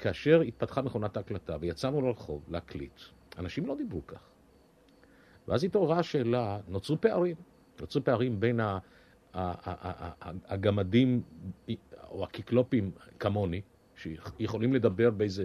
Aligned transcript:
כאשר 0.00 0.40
התפתחה 0.40 0.82
מכונת 0.82 1.16
ההקלטה 1.16 1.56
ויצאנו 1.60 2.00
לרחוב 2.00 2.44
להקליט, 2.48 3.00
אנשים 3.38 3.66
לא 3.66 3.74
דיברו 3.76 4.06
כך. 4.06 4.20
ואז 5.48 5.64
התעוררה 5.64 5.98
השאלה, 5.98 6.58
נוצרו 6.68 7.00
פערים. 7.00 7.36
נוצרו 7.80 8.04
פערים 8.04 8.40
בין 8.40 8.60
הגמדים 10.44 11.22
או 12.10 12.24
הקיקלופים 12.24 12.90
כמוני, 13.18 13.60
שיכולים 13.96 14.74
לדבר 14.74 15.10
באיזה, 15.10 15.44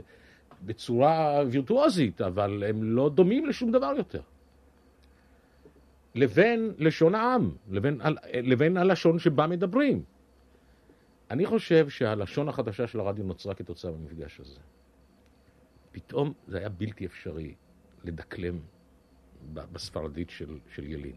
בצורה 0.65 1.43
וירטואוזית, 1.47 2.21
אבל 2.21 2.63
הם 2.63 2.83
לא 2.83 3.09
דומים 3.09 3.45
לשום 3.45 3.71
דבר 3.71 3.93
יותר. 3.97 4.21
לבין 6.15 6.73
לשון 6.77 7.15
העם, 7.15 7.51
לבין, 7.71 8.01
לבין 8.33 8.77
הלשון 8.77 9.19
שבה 9.19 9.47
מדברים. 9.47 10.03
אני 11.31 11.45
חושב 11.45 11.89
שהלשון 11.89 12.49
החדשה 12.49 12.87
של 12.87 12.99
הרדיו 12.99 13.23
נוצרה 13.25 13.53
כתוצאה 13.53 13.91
במפגש 13.91 14.39
הזה. 14.39 14.59
פתאום 15.91 16.33
זה 16.47 16.57
היה 16.57 16.69
בלתי 16.69 17.05
אפשרי 17.05 17.55
לדקלם 18.03 18.59
בספרדית 19.53 20.29
של, 20.29 20.59
של 20.75 20.87
ילין. 20.87 21.15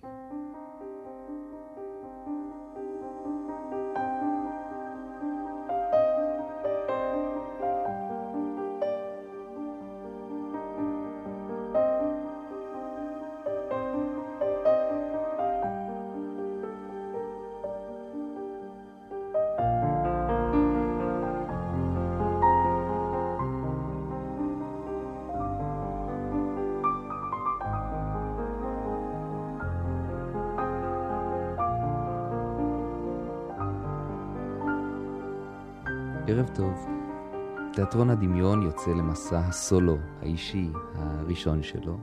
תיאטרון 37.98 38.16
הדמיון 38.16 38.62
יוצא 38.62 38.90
למסע 38.90 39.38
הסולו 39.38 39.96
האישי 40.22 40.70
הראשון 40.94 41.62
שלו, 41.62 41.98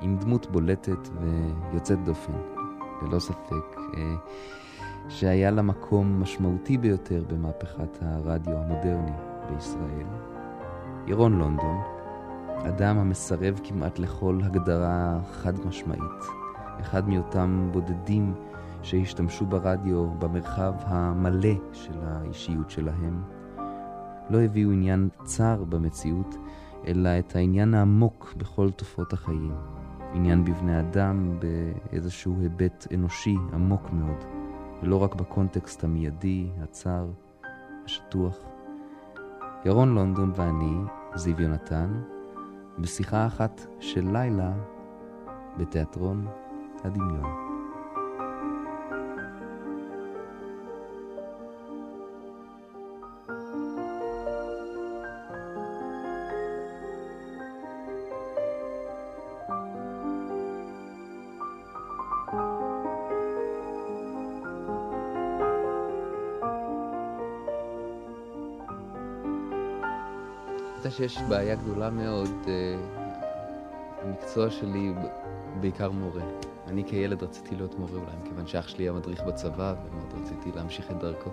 עם 0.00 0.18
דמות 0.18 0.46
בולטת 0.46 1.08
ויוצאת 1.20 2.04
דופן, 2.04 2.32
ללא 3.02 3.18
ספק, 3.18 3.76
אה, 3.96 4.14
שהיה 5.08 5.50
לה 5.50 5.62
מקום 5.62 6.22
משמעותי 6.22 6.78
ביותר 6.78 7.24
במהפכת 7.28 7.98
הרדיו 8.00 8.56
המודרני 8.56 9.12
בישראל. 9.50 10.06
ירון 11.06 11.38
לונדון, 11.38 11.80
אדם 12.68 12.98
המסרב 12.98 13.60
כמעט 13.64 13.98
לכל 13.98 14.40
הגדרה 14.44 15.18
חד 15.32 15.66
משמעית, 15.66 16.22
אחד 16.80 17.08
מאותם 17.08 17.68
בודדים 17.72 18.34
שהשתמשו 18.82 19.46
ברדיו 19.46 20.10
במרחב 20.18 20.74
המלא 20.78 21.54
של 21.72 21.98
האישיות 22.02 22.70
שלהם. 22.70 23.35
לא 24.30 24.40
הביאו 24.40 24.70
עניין 24.70 25.08
צר 25.24 25.64
במציאות, 25.64 26.36
אלא 26.86 27.08
את 27.18 27.36
העניין 27.36 27.74
העמוק 27.74 28.34
בכל 28.36 28.70
תופעות 28.70 29.12
החיים. 29.12 29.52
עניין 30.12 30.44
בבני 30.44 30.80
אדם 30.80 31.38
באיזשהו 31.38 32.36
היבט 32.40 32.86
אנושי 32.94 33.36
עמוק 33.52 33.90
מאוד, 33.92 34.24
ולא 34.82 35.02
רק 35.02 35.14
בקונטקסט 35.14 35.84
המיידי, 35.84 36.46
הצר, 36.62 37.06
השטוח. 37.84 38.38
ירון 39.64 39.94
לונדון 39.94 40.32
ואני, 40.36 40.76
זיו 41.14 41.40
יונתן, 41.40 42.02
בשיחה 42.78 43.26
אחת 43.26 43.66
של 43.80 44.08
לילה 44.12 44.52
בתיאטרון 45.58 46.26
הדמיון. 46.84 47.45
שיש 70.96 71.18
בעיה 71.28 71.56
גדולה 71.56 71.90
מאוד, 71.90 72.30
uh, 72.44 72.48
המקצוע 74.02 74.50
שלי 74.50 74.92
בעיקר 75.60 75.90
מורה. 75.90 76.22
אני 76.66 76.84
כילד 76.84 77.22
רציתי 77.22 77.56
להיות 77.56 77.78
מורה 77.78 77.92
אולי, 77.92 78.12
מכיוון 78.22 78.46
שאח 78.46 78.68
שלי 78.68 78.84
היה 78.84 78.92
מדריך 78.92 79.22
בצבא, 79.22 79.74
ומאוד 79.84 80.22
רציתי 80.22 80.50
להמשיך 80.56 80.90
את 80.90 80.98
דרכו. 80.98 81.30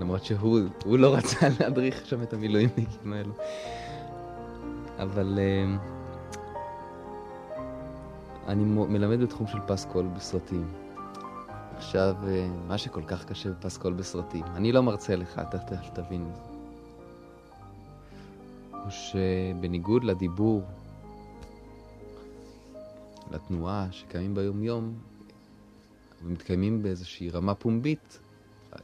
למרות 0.00 0.24
שהוא 0.24 0.98
לא 0.98 1.14
רצה 1.16 1.48
להדריך 1.60 2.06
שם 2.06 2.22
את 2.22 2.32
המילואימניקים 2.32 3.12
האלו. 3.12 3.32
אבל 4.98 5.38
uh, 5.38 5.78
אני 8.46 8.64
מלמד 8.64 9.20
בתחום 9.20 9.46
של 9.46 9.58
פסקול 9.66 10.06
בסרטים. 10.16 10.68
עכשיו, 11.76 12.14
uh, 12.22 12.26
מה 12.68 12.78
שכל 12.78 13.02
כך 13.06 13.24
קשה 13.24 13.50
בפסקול 13.50 13.92
בסרטים, 13.92 14.44
אני 14.54 14.72
לא 14.72 14.82
מרצה 14.82 15.16
לך, 15.16 15.40
אתה 15.48 15.58
תבין 15.92 16.30
הוא 18.88 18.92
שבניגוד 18.92 20.04
לדיבור, 20.04 20.62
לתנועה 23.30 23.88
שקיימים 23.90 24.34
ביום-יום, 24.34 24.94
ומתקיימים 26.24 26.82
באיזושהי 26.82 27.30
רמה 27.30 27.54
פומבית, 27.54 28.18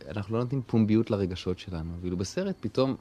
אנחנו 0.09 0.37
לא 0.37 0.43
נותנים 0.43 0.63
פומביות 0.67 1.11
לרגשות 1.11 1.59
שלנו. 1.59 1.93
ואילו 2.01 2.17
בסרט 2.17 2.57
פתאום 2.61 2.97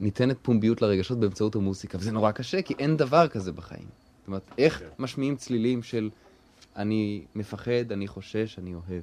ניתנת 0.00 0.36
פומביות 0.42 0.82
לרגשות 0.82 1.20
באמצעות 1.20 1.54
המוסיקה, 1.54 1.98
וזה 1.98 2.12
נורא 2.12 2.30
קשה, 2.30 2.62
כי 2.62 2.74
אין 2.78 2.96
דבר 2.96 3.28
כזה 3.28 3.52
בחיים. 3.52 3.86
זאת 4.18 4.26
אומרת, 4.26 4.50
איך. 4.58 4.78
כן. 4.78 4.86
משמיעים 4.98 5.36
צלילים 5.36 5.82
של 5.82 6.10
אני 6.76 7.24
מפחד, 7.34 7.92
אני 7.92 8.08
חושש, 8.08 8.58
אני 8.58 8.74
אוהב. 8.74 9.02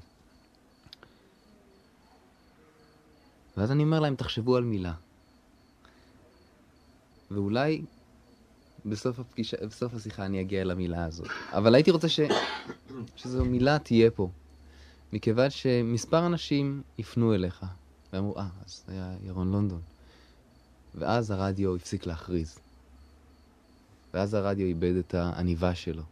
ואז 3.58 3.72
אני 3.72 3.84
אומר 3.84 4.00
להם, 4.00 4.16
תחשבו 4.16 4.58
על 4.58 4.64
מילה. 4.64 4.94
ואולי 7.32 7.82
בסוף 8.86 9.20
הפגישה, 9.20 9.58
בסוף 9.68 9.94
השיחה 9.94 10.26
אני 10.26 10.42
אגיע 10.42 10.64
למילה 10.64 11.06
הזאת. 11.06 11.28
אבל 11.52 11.76
הייתי 11.76 11.92
רוצה 11.92 12.10
ש... 12.10 12.20
שזו 13.16 13.46
מילה 13.46 13.80
תהיה 13.80 14.12
פה. 14.12 14.30
מכיוון 15.14 15.50
שמספר 15.50 16.26
אנשים 16.26 16.82
יפנו 16.98 17.36
אליך, 17.36 17.66
ואמרו, 18.14 18.38
אה, 18.38 18.48
אז 18.66 18.84
זה 18.88 18.94
היה 18.94 19.14
ירון 19.24 19.52
לונדון. 19.52 19.82
ואז 20.96 21.32
הרדיו 21.32 21.76
הפסיק 21.76 22.06
להכריז. 22.06 22.60
ואז 24.14 24.34
הרדיו 24.34 24.68
איבד 24.68 24.96
את 24.96 25.14
העניבה 25.14 25.76
שלו. 25.76 26.04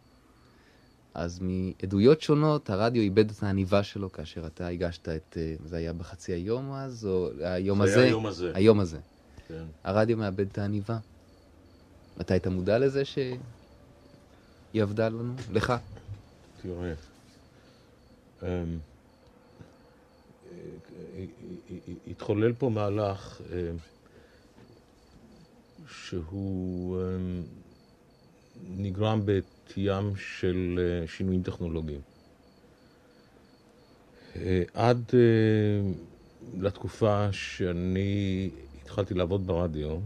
אז 1.14 1.40
מעדויות 1.42 2.22
שונות, 2.22 2.70
הרדיו 2.70 3.02
איבד 3.02 3.30
את 3.30 3.44
העניבה 3.44 3.84
שלו 3.84 4.12
כאשר 4.12 4.48
אתה 4.48 4.68
הגשת 4.68 5.10
את... 5.10 5.38
אה, 5.38 5.56
זה 5.66 5.78
היה 5.78 5.94
בחצי 5.94 6.34
היום 6.34 6.74
אז, 6.74 7.06
או 7.06 7.30
היום 7.42 7.82
הזה? 7.82 7.94
זה 7.94 8.00
היה 8.00 8.08
היום 8.08 8.26
הזה. 8.26 8.52
היום 8.56 8.80
הזה. 8.80 9.00
כן. 9.48 9.66
הרדיו 9.84 10.18
מאבד 10.18 10.48
את 10.48 10.58
העניבה. 10.58 10.98
אתה 12.22 12.34
היית 12.34 12.48
מודע 12.48 12.78
לזה 12.80 13.06
שהיא 13.06 13.38
עבדה 14.74 15.10
לנו? 15.10 15.34
לך? 15.52 15.74
תראה, 16.62 16.94
אמ, 18.44 18.78
התחולל 22.08 22.54
פה 22.54 22.70
מהלך 22.70 23.42
אמ, 23.52 23.78
שהוא 25.88 27.02
אמ, 27.02 27.44
נגרם 28.78 29.22
בתיים 29.26 30.16
של 30.16 30.80
אה, 30.80 31.08
שינויים 31.08 31.44
טכנולוגיים. 31.44 32.02
אה, 34.36 34.64
עד 34.74 35.12
אה, 35.14 35.92
לתקופה 36.62 37.32
שאני 37.32 38.50
התחלתי 38.88 39.14
לעבוד 39.14 39.48
ברדיו, 39.48 40.00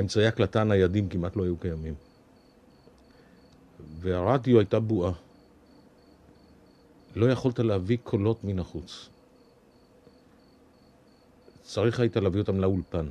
אמצעי 0.00 0.26
הקלטה 0.26 0.64
ניידים 0.64 1.08
כמעט 1.08 1.36
לא 1.36 1.44
היו 1.44 1.56
קיימים. 1.56 1.94
והרדיו 4.00 4.58
הייתה 4.58 4.80
בועה. 4.80 5.12
לא 7.16 7.26
יכולת 7.26 7.58
להביא 7.58 7.98
קולות 8.04 8.44
מן 8.44 8.58
החוץ. 8.58 9.08
צריך 11.62 12.00
היית 12.00 12.16
להביא 12.16 12.40
אותם 12.40 12.60
לאולפן. 12.60 13.06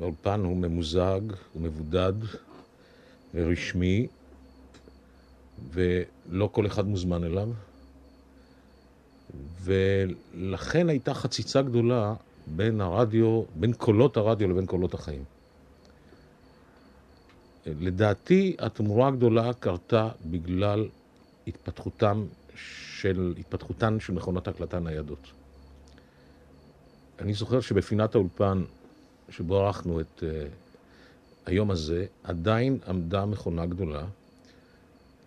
האולפן 0.00 0.40
הוא 0.40 0.56
ממוזג, 0.56 1.20
הוא 1.52 1.62
מבודד 1.62 2.12
ורשמי, 3.34 4.06
ולא 5.72 6.48
כל 6.52 6.66
אחד 6.66 6.86
מוזמן 6.86 7.24
אליו. 7.24 7.48
ולכן 9.62 10.88
הייתה 10.88 11.14
חציצה 11.14 11.62
גדולה 11.62 12.14
בין 12.46 12.80
הרדיו, 12.80 13.42
בין 13.54 13.72
קולות 13.72 14.16
הרדיו 14.16 14.48
לבין 14.48 14.66
קולות 14.66 14.94
החיים. 14.94 15.24
לדעתי, 17.66 18.56
התמורה 18.58 19.08
הגדולה 19.08 19.52
קרתה 19.52 20.08
בגלל 20.24 20.88
התפתחותם 21.46 22.24
של, 22.56 23.34
התפתחותן 23.38 24.00
של 24.00 24.12
מכונות 24.12 24.48
הקלטה 24.48 24.78
ניידות. 24.78 25.32
אני 27.18 27.34
זוכר 27.34 27.60
שבפינת 27.60 28.14
האולפן 28.14 28.64
שבו 29.28 29.60
ערכנו 29.60 30.00
את 30.00 30.22
uh, 30.22 30.24
היום 31.46 31.70
הזה, 31.70 32.06
עדיין 32.24 32.78
עמדה 32.88 33.26
מכונה 33.26 33.66
גדולה, 33.66 34.04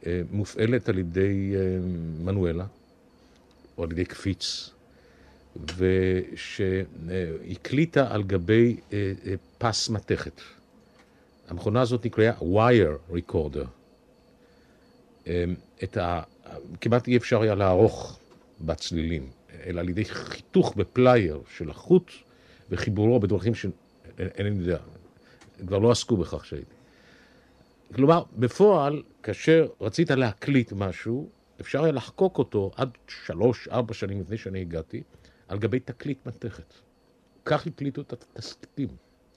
uh, 0.02 0.06
מופעלת 0.32 0.90
על 0.90 0.98
ידי 0.98 1.54
uh, 1.54 1.86
מנואלה, 2.26 2.66
או 3.78 3.84
על 3.84 3.92
ידי 3.92 4.06
קפיץ, 4.06 4.70
ושהקליטה 6.36 8.14
על 8.14 8.24
גבי 8.24 8.78
uh, 8.78 8.92
uh, 8.92 9.28
פס 9.58 9.90
מתכת. 9.90 10.42
המכונה 11.48 11.82
הזאת 11.82 12.06
נקראה 12.06 12.32
wire 12.40 13.14
recorder. 13.14 13.66
Um, 15.26 15.28
את 15.84 15.98
ה... 15.98 16.22
כמעט 16.82 17.08
אי 17.08 17.18
אפשר 17.18 17.42
היה 17.42 17.56
לערוך 17.56 18.20
בצלילים, 18.62 19.30
אלא 19.66 19.80
על 19.80 19.90
ידי 19.90 20.06
חיתוך 20.06 20.76
בפלייר 20.76 21.42
של 21.58 21.70
החוט 21.70 22.12
וחיבורו 22.70 23.20
בדרכים 23.20 23.56
שאינני 23.56 24.60
יודע, 24.60 24.78
כבר 25.68 25.78
לא 25.78 25.92
עסקו 25.92 26.18
בכך 26.18 26.46
שהייתי. 26.46 26.74
כלומר, 27.96 28.24
בפועל, 28.38 29.04
כאשר 29.24 29.68
רצית 29.82 30.12
להקליט 30.12 30.74
משהו, 30.74 31.30
אפשר 31.62 31.84
היה 31.84 31.92
לחקוק 31.92 32.38
אותו 32.38 32.72
עד 32.76 32.90
שלוש, 33.08 33.68
ארבע 33.68 33.94
שנים 33.94 34.22
לפני 34.22 34.38
שאני 34.38 34.62
הגעתי, 34.62 35.04
על 35.48 35.60
גבי 35.60 35.80
תקליט 35.80 36.26
מתכת. 36.26 36.74
כך 37.46 37.68
הקליטו 37.68 38.02
את 38.02 38.14
התסכיתים, 38.14 38.90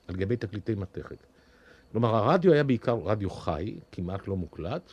על 0.08 0.17
גבי 0.17 0.37
תקליטי 0.37 0.75
מתכת. 0.75 1.17
כלומר, 1.93 2.14
הרדיו 2.14 2.52
היה 2.52 2.64
בעיקר 2.64 2.99
רדיו 3.05 3.31
חי, 3.31 3.78
כמעט 3.93 4.28
לא 4.28 4.37
מוקלט, 4.37 4.93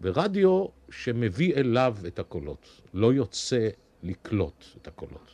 ורדיו 0.00 0.66
שמביא 0.90 1.54
אליו 1.54 1.96
את 2.06 2.18
הקולות, 2.18 2.68
לא 2.94 3.12
יוצא 3.12 3.68
לקלוט 4.02 4.64
את 4.82 4.88
הקולות. 4.88 5.30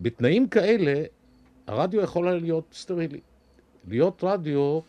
בתנאים 0.00 0.48
כאלה, 0.48 1.04
הרדיו 1.66 2.00
יכול 2.00 2.28
היה 2.28 2.38
להיות 2.38 2.64
סטרילי. 2.72 3.20
להיות 3.88 4.24
רדיו 4.24 4.80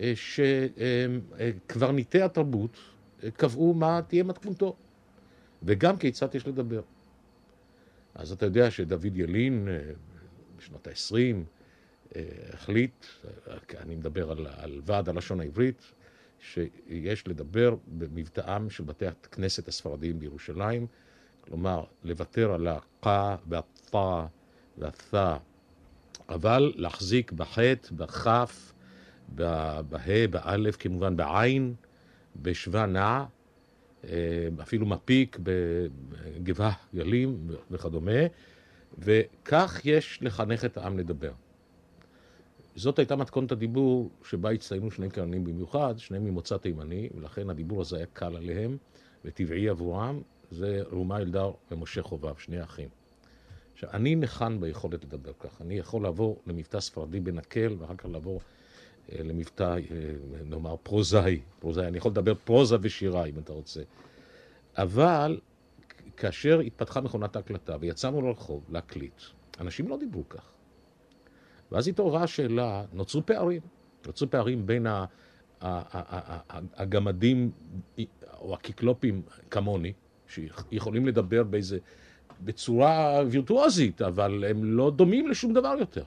אה, 0.00 0.12
שקברניטי 1.66 2.22
התרבות 2.22 2.76
אה, 3.24 3.30
קבעו 3.30 3.74
מה 3.74 4.00
תהיה 4.08 4.24
מתכונתו, 4.24 4.76
וגם 5.62 5.96
כיצד 5.96 6.34
יש 6.34 6.46
לדבר. 6.46 6.82
אז 8.14 8.32
אתה 8.32 8.46
יודע 8.46 8.70
שדוד 8.70 9.16
ילין 9.16 9.68
אה, 9.68 9.92
בשנות 10.56 10.86
ה-20 10.86 11.36
החליט, 12.52 13.06
אני 13.78 13.94
מדבר 13.94 14.30
על, 14.30 14.46
על 14.56 14.80
ועד 14.84 15.08
הלשון 15.08 15.40
העברית, 15.40 15.92
שיש 16.40 17.28
לדבר 17.28 17.74
במבטאם 17.98 18.70
של 18.70 18.84
בתי 18.84 19.06
הכנסת 19.06 19.68
הספרדיים 19.68 20.18
בירושלים, 20.18 20.86
כלומר, 21.40 21.84
לוותר 22.04 22.52
על 22.52 22.68
הqa 22.68 23.08
והפה 23.48 24.24
והת'א, 24.78 25.36
אבל 26.28 26.72
להחזיק 26.76 27.32
בחטא, 27.32 27.88
בכף, 27.92 28.72
בה', 29.28 30.26
באלף, 30.30 30.76
כמובן 30.76 31.16
בעין, 31.16 31.74
בשווה 32.36 32.86
נע, 32.86 33.00
אה, 33.00 33.24
אפילו 34.62 34.86
מפיק 34.86 35.38
בגבעה 35.42 36.72
גלים 36.94 37.38
וכדומה, 37.70 38.20
וכך 38.98 39.80
יש 39.84 40.18
לחנך 40.22 40.64
את 40.64 40.76
העם 40.76 40.98
לדבר. 40.98 41.32
זאת 42.76 42.98
הייתה 42.98 43.16
מתכונת 43.16 43.52
הדיבור 43.52 44.10
שבה 44.24 44.50
הצטיינו 44.50 44.90
שני 44.90 45.10
קרנים 45.10 45.44
במיוחד, 45.44 45.94
שניהם 45.98 46.24
ממוצא 46.24 46.56
תימני, 46.56 47.08
ולכן 47.14 47.50
הדיבור 47.50 47.80
הזה 47.80 47.96
היה 47.96 48.06
קל 48.12 48.36
עליהם 48.36 48.76
וטבעי 49.24 49.68
עבורם. 49.68 50.20
זה 50.50 50.82
ראומה 50.90 51.16
אלדר 51.16 51.52
ומשה 51.70 52.02
חובב, 52.02 52.34
שני 52.38 52.62
אחים. 52.62 52.88
עכשיו, 53.72 53.90
אני 53.92 54.16
נחן 54.16 54.60
ביכולת 54.60 55.04
לדבר 55.04 55.32
כך. 55.38 55.60
אני 55.60 55.78
יכול 55.78 56.02
לעבור 56.02 56.42
למבטא 56.46 56.80
ספרדי 56.80 57.20
בנקל, 57.20 57.76
ואחר 57.78 57.96
כך 57.96 58.06
לעבור 58.06 58.40
אה, 58.40 58.57
למבטא, 59.12 59.62
אה, 59.62 59.76
נאמר, 60.44 60.76
פרוזאי. 60.82 61.40
פרוזאי. 61.58 61.86
אני 61.86 61.98
יכול 61.98 62.10
לדבר 62.10 62.34
פרוזה 62.34 62.76
ושירה, 62.80 63.24
אם 63.24 63.38
אתה 63.38 63.52
רוצה. 63.52 63.82
אבל 64.76 65.40
כאשר 66.16 66.60
התפתחה 66.60 67.00
מכונת 67.00 67.36
ההקלטה 67.36 67.76
ויצאנו 67.80 68.22
לרחוב 68.22 68.64
להקליט, 68.70 69.22
אנשים 69.60 69.88
לא 69.88 69.96
דיברו 69.96 70.28
כך. 70.28 70.44
ואז 71.72 71.88
התעוררה 71.88 72.22
השאלה, 72.22 72.84
נוצרו 72.92 73.26
פערים. 73.26 73.60
נוצרו 74.06 74.30
פערים 74.30 74.66
בין 74.66 74.86
הגמדים 76.74 77.50
או 78.40 78.54
הקיקלופים 78.54 79.22
כמוני, 79.50 79.92
שיכולים 80.28 81.06
לדבר 81.06 81.42
באיזה, 81.42 81.78
בצורה 82.44 83.22
וירטואוזית, 83.30 84.02
אבל 84.02 84.44
הם 84.44 84.64
לא 84.64 84.90
דומים 84.96 85.28
לשום 85.28 85.52
דבר 85.52 85.74
יותר. 85.78 86.04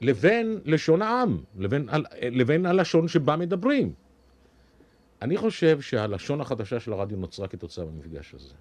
לבין 0.00 0.60
לשון 0.64 1.02
העם, 1.02 1.38
לבין, 1.58 1.88
לבין 2.22 2.66
הלשון 2.66 3.08
שבה 3.08 3.36
מדברים. 3.36 3.92
אני 5.22 5.36
חושב 5.36 5.80
שהלשון 5.80 6.40
החדשה 6.40 6.80
של 6.80 6.92
הרדיו 6.92 7.18
נוצרה 7.18 7.48
כתוצאה 7.48 7.84
במפגש 7.84 8.34
הזה. 8.34 8.54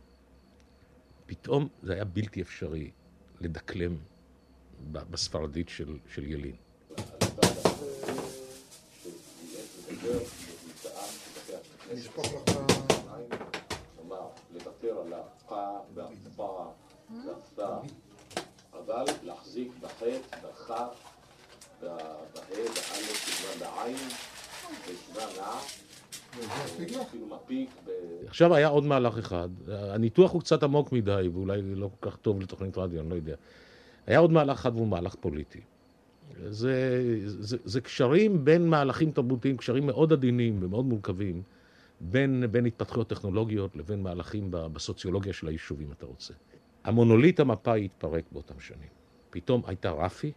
פתאום 1.26 1.68
זה 1.84 1.94
היה 1.94 2.06
בלתי 2.06 2.42
אפשרי 2.42 2.92
לדקלם 3.42 3.96
בספרדית 4.92 5.70
של, 5.70 5.98
של 6.14 6.26
ילין. 6.26 6.56
והפה, 17.26 17.82
אבל 18.74 19.06
להחזיק 19.24 19.72
בחטא, 19.82 20.38
בכף, 20.44 21.09
בה', 21.82 21.98
באלף, 22.36 22.90
כמובן 23.26 23.60
בעין, 23.60 23.98
בשווה 24.88 25.26
נע. 25.38 25.60
עכשיו 28.28 28.56
היה 28.56 28.68
עוד 28.68 28.84
מהלך 28.84 29.18
אחד, 29.18 29.50
הניתוח 29.68 30.32
הוא 30.32 30.42
קצת 30.42 30.64
עמוק 30.64 30.92
מדי 30.92 31.30
ואולי 31.34 31.62
לא 31.62 31.90
כל 32.00 32.10
כך 32.10 32.18
טוב 32.18 32.42
לתוכנית 32.42 32.78
רדיו, 32.78 33.02
אני 33.02 33.10
לא 33.10 33.16
יודע. 33.16 33.36
היה 34.08 34.20
עוד 34.20 34.32
מהלך 34.32 34.60
אחד 34.60 34.76
והוא 34.76 34.88
מהלך 34.88 35.16
פוליטי. 35.16 35.62
זה, 36.50 37.12
זה, 37.26 37.58
זה 37.64 37.82
קשרים 37.82 38.46
בין 38.46 38.68
מהלכים 38.68 39.12
תרבותיים, 39.12 39.58
קשרים 39.58 39.86
מאוד 39.86 40.14
עדינים 40.14 40.60
ומאוד 40.62 40.86
מורכבים, 40.86 41.42
בין, 42.02 42.44
בין 42.52 42.66
התפתחויות 42.66 43.10
טכנולוגיות 43.10 43.76
לבין 43.76 44.04
מהלכים 44.04 44.48
בסוציולוגיה 44.52 45.34
של 45.34 45.48
היישוב, 45.48 45.82
אם 45.82 45.92
אתה 45.92 46.06
רוצה. 46.06 46.34
המונוליט 46.84 47.40
המפא"י 47.40 47.86
התפרק 47.86 48.24
באותם 48.32 48.60
שנים. 48.60 48.90
פתאום 49.30 49.62
הייתה 49.66 49.92
רפי, 49.92 50.32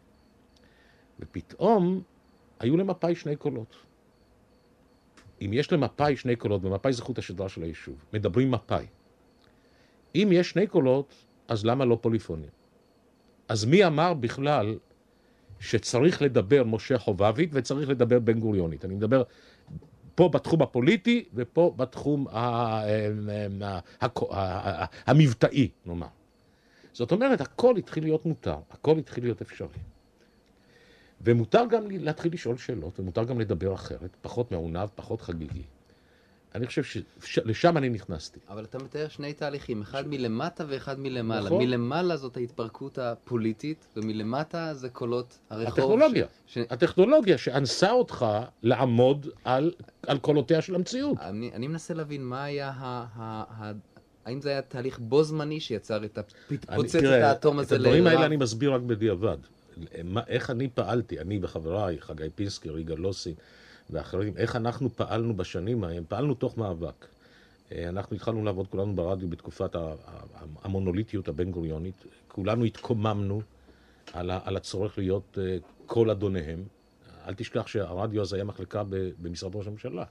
ופתאום 1.21 2.02
היו 2.61 2.76
למפא"י 2.76 3.14
שני 3.14 3.37
קולות. 3.37 3.76
אם 5.42 5.50
יש 5.52 5.73
למפא"י 5.73 6.16
שני 6.16 6.37
קולות, 6.37 6.64
ומפא"י 6.64 6.92
זה 6.92 7.02
חוט 7.02 7.19
השדרה 7.19 7.49
של 7.49 7.62
היישוב, 7.62 8.04
מדברים 8.12 8.50
מפא"י. 8.50 8.87
אם 10.14 10.28
יש 10.33 10.50
שני 10.50 10.66
קולות, 10.66 11.14
אז 11.49 11.66
למה 11.66 11.85
לא 11.85 11.99
פוליפוניה? 12.00 12.50
אז 13.49 13.64
מי 13.64 13.87
אמר 13.87 14.14
בכלל 14.14 14.78
שצריך 15.61 16.23
לדבר 16.23 16.64
משה 16.64 16.99
חובבית 16.99 17.50
וצריך 17.52 17.88
לדבר 17.88 18.19
בן 18.19 18.40
גוריונית? 18.40 18.85
אני 18.85 18.95
מדבר 18.95 19.23
פה 20.14 20.28
בתחום 20.28 20.62
הפוליטי 20.62 21.25
ופה 21.35 21.75
בתחום 21.76 22.26
המבטאי, 25.07 25.69
נאמר. 25.87 26.07
זאת 26.92 27.12
אומרת, 27.12 27.40
הכל 27.40 27.76
התחיל 27.76 28.04
להיות 28.04 28.26
מותר, 28.26 28.57
הכל 28.71 28.99
התחיל 28.99 29.25
להיות 29.25 29.42
אפשרי. 29.42 29.78
ומותר 31.25 31.62
גם 31.71 31.83
להתחיל 31.91 32.33
לשאול 32.33 32.57
שאלות, 32.57 33.00
ומותר 33.00 33.25
גם 33.25 33.41
לדבר 33.41 33.75
אחרת, 33.75 34.17
פחות 34.23 34.52
מעונב, 34.52 34.88
פחות 34.95 35.21
חגיגי. 35.21 35.62
אני 36.55 36.67
חושב 36.67 37.00
שלשם 37.25 37.76
אני 37.76 37.88
נכנסתי. 37.88 38.41
אבל 38.49 38.64
אתה 38.64 38.79
מתאר 38.79 39.09
שני 39.09 39.33
תהליכים, 39.33 39.83
אחד 39.83 40.02
ש... 40.02 40.07
מלמטה 40.07 40.64
ואחד 40.69 41.00
מלמעלה. 41.00 41.47
נכון. 41.47 41.62
מלמעלה 41.62 42.17
זאת 42.17 42.37
ההתפרקות 42.37 42.99
הפוליטית, 42.99 43.88
ומלמטה 43.97 44.75
זה 44.75 44.88
קולות 44.88 45.38
הרחוב. 45.50 45.73
הטכנולוגיה, 45.73 46.26
ש... 46.47 46.59
הטכנולוגיה 46.71 47.38
שאנסה 47.38 47.91
אותך 47.91 48.26
לעמוד 48.62 49.29
על, 49.45 49.73
על 50.07 50.19
קולותיה 50.19 50.62
של 50.62 50.75
המציאות. 50.75 51.19
אני, 51.21 51.50
אני 51.55 51.69
מנסה 51.69 51.95
להבין 51.95 52.25
מה 52.25 52.45
היה 52.45 52.69
ה... 52.69 53.07
ה, 53.17 53.45
ה 53.59 53.73
האם 54.25 54.41
זה 54.41 54.50
היה 54.50 54.62
תהליך 54.62 54.99
בו 54.99 55.23
זמני 55.23 55.61
שיצר 55.61 56.05
את 56.05 56.19
הפתפוצץ 56.19 56.95
את 56.95 57.05
האטום 57.05 57.59
הזה 57.59 57.79
לרע? 57.79 57.83
את 57.83 57.87
הדברים 57.87 58.07
האלה 58.07 58.26
אני 58.26 58.37
מסביר 58.37 58.75
רק 58.75 58.83
בדיעבד. 58.83 59.38
איך 60.26 60.50
אני 60.50 60.69
פעלתי, 60.69 61.21
אני 61.21 61.38
וחבריי, 61.43 62.00
חגי 62.00 62.31
פינסקי, 62.35 62.71
ריגה 62.71 62.95
לוסין, 62.95 63.35
ואחרים, 63.91 64.37
איך 64.37 64.57
אנחנו 64.57 64.91
פעלנו 64.97 65.37
בשנים 65.37 65.85
ההם, 65.85 66.05
פעלנו 66.09 66.35
תוך 66.35 66.59
מאבק. 66.59 67.07
אה, 67.73 67.88
אנחנו 67.88 68.17
התחלנו 68.17 68.45
לעבוד 68.45 68.67
כולנו 68.69 68.95
ברדיו 68.97 69.29
בתקופת 69.29 69.76
המונוליטיות 70.62 71.29
הבן-גוריונית. 71.29 72.05
כולנו 72.29 72.64
התקוממנו 72.64 73.43
על, 74.12 74.31
על 74.45 74.57
הצורך 74.57 74.99
להיות 74.99 75.38
אה, 75.41 75.57
כל 75.87 76.11
אדוניהם. 76.11 76.64
אל 77.26 77.35
תשכח 77.35 77.67
שהרדיו 77.67 78.23
הזה 78.23 78.37
היה 78.37 78.45
מחלקה 78.45 78.83
במשרד 79.23 79.57
ראש 79.57 79.67
הממשלה. 79.67 80.05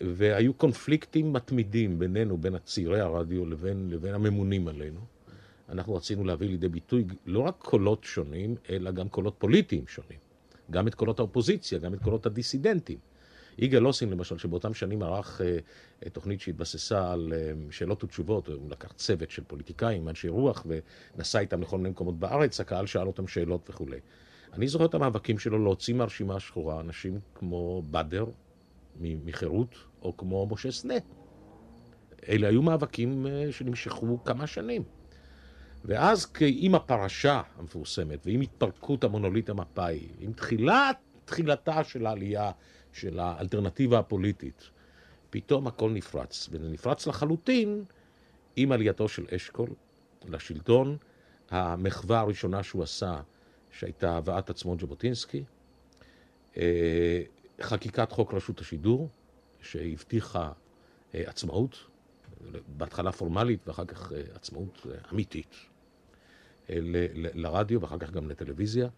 והיו 0.00 0.54
קונפליקטים 0.54 1.32
מתמידים 1.32 1.98
בינינו, 1.98 2.36
בין 2.38 2.58
צעירי 2.58 3.00
הרדיו 3.00 3.46
לבין, 3.46 3.90
לבין 3.90 4.14
הממונים 4.14 4.68
עלינו. 4.68 5.00
אנחנו 5.68 5.94
רצינו 5.94 6.24
להביא 6.24 6.48
לידי 6.48 6.68
ביטוי 6.68 7.04
לא 7.26 7.40
רק 7.40 7.54
קולות 7.58 8.04
שונים, 8.04 8.54
אלא 8.70 8.90
גם 8.90 9.08
קולות 9.08 9.34
פוליטיים 9.38 9.86
שונים. 9.86 10.18
גם 10.70 10.88
את 10.88 10.94
קולות 10.94 11.18
האופוזיציה, 11.18 11.78
גם 11.78 11.94
את 11.94 12.02
קולות 12.02 12.26
הדיסידנטים. 12.26 12.98
יגאל 13.58 13.86
אוסין, 13.86 14.10
למשל, 14.10 14.38
שבאותם 14.38 14.74
שנים 14.74 15.02
ערך 15.02 15.40
אה, 15.40 16.10
תוכנית 16.10 16.40
שהתבססה 16.40 17.12
על 17.12 17.32
אה, 17.36 17.52
שאלות 17.70 18.04
ותשובות, 18.04 18.48
הוא 18.48 18.70
לקח 18.70 18.92
צוות 18.92 19.30
של 19.30 19.42
פוליטיקאים, 19.46 20.08
אנשי 20.08 20.28
רוח, 20.28 20.66
ונסע 21.16 21.38
איתם 21.38 21.62
לכל 21.62 21.76
מיני 21.76 21.88
מקומות 21.88 22.18
בארץ, 22.18 22.60
הקהל 22.60 22.86
שאל 22.86 23.06
אותם 23.06 23.26
שאלות 23.26 23.70
וכולי. 23.70 24.00
אני 24.52 24.68
זוכר 24.68 24.84
את 24.84 24.94
המאבקים 24.94 25.38
שלו 25.38 25.64
להוציא 25.64 25.94
מהרשימה 25.94 26.36
השחורה 26.36 26.80
אנשים 26.80 27.20
כמו 27.34 27.82
בדר 27.90 28.26
מחירות, 29.00 29.74
או 30.02 30.16
כמו 30.16 30.46
משה 30.50 30.70
סנה. 30.70 30.94
אלה 32.28 32.48
היו 32.48 32.62
מאבקים 32.62 33.26
אה, 33.26 33.52
שנמשכו 33.52 34.24
כמה 34.24 34.46
שנים. 34.46 34.82
ואז 35.84 36.26
עם 36.40 36.74
הפרשה 36.74 37.42
המפורסמת, 37.58 38.26
ועם 38.26 38.40
התפרקות 38.40 39.04
המונוליט 39.04 39.50
המפא"י, 39.50 40.08
עם 40.18 40.32
תחילת, 40.32 40.96
תחילתה 41.24 41.84
של 41.84 42.06
העלייה 42.06 42.50
של 42.92 43.18
האלטרנטיבה 43.18 43.98
הפוליטית, 43.98 44.70
פתאום 45.30 45.66
הכל 45.66 45.90
נפרץ, 45.90 46.48
נפרץ 46.52 47.06
לחלוטין 47.06 47.84
עם 48.56 48.72
עלייתו 48.72 49.08
של 49.08 49.24
אשכול 49.36 49.68
לשלטון, 50.28 50.96
המחווה 51.50 52.20
הראשונה 52.20 52.62
שהוא 52.62 52.82
עשה, 52.82 53.20
שהייתה 53.70 54.16
הבאת 54.16 54.50
עצמות 54.50 54.80
ז'בוטינסקי, 54.80 55.44
אה, 56.56 57.22
חקיקת 57.62 58.12
חוק 58.12 58.34
רשות 58.34 58.60
השידור, 58.60 59.08
שהבטיחה 59.60 60.52
אה, 61.14 61.22
עצמאות, 61.26 61.76
בהתחלה 62.66 63.12
פורמלית 63.12 63.68
ואחר 63.68 63.84
כך 63.84 64.12
אה, 64.12 64.20
עצמאות 64.34 64.86
אמיתית. 65.12 65.54
לרדיו 67.34 67.80
ואחר 67.80 67.98
כך 67.98 68.10
גם 68.10 68.30
לטלוויזיה. 68.30 68.88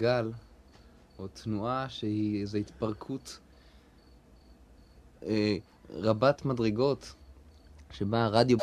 גל, 0.00 0.32
או 1.18 1.28
תנועה 1.28 1.86
שהיא 1.88 2.40
איזו 2.40 2.58
התפרקות 2.58 3.38
אה, 5.22 5.56
רבת 5.90 6.44
מדרגות, 6.44 7.12
שבה 7.92 8.24
הרדיו... 8.24 8.58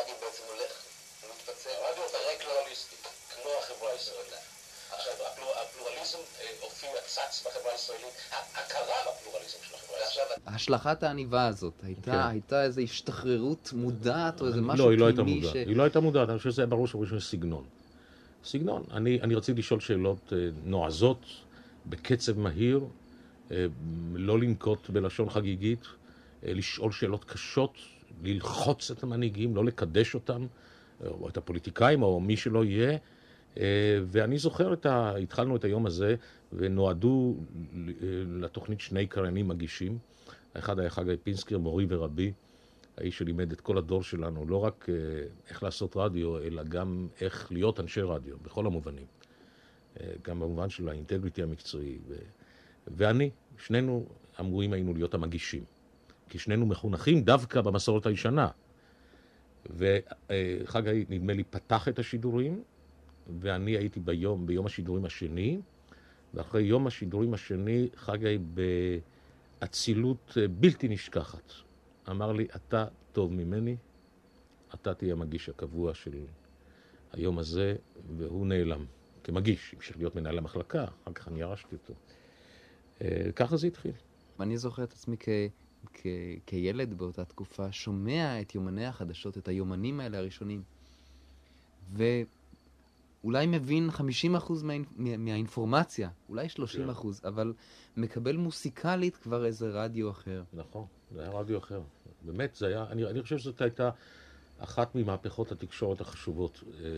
השלכת 10.46 11.02
העניבה 11.02 11.46
הזאת, 11.46 11.72
הייתה, 11.82 12.12
כן. 12.12 12.18
הייתה 12.18 12.64
איזו 12.64 12.80
השתחררות 12.80 13.72
מודעת 13.76 14.40
או 14.40 14.46
איזה 14.46 14.60
לא, 14.60 14.66
משהו 14.66 14.90
לא, 14.90 15.12
פנימי 15.12 15.42
ש... 15.42 15.44
לא, 15.44 15.60
היא 15.60 15.76
לא 15.76 15.82
הייתה 15.82 16.00
מודעת, 16.00 16.28
אני 16.28 16.38
חושב 16.38 16.50
שזה 16.50 16.62
היה 16.62 16.66
ברור 16.66 16.86
שבראשון 16.86 17.20
סגנון. 17.20 17.64
סגנון. 18.44 18.82
אני, 18.90 19.20
אני 19.22 19.34
רציתי 19.34 19.58
לשאול 19.58 19.80
שאלות 19.80 20.32
אה, 20.32 20.38
נועזות, 20.64 21.26
בקצב 21.86 22.38
מהיר, 22.38 22.80
אה, 23.50 23.66
לא 24.14 24.38
לנקוט 24.38 24.90
בלשון 24.90 25.30
חגיגית, 25.30 25.86
לשאול 26.42 26.92
שאלות 26.92 27.24
קשות, 27.24 27.78
ללחוץ 28.22 28.90
את 28.90 29.02
המנהיגים, 29.02 29.56
לא 29.56 29.64
לקדש 29.64 30.14
אותם, 30.14 30.46
או 31.06 31.28
את 31.28 31.36
הפוליטיקאים, 31.36 32.02
או 32.02 32.20
מי 32.20 32.36
שלא 32.36 32.64
יהיה. 32.64 32.98
ואני 34.06 34.38
זוכר, 34.38 34.72
את 34.72 34.86
ה... 34.86 35.16
התחלנו 35.16 35.56
את 35.56 35.64
היום 35.64 35.86
הזה, 35.86 36.14
ונועדו 36.52 37.36
לתוכנית 38.40 38.80
שני 38.80 39.06
קריינים 39.06 39.48
מגישים. 39.48 39.98
האחד 40.54 40.78
היה 40.78 40.90
חגי 40.90 41.16
פינסקר, 41.22 41.58
מורי 41.58 41.86
ורבי. 41.88 42.32
האיש 42.96 43.18
שלימד 43.18 43.52
את 43.52 43.60
כל 43.60 43.78
הדור 43.78 44.02
שלנו, 44.02 44.46
לא 44.46 44.64
רק 44.64 44.86
אה, 44.88 44.94
איך 45.50 45.62
לעשות 45.62 45.96
רדיו, 45.96 46.38
אלא 46.38 46.62
גם 46.62 47.08
איך 47.20 47.52
להיות 47.52 47.80
אנשי 47.80 48.00
רדיו, 48.00 48.36
בכל 48.42 48.66
המובנים. 48.66 49.06
אה, 50.00 50.12
גם 50.22 50.40
במובן 50.40 50.70
של 50.70 50.88
האינטגריטי 50.88 51.42
המקצועי. 51.42 51.98
ו... 52.08 52.14
ואני, 52.86 53.30
שנינו 53.58 54.06
אמורים 54.40 54.72
היינו 54.72 54.94
להיות 54.94 55.14
המגישים. 55.14 55.64
כי 56.32 56.38
שנינו 56.38 56.66
מחונכים 56.66 57.22
דווקא 57.22 57.60
במסורת 57.60 58.06
הישנה. 58.06 58.48
וחגי, 59.66 61.04
נדמה 61.08 61.32
לי, 61.32 61.44
פתח 61.44 61.88
את 61.88 61.98
השידורים, 61.98 62.62
ואני 63.40 63.70
הייתי 63.70 64.00
ביום, 64.00 64.46
ביום 64.46 64.66
השידורים 64.66 65.04
השני, 65.04 65.60
ואחרי 66.34 66.62
יום 66.62 66.86
השידורים 66.86 67.34
השני, 67.34 67.88
חגי 67.96 68.38
באצילות 69.60 70.38
אה, 70.40 70.48
בלתי 70.48 70.88
נשכחת. 70.88 71.52
אמר 72.10 72.32
לי, 72.32 72.46
אתה 72.56 72.86
טוב 73.12 73.32
ממני, 73.32 73.76
אתה 74.74 74.94
תהיה 74.94 75.12
המגיש 75.12 75.48
הקבוע 75.48 75.94
של 75.94 76.24
היום 77.12 77.38
הזה, 77.38 77.76
והוא 78.16 78.46
נעלם 78.46 78.84
כמגיש, 79.24 79.74
המשיך 79.74 79.96
להיות 79.96 80.16
מנהל 80.16 80.38
המחלקה, 80.38 80.84
אחר 80.84 81.12
כך 81.14 81.28
אני 81.28 81.40
ירשתי 81.40 81.74
אותו. 81.74 81.94
אה, 83.02 83.32
ככה 83.36 83.56
זה 83.56 83.66
התחיל. 83.66 83.92
אני 84.40 84.56
זוכר 84.56 84.84
את 84.84 84.92
עצמי 84.92 85.16
כ... 85.94 86.06
כילד 86.46 86.94
באותה 86.94 87.24
תקופה, 87.24 87.72
שומע 87.72 88.40
את 88.40 88.54
יומני 88.54 88.86
החדשות, 88.86 89.38
את 89.38 89.48
היומנים 89.48 90.00
האלה 90.00 90.18
הראשונים, 90.18 90.62
ואולי 91.92 93.46
מבין 93.46 93.90
50% 93.90 94.02
מה... 94.62 94.74
מהאינפורמציה, 95.18 96.10
אולי 96.28 96.46
30%, 96.46 96.50
כן. 96.72 97.28
אבל 97.28 97.52
מקבל 97.96 98.36
מוסיקלית 98.36 99.16
כבר 99.16 99.44
איזה 99.44 99.68
רדיו 99.68 100.10
אחר. 100.10 100.42
נכון. 100.52 100.84
זה 101.14 101.20
היה 101.20 101.30
רדיו 101.30 101.58
אחר. 101.58 101.80
באמת, 102.22 102.54
זה 102.54 102.66
היה, 102.66 102.86
אני, 102.90 103.04
אני 103.04 103.22
חושב 103.22 103.38
שזאת 103.38 103.60
הייתה 103.60 103.90
אחת 104.58 104.94
ממהפכות 104.94 105.52
התקשורת 105.52 106.00
החשובות 106.00 106.64
אה, 106.66 106.88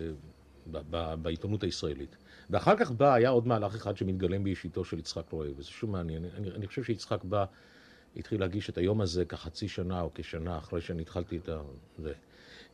ב, 0.71 0.79
ב, 0.91 1.15
בעיתונות 1.23 1.63
הישראלית. 1.63 2.17
ואחר 2.51 2.77
כך 2.77 2.91
בא, 2.91 3.15
היה 3.15 3.29
עוד 3.29 3.47
מהלך 3.47 3.75
אחד 3.75 3.97
שמתגלם 3.97 4.45
באישיתו 4.45 4.85
של 4.85 4.99
יצחק 4.99 5.31
רועי, 5.31 5.53
וזה 5.57 5.71
שוב 5.71 5.91
מעניין. 5.91 6.25
אני, 6.25 6.51
אני 6.51 6.67
חושב 6.67 6.85
שיצחק 6.85 7.25
בא, 7.25 7.45
התחיל 8.17 8.41
להגיש 8.41 8.71
את 8.71 8.79
היום 8.79 9.01
הזה 9.01 9.25
כחצי 9.25 9.69
שנה 9.69 10.01
או 10.01 10.11
כשנה 10.15 10.59
אחרי 10.59 10.81
שאני 10.81 11.03
התחלתי 11.03 11.37
את 11.37 11.49
זה. 11.99 12.13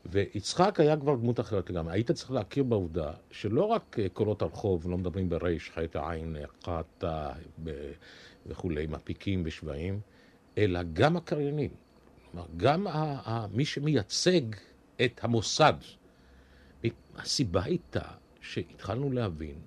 ויצחק 0.06 0.80
היה 0.80 0.96
כבר 0.96 1.14
דמות 1.14 1.40
אחרת 1.40 1.70
לגמרי. 1.70 1.92
היית 1.92 2.10
צריך 2.10 2.30
להכיר 2.30 2.64
בעובדה 2.64 3.12
שלא 3.30 3.64
רק 3.64 3.96
אה, 3.98 4.08
קולות 4.08 4.42
הרחוב 4.42 4.90
לא 4.90 4.98
מדברים 4.98 5.28
בריש, 5.28 5.70
חטא 5.70 6.10
עין, 6.10 6.36
קטה 6.62 7.32
וכולי, 8.46 8.86
מפיקים 8.86 9.42
ושבעים, 9.46 10.00
אלא 10.58 10.80
גם 10.92 11.16
הקריינים. 11.16 11.70
כלומר, 12.30 12.46
גם 12.56 12.86
ה- 12.86 12.90
ה- 13.24 13.46
מי 13.52 13.64
שמייצג 13.64 14.40
את 15.04 15.20
המוסד. 15.22 15.74
הסיבה 17.16 17.62
הייתה 17.64 18.02
שהתחלנו 18.40 19.12
להבין 19.12 19.58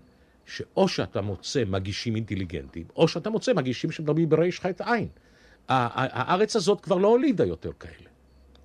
שאו 0.46 0.88
שאתה 0.88 1.22
מוצא 1.22 1.64
מגישים 1.66 2.16
אינטליגנטים, 2.16 2.86
או 2.96 3.08
שאתה 3.08 3.30
מוצא 3.30 3.54
מגישים 3.54 3.92
שמדברים 3.92 4.30
בריש 4.30 4.60
חטא 4.60 4.94
עין. 4.94 5.08
הארץ 5.68 6.56
הזאת 6.56 6.82
כבר 6.82 6.98
לא 6.98 7.08
הולידה 7.08 7.46
יותר 7.46 7.72
כאלה. 7.80 8.10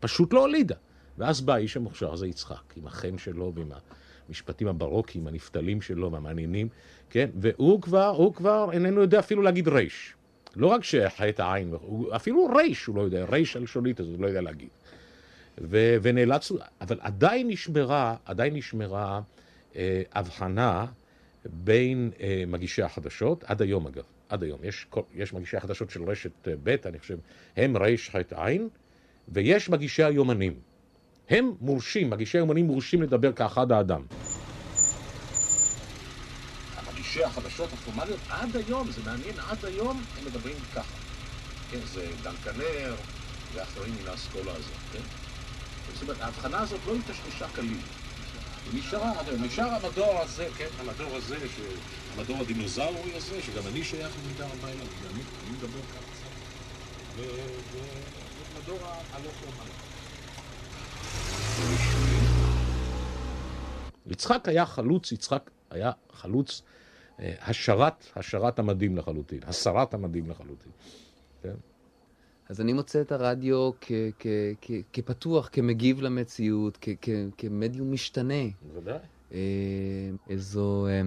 פשוט 0.00 0.33
לא 0.33 0.40
הולידה. 0.40 0.75
ואז 1.19 1.40
בא 1.40 1.55
האיש 1.55 1.76
המוכשר 1.76 2.12
הזה 2.12 2.26
יצחק, 2.26 2.75
עם 2.76 2.87
החן 2.87 3.19
שלו 3.19 3.52
ועם 3.55 3.73
המשפטים 4.28 4.69
הברוקיים, 4.69 5.26
הנפתלים 5.26 5.83
שלו 5.83 6.12
והמעניינים, 6.12 6.69
כן? 7.11 7.31
והוא 7.40 7.83
כבר, 7.83 8.09
הוא 8.09 8.35
כבר 8.35 8.69
איננו 8.73 9.00
יודע 9.00 9.19
אפילו 9.19 9.43
להגיד 9.43 9.69
ריש. 9.69 10.14
לא 10.57 10.67
רק 10.67 10.85
שחטא 10.85 11.43
העין, 11.43 11.75
אפילו 12.17 12.47
רייש 12.47 12.87
הוא 12.87 12.97
לא 12.97 13.00
יודע, 13.00 13.25
רייש 13.25 13.57
על 13.57 13.67
שולית, 13.67 14.00
אז 14.00 14.07
הוא 14.07 14.21
לא 14.21 14.26
יודע 14.26 14.40
להגיד. 14.40 14.69
ו, 15.61 15.97
ונאלצנו, 16.02 16.59
אבל 16.81 16.99
עדיין 17.00 17.49
נשמרה, 17.49 18.17
עדיין 18.25 18.55
נשמרה 18.55 19.21
אה, 19.76 20.02
הבחנה 20.12 20.87
בין 21.45 22.11
אה, 22.21 22.45
מגישי 22.47 22.83
החדשות, 22.83 23.45
עד 23.45 23.62
היום 23.62 23.87
אגב, 23.87 24.05
עד 24.28 24.42
היום. 24.42 24.58
יש, 24.62 24.87
יש 25.14 25.32
מגישי 25.32 25.56
החדשות 25.56 25.90
של 25.90 26.02
רשת 26.02 26.49
אה, 26.49 26.52
ב', 26.62 26.76
אני 26.87 26.99
חושב, 26.99 27.18
הם 27.56 27.76
עין, 28.37 28.68
ויש 29.28 29.68
מגישי 29.68 30.04
היומנים. 30.04 30.54
הם 31.30 31.52
מורשים, 31.61 32.11
מגישי 32.11 32.38
היומנים 32.38 32.66
מורשים 32.66 33.02
לדבר 33.02 33.32
כאחד 33.32 33.73
האדם. 33.73 34.02
מגישי 36.92 37.25
החדשות 37.25 37.73
הפורמליות, 37.73 38.20
עד 38.28 38.56
היום, 38.56 38.90
זה 38.90 39.00
מעניין, 39.04 39.35
עד 39.49 39.64
היום 39.64 40.04
הם 40.18 40.25
מדברים 40.26 40.56
ככה. 40.75 40.94
כן, 41.70 41.78
זה 41.85 42.06
דן 42.23 42.35
כנר, 42.44 42.94
ואחרים 43.54 43.94
מן 44.02 44.08
האסכולה 44.08 44.52
הזאת, 44.52 44.76
כן? 44.92 44.99
זאת 45.94 46.02
אומרת, 46.02 46.20
ההבחנה 46.20 46.61
הזאת 46.61 46.80
לא 46.87 46.94
התשתשה 46.94 47.49
כליל. 47.49 47.76
היא 48.73 48.80
נשארה, 48.80 49.12
נשאר 49.40 49.68
המדור 49.68 50.20
הזה, 50.20 50.49
כן, 50.58 50.68
המדור 50.78 51.16
הזה, 51.16 51.37
המדור 52.16 52.36
הדינוזאורי 52.36 53.14
הזה, 53.16 53.42
שגם 53.42 53.62
אני 53.72 53.84
שייך 53.84 54.16
במידה 54.24 54.46
רבה 54.46 54.68
אליו, 54.72 54.86
ואני 55.02 55.22
מדבר 55.56 55.80
ככה 55.80 56.02
קצת, 56.12 56.28
ומדור 58.56 58.78
הלא 59.12 59.28
פורמלי. 59.30 59.70
יצחק 64.06 64.48
היה 64.48 64.66
חלוץ, 64.66 65.12
יצחק 65.12 65.50
היה 65.70 65.90
חלוץ 66.12 66.62
השרת, 67.18 68.04
השרת 68.16 68.58
המדים 68.58 68.96
לחלוטין, 68.96 69.38
הסרת 69.46 69.94
המדים 69.94 70.30
לחלוטין. 70.30 70.72
כן? 71.42 71.54
אז 72.48 72.60
אני 72.60 72.72
מוצא 72.72 73.00
את 73.00 73.12
הרדיו 73.12 73.70
כ- 73.80 73.92
כ- 74.18 74.26
כ- 74.60 74.70
כפתוח, 74.92 75.48
כמגיב 75.52 76.00
למציאות, 76.02 76.78
כ- 76.80 76.88
כ- 77.02 77.08
כמדיום 77.38 77.92
משתנה. 77.92 78.34
בוודאי. 78.72 78.98
אה, 79.32 79.38
איזו, 80.28 80.86
אה, 80.86 81.02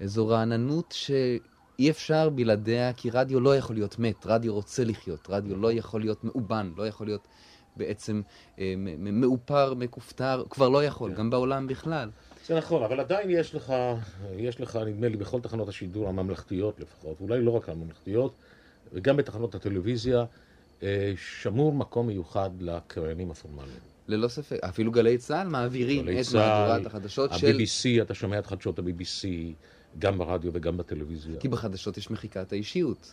איזו 0.00 0.28
רעננות 0.28 0.92
שאי 0.92 1.90
אפשר 1.90 2.28
בלעדיה, 2.28 2.92
כי 2.92 3.10
רדיו 3.10 3.40
לא 3.40 3.56
יכול 3.56 3.76
להיות 3.76 3.98
מת, 3.98 4.26
רדיו 4.26 4.54
רוצה 4.54 4.84
לחיות, 4.84 5.26
רדיו 5.30 5.56
לא 5.56 5.72
יכול 5.72 6.00
להיות 6.00 6.24
מאובן, 6.24 6.72
לא 6.76 6.86
יכול 6.86 7.06
להיות 7.06 7.28
בעצם 7.76 8.22
אה, 8.58 8.74
מאופר, 8.98 9.74
מכופתר, 9.74 10.44
כבר 10.50 10.68
לא 10.68 10.84
יכול, 10.84 11.10
כן. 11.10 11.16
גם 11.16 11.30
בעולם 11.30 11.66
בכלל. 11.66 12.10
זה 12.46 12.56
נכון, 12.56 12.82
אבל 12.82 13.00
עדיין 13.00 13.30
יש 13.30 13.54
לך, 13.54 13.72
יש 14.36 14.60
לך, 14.60 14.76
נדמה 14.86 15.08
לי, 15.08 15.16
בכל 15.16 15.40
תחנות 15.40 15.68
השידור 15.68 16.08
הממלכתיות 16.08 16.80
לפחות, 16.80 17.20
אולי 17.20 17.42
לא 17.42 17.50
רק 17.50 17.68
הממלכתיות, 17.68 18.34
וגם 18.92 19.16
בתחנות 19.16 19.54
הטלוויזיה, 19.54 20.24
אה, 20.82 21.12
שמור 21.16 21.72
מקום 21.72 22.06
מיוחד 22.06 22.50
לקריינים 22.60 23.30
הפורמליים. 23.30 23.78
ללא 24.08 24.28
ספק, 24.28 24.58
אפילו 24.60 24.92
גלי 24.92 25.18
צה"ל 25.18 25.48
מעבירים 25.48 26.08
את 26.08 26.34
מהדורת 26.34 26.86
החדשות 26.86 27.30
של... 27.34 27.46
ה-BBC, 27.46 28.02
אתה 28.02 28.14
שומע 28.14 28.38
את 28.38 28.46
חדשות 28.46 28.78
ה-BBC, 28.78 29.26
גם 29.98 30.18
ברדיו 30.18 30.50
וגם 30.54 30.76
בטלוויזיה. 30.76 31.40
כי 31.40 31.48
בחדשות 31.48 31.96
יש 31.96 32.10
מחיקת 32.10 32.52
האישיות. 32.52 33.12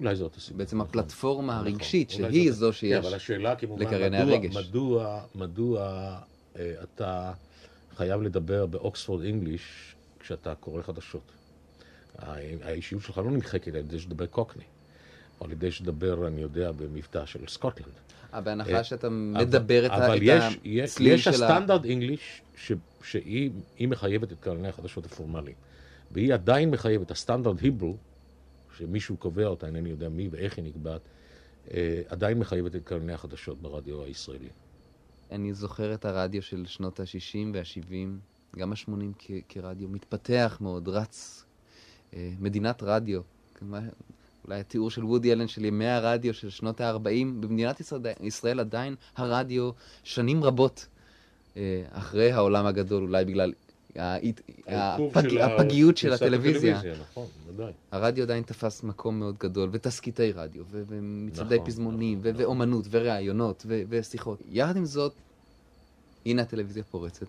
אולי 0.00 0.16
זאת 0.16 0.36
הסיבה. 0.36 0.58
בעצם 0.58 0.76
נכון, 0.76 0.88
הפלטפורמה 0.88 1.54
נכון, 1.54 1.66
הרגשית, 1.66 2.10
שהיא 2.10 2.52
זו 2.52 2.72
שיש 2.72 2.82
לקרייני 2.82 3.08
אבל 3.08 3.16
השאלה 3.16 3.56
כמובן, 3.56 3.84
מדוע, 3.84 4.38
מדוע, 4.54 5.22
מדוע 5.34 6.18
אה, 6.58 6.74
אתה 6.82 7.32
חייב 7.96 8.22
לדבר 8.22 8.66
ב 8.66 8.74
Oxford 8.74 9.24
English 9.24 9.94
כשאתה 10.20 10.54
קורא 10.54 10.82
חדשות? 10.82 11.32
האישיות 12.62 13.02
שלך 13.02 13.18
לא 13.18 13.30
נמחקת 13.30 13.68
על 13.68 13.76
ידי 13.76 13.98
שתדבר 13.98 14.26
קוקני. 14.26 14.64
או 15.40 15.46
על 15.46 15.52
ידי 15.52 15.70
שתדבר, 15.70 16.26
אני 16.26 16.40
יודע, 16.40 16.72
במבטא 16.72 17.26
של 17.26 17.38
סקוטלנד. 17.48 17.92
אה, 18.34 18.40
בהנחה 18.40 18.84
שאתה 18.84 19.08
מדבר 19.08 19.86
את 19.86 19.90
הצליל 19.90 20.06
של 20.06 20.42
ה... 20.42 20.48
אבל 20.96 21.06
יש 21.06 21.28
הסטנדרט 21.28 21.84
English 21.84 22.42
שהיא 23.02 23.50
מחייבת 23.80 24.32
את 24.32 24.36
קרייני 24.40 24.68
החדשות 24.68 25.06
הפורמליים. 25.06 25.56
והיא 26.10 26.34
עדיין 26.34 26.70
מחייבת, 26.70 27.10
הסטנדרט 27.10 27.60
היברו, 27.60 27.96
שמישהו 28.76 29.16
קובע 29.16 29.46
אותה, 29.46 29.66
אינני 29.66 29.90
יודע 29.90 30.08
מי 30.08 30.28
ואיך 30.28 30.56
היא 30.56 30.64
נקבעת, 30.64 31.00
אה, 31.74 32.02
עדיין 32.08 32.38
מחייבת 32.38 32.76
את 32.76 32.84
קרני 32.84 33.12
החדשות 33.12 33.62
ברדיו 33.62 34.02
הישראלי. 34.02 34.48
אני 35.30 35.54
זוכר 35.54 35.94
את 35.94 36.04
הרדיו 36.04 36.42
של 36.42 36.66
שנות 36.66 37.00
ה-60 37.00 37.54
וה-70, 37.54 37.92
גם 38.58 38.72
ה-80 38.72 39.32
כרדיו, 39.48 39.88
מתפתח 39.88 40.58
מאוד, 40.60 40.88
רץ. 40.88 41.44
אה, 42.14 42.32
מדינת 42.38 42.82
רדיו, 42.82 43.20
אולי 44.44 44.60
התיאור 44.60 44.90
של 44.90 45.04
וודי 45.04 45.32
אלן 45.32 45.48
של 45.48 45.64
ימי 45.64 45.86
הרדיו 45.86 46.34
של 46.34 46.50
שנות 46.50 46.80
ה-40, 46.80 47.24
במדינת 47.40 47.80
ישראל, 47.80 48.02
ישראל 48.20 48.60
עדיין 48.60 48.94
הרדיו 49.16 49.70
שנים 50.04 50.44
רבות 50.44 50.86
אה, 51.56 51.84
אחרי 51.90 52.32
העולם 52.32 52.66
הגדול, 52.66 53.02
אולי 53.02 53.24
בגלל 53.24 53.52
הפג... 53.96 55.28
של 55.28 55.38
הפגיות 55.38 55.96
של 55.96 56.12
הטלוויזיה. 56.12 56.80
נכון, 57.00 57.26
ודאי. 57.46 57.72
הרדיו 57.90 58.24
עדיין 58.24 58.42
תפס 58.42 58.82
מקום 58.82 59.18
מאוד 59.18 59.38
גדול, 59.38 59.68
ותסקיטי 59.72 60.32
רדיו, 60.32 60.64
ומצעדי 60.70 61.54
נכון, 61.54 61.66
פזמונים, 61.66 62.18
נכון, 62.18 62.32
ואומנות, 62.36 62.86
נכון. 62.86 63.00
וראיונות, 63.00 63.66
ושיחות. 63.88 64.42
יחד 64.50 64.76
עם 64.76 64.84
זאת, 64.84 65.12
הנה 66.26 66.42
הטלוויזיה 66.42 66.82
פורצת. 66.82 67.26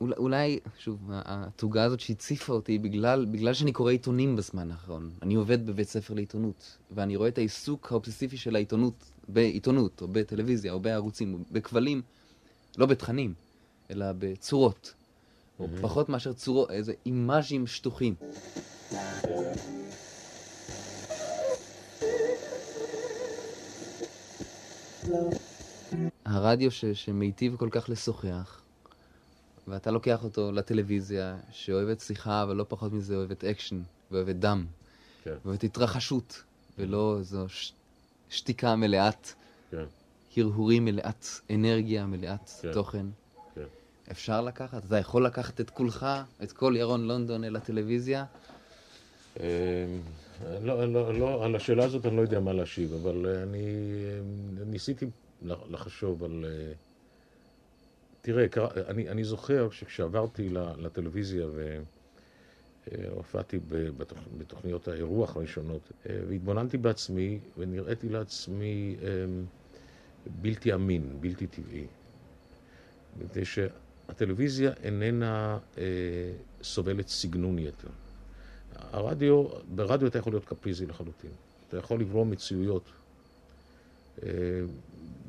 אולי, 0.00 0.14
אולי, 0.16 0.58
שוב, 0.78 0.98
התוגה 1.08 1.84
הזאת 1.84 2.00
שהציפה 2.00 2.52
אותי 2.52 2.78
בגלל, 2.78 3.24
בגלל 3.24 3.54
שאני 3.54 3.72
קורא 3.72 3.92
עיתונים 3.92 4.36
בזמן 4.36 4.70
האחרון. 4.70 5.10
אני 5.22 5.34
עובד 5.34 5.66
בבית 5.66 5.88
ספר 5.88 6.14
לעיתונות, 6.14 6.78
ואני 6.90 7.16
רואה 7.16 7.28
את 7.28 7.38
העיסוק 7.38 7.92
האובססיבי 7.92 8.36
של 8.36 8.56
העיתונות, 8.56 8.94
בעיתונות, 9.28 10.02
או 10.02 10.08
בטלוויזיה, 10.08 10.72
או 10.72 10.80
בערוצים, 10.80 11.34
או 11.34 11.38
בכבלים, 11.52 12.02
לא 12.78 12.86
בתכנים, 12.86 13.34
אלא 13.90 14.06
בצורות. 14.18 14.94
או 15.60 15.68
פחות 15.80 16.08
מאשר 16.08 16.32
צורות, 16.32 16.70
איזה 16.70 16.92
אימאז'ים 17.06 17.66
שטוחים. 17.66 18.14
הרדיו 26.24 26.70
ש, 26.70 26.84
שמיטיב 26.84 27.56
כל 27.56 27.68
כך 27.70 27.88
לשוחח, 27.88 28.60
ואתה 29.68 29.90
לוקח 29.90 30.24
אותו 30.24 30.52
לטלוויזיה, 30.52 31.36
שאוהבת 31.52 32.00
שיחה, 32.00 32.42
אבל 32.42 32.56
לא 32.56 32.64
פחות 32.68 32.92
מזה 32.92 33.16
אוהבת 33.16 33.44
אקשן, 33.44 33.82
ואוהבת 34.10 34.36
דם, 34.36 34.66
כן. 35.22 35.34
ואוהבת 35.44 35.64
התרחשות, 35.64 36.42
ולא 36.78 37.16
איזו 37.18 37.48
ש... 37.48 37.72
שתיקה 38.30 38.76
מלאת, 38.76 39.28
כן. 39.70 39.84
הרהורים 40.36 40.84
מלאת 40.84 41.26
אנרגיה, 41.50 42.06
מלאת 42.06 42.50
כן. 42.62 42.72
תוכן. 42.72 43.06
אפשר 44.10 44.40
לקחת? 44.40 44.84
אתה 44.84 44.98
יכול 44.98 45.26
לקחת 45.26 45.60
את 45.60 45.70
כולך, 45.70 46.06
את 46.42 46.52
כל 46.52 46.74
ירון 46.78 47.08
לונדון 47.08 47.44
אל 47.44 47.56
הטלוויזיה? 47.56 48.24
אמ, 49.40 49.44
לא, 50.62 50.92
לא, 50.92 51.18
לא, 51.18 51.44
על 51.44 51.56
השאלה 51.56 51.84
הזאת 51.84 52.06
אני 52.06 52.16
לא 52.16 52.22
יודע 52.22 52.40
מה 52.40 52.52
להשיב, 52.52 52.92
אבל 52.94 53.26
אני 53.42 53.66
ניסיתי 54.66 55.06
לחשוב 55.42 56.24
על... 56.24 56.44
תראה, 58.22 58.46
אני, 58.88 59.08
אני 59.08 59.24
זוכר 59.24 59.70
שכשעברתי 59.70 60.48
לטלוויזיה 60.78 61.46
והופעתי 62.92 63.58
בתוכ, 63.68 64.18
בתוכניות 64.38 64.88
האירוח 64.88 65.36
הראשונות, 65.36 65.92
אה, 66.08 66.20
והתבוננתי 66.28 66.78
בעצמי 66.78 67.38
ונראיתי 67.58 68.08
לעצמי 68.08 68.96
אמ, 69.02 69.44
בלתי 70.26 70.74
אמין, 70.74 71.16
בלתי 71.20 71.46
טבעי. 71.46 71.86
מפני 73.24 73.44
שהטלוויזיה 74.06 74.72
איננה 74.82 75.58
אה, 75.78 75.82
סובלת 76.62 77.08
סגנון 77.08 77.58
יתר. 77.58 77.88
הרדיו, 78.74 79.44
ברדיו 79.74 80.08
אתה 80.08 80.18
יכול 80.18 80.32
להיות 80.32 80.44
קפריזי 80.44 80.86
לחלוטין. 80.86 81.30
אתה 81.68 81.76
יכול 81.76 82.00
לברום 82.00 82.30
מציאויות. 82.30 82.90
אה, 84.22 84.28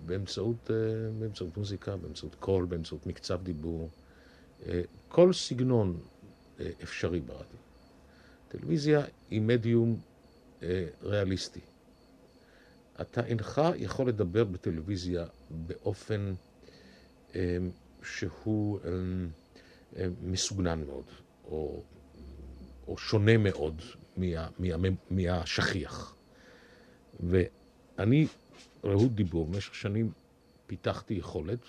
באמצעות, 0.05 0.71
אה, 0.71 0.75
באמצעות 1.19 1.57
מוזיקה, 1.57 1.97
באמצעות 1.97 2.35
קול, 2.35 2.65
באמצעות 2.65 3.07
מקצב 3.07 3.43
דיבור. 3.43 3.89
אה, 4.67 4.81
כל 5.07 5.33
סגנון 5.33 5.99
אה, 6.59 6.69
אפשרי 6.83 7.19
ברדיו. 7.19 7.57
טלוויזיה 8.47 9.05
היא 9.29 9.41
מדיום 9.41 9.99
ריאליסטי. 11.03 11.59
אתה 13.01 13.25
אינך 13.25 13.61
יכול 13.75 14.07
לדבר 14.07 14.43
בטלוויזיה 14.43 15.25
באופן 15.49 16.33
שהוא 18.05 18.79
מסוגנן 20.21 20.83
מאוד, 20.85 21.05
או, 21.45 21.81
או 22.87 22.97
שונה 22.97 23.37
מאוד 23.37 23.81
מה, 24.17 24.47
מה, 24.59 24.89
מהשכיח. 25.09 26.15
ואני 27.19 28.27
רהוט 28.83 29.11
דיבור. 29.11 29.45
במשך 29.45 29.75
שנים 29.75 30.11
פיתחתי 30.67 31.13
יכולת 31.13 31.59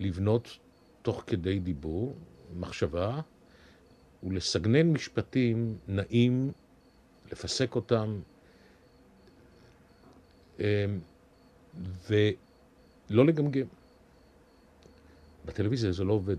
לבנות 0.00 0.58
תוך 1.02 1.24
כדי 1.26 1.58
דיבור, 1.58 2.14
מחשבה, 2.56 3.20
ולסגנן 4.22 4.92
משפטים 4.92 5.78
נעים, 5.88 6.52
לפסק 7.32 7.74
אותם, 7.74 8.20
אמ, 10.60 10.64
ולא 12.10 13.26
לגמגם. 13.26 13.66
בטלוויזיה 15.44 15.92
זה 15.92 16.04
לא 16.04 16.12
עובד. 16.12 16.36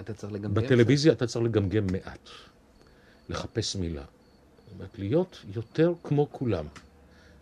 אתה 0.00 0.14
צריך 0.14 0.32
לגמגם? 0.32 0.54
בטלוויזיה 0.54 1.12
אתה 1.12 1.26
צריך 1.26 1.44
לגמגם 1.44 1.86
מעט, 1.92 2.28
לחפש 3.28 3.76
מילה. 3.76 4.04
זאת 4.64 4.74
אומרת, 4.74 4.98
להיות 4.98 5.38
יותר 5.54 5.92
כמו 6.02 6.28
כולם. 6.32 6.66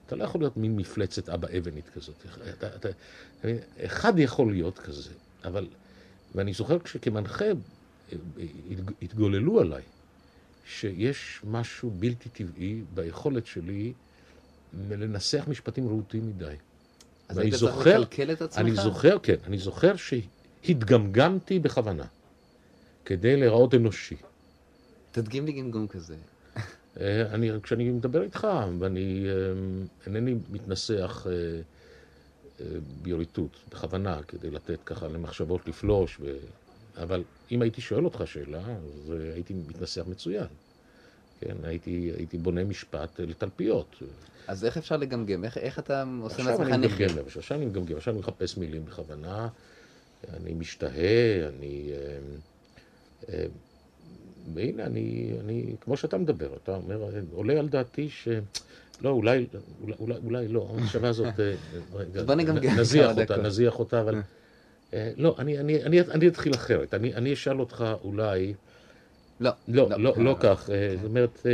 אתה 0.07 0.17
לא 0.17 0.25
יכול 0.25 0.41
להיות 0.41 0.57
מין 0.57 0.77
מפלצת 0.77 1.29
אבא 1.29 1.49
אבנית 1.59 1.89
כזאת. 1.89 2.15
אתה, 2.59 2.77
אתה, 2.77 2.89
אחד 3.85 4.19
יכול 4.19 4.53
להיות 4.53 4.79
כזה, 4.79 5.11
אבל... 5.45 5.67
ואני 6.35 6.53
זוכר 6.53 6.79
כשכמנחה 6.79 7.45
התגוללו 9.03 9.61
עליי 9.61 9.83
שיש 10.67 11.41
משהו 11.45 11.91
בלתי 11.91 12.29
טבעי 12.29 12.83
ביכולת 12.95 13.47
שלי 13.47 13.93
לנסח 14.91 15.45
משפטים 15.49 15.89
רהוטים 15.89 16.29
מדי. 16.29 16.55
אז 17.29 17.39
היית 17.39 17.55
צריך 17.55 17.87
לקלקל 17.87 18.33
את 18.33 18.43
עצמך? 18.43 18.61
אני 18.61 18.75
זוכר, 18.75 19.19
כן, 19.23 19.37
אני 19.47 19.59
זוכר 19.59 19.97
שהתגמגמתי 20.65 21.59
בכוונה, 21.59 22.05
כדי 23.05 23.37
להיראות 23.37 23.75
אנושי. 23.75 24.17
תדגים 25.13 25.47
לי 25.47 25.53
גמגום 25.53 25.87
כזה. 25.87 26.17
אה, 27.01 27.35
אני, 27.35 27.51
כשאני 27.63 27.91
מדבר 27.91 28.23
איתך, 28.23 28.47
ואני 28.79 29.27
אה, 29.29 29.35
אינני 30.07 30.35
מתנסח 30.51 31.27
אה, 31.31 32.67
ביוריטות, 33.03 33.51
בכוונה, 33.71 34.23
כדי 34.29 34.51
לתת 34.51 34.79
ככה 34.87 35.09
למחשבות 35.09 35.69
לפלוש, 35.69 36.19
ו... 36.21 36.37
אבל 37.03 37.23
אם 37.51 37.63
הייתי 37.63 37.81
שואל 37.81 38.05
אותך 38.05 38.23
שאלה, 38.27 38.63
אז 38.67 39.13
הייתי 39.35 39.55
מתנסח 39.69 40.05
מצוין. 40.07 40.47
כן, 41.41 41.55
הייתי, 41.63 42.13
הייתי 42.17 42.39
בונה 42.39 42.65
משפט 42.65 43.21
לתלפיות. 43.21 44.03
אז 44.49 44.65
איך 44.65 44.77
אפשר 44.77 44.97
לגמגם? 44.97 45.45
איך, 45.45 45.59
איך 45.59 45.79
אתה 45.79 46.05
עושה? 46.21 46.43
מגמגם, 46.43 47.17
למשל, 47.17 47.39
עכשיו 47.39 47.59
אני 47.59 47.67
מגמגם, 47.67 47.97
עכשיו 47.97 48.15
אני 48.15 48.21
מחפש 48.21 48.57
מילים 48.57 48.85
בכוונה, 48.85 49.49
אני 50.37 50.55
משתהה, 50.55 51.49
אני... 51.49 51.91
אה, 51.93 52.19
אה, 53.29 53.45
והנה, 54.55 54.85
אני, 54.85 55.33
אני, 55.41 55.75
כמו 55.81 55.97
שאתה 55.97 56.19
מדבר, 56.19 56.49
אתה 56.63 56.77
אומר, 56.77 57.03
אה, 57.03 57.21
עולה 57.33 57.59
על 57.59 57.69
דעתי 57.69 58.09
ש... 58.09 58.29
לא, 59.03 59.11
אולי, 59.11 59.47
אולי, 59.83 59.95
אולי, 60.01 60.15
אולי 60.25 60.49
לא, 60.49 60.69
המחשבה 60.71 61.09
הזאת, 61.09 61.35
רגע, 61.95 62.23
נזיח 62.77 63.19
אותה. 63.19 63.37
נזיח 63.37 63.79
אותה, 63.79 64.01
אבל... 64.01 64.23
לא, 65.17 65.35
אני, 65.39 65.59
אני, 65.59 65.85
אני, 65.85 66.01
אני 66.01 66.29
אתחיל 66.29 66.55
אחרת, 66.55 66.95
אני, 66.95 67.15
אני 67.15 67.33
אשאל 67.33 67.61
אותך 67.61 67.85
אולי, 68.05 68.55
לא. 69.41 69.51
לא, 69.69 69.89
לא, 69.99 70.15
לא 70.17 70.37
כך, 70.41 70.71
אה, 70.71 70.95
זאת 70.97 71.05
אומרת, 71.05 71.41
לא, 71.45 71.51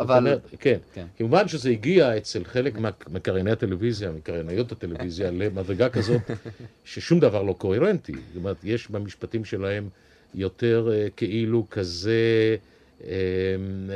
אבל... 0.00 0.16
אומרת, 0.18 0.40
כן. 0.60 0.78
כן. 0.94 1.06
כמובן 1.18 1.48
שזה 1.48 1.70
הגיע 1.70 2.16
אצל 2.16 2.44
חלק 2.44 2.74
מקרייני 3.10 3.50
הטלוויזיה, 3.50 4.10
מקרייניות 4.10 4.72
הטלוויזיה, 4.72 5.30
למדרגה 5.30 5.88
כזאת 5.88 6.20
ששום 6.84 7.20
דבר 7.20 7.42
לא 7.42 7.52
קוהרנטי. 7.52 8.12
זאת 8.12 8.36
אומרת, 8.36 8.56
יש 8.64 8.90
במשפטים 8.90 9.44
שלהם 9.44 9.88
יותר 10.34 10.90
אה, 10.92 11.06
כאילו 11.16 11.66
כזה 11.70 12.56
אה, 13.04 13.10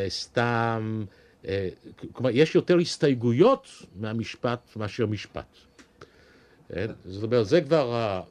סתם, 0.09 1.05
אה, 1.49 1.69
כלומר, 2.13 2.31
יש 2.33 2.55
יותר 2.55 2.79
הסתייגויות 2.79 3.69
מהמשפט 4.01 4.77
מאשר 4.77 5.07
משפט. 5.07 5.57
כן? 6.69 6.91
זאת 7.05 7.23
אומרת, 7.23 7.47
זה 7.47 7.61
כבר 7.61 8.23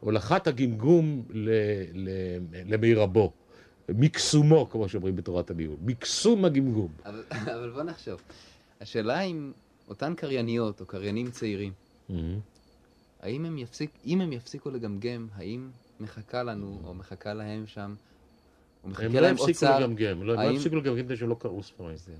הולכת 0.00 0.46
הגמגום 0.46 1.22
ל- 1.30 1.50
ל- 1.94 2.38
למירבו. 2.74 3.32
מקסומו, 3.88 4.70
כמו 4.70 4.88
שאומרים 4.88 5.16
בתורת 5.16 5.50
הניהול. 5.50 5.76
מקסום 5.84 6.44
הגמגום. 6.44 6.88
אבל, 7.04 7.22
אבל 7.30 7.70
בוא 7.70 7.82
נחשוב. 7.82 8.20
השאלה 8.80 9.20
אם 9.20 9.52
אותן 9.88 10.14
קרייניות 10.14 10.80
או 10.80 10.86
קריינים 10.86 11.30
צעירים, 11.30 11.72
האם 13.20 13.44
הם, 13.44 13.58
יפסיק, 13.58 13.90
אם 14.06 14.20
הם 14.20 14.32
יפסיקו 14.32 14.70
לגמגם, 14.70 15.28
האם 15.34 15.68
מחכה 16.00 16.42
לנו 16.42 16.80
או 16.84 16.94
מחכה 16.94 17.34
להם 17.34 17.66
שם, 17.66 17.94
או 18.84 18.88
מחכה 18.88 19.04
הם 19.04 19.14
לא 19.14 19.20
להם 19.20 19.34
הפסיקו 19.34 19.50
אוצר? 19.50 19.78
לגמגם, 19.78 20.22
לא, 20.22 20.32
הם 20.32 20.50
לא 20.50 20.56
הפסיקו 20.56 20.76
לגמגם 20.76 20.96
מפני 20.96 21.16
שלא 21.16 21.36
קראו 21.38 21.62
ספרים. 21.62 21.96
זהו. 21.96 22.14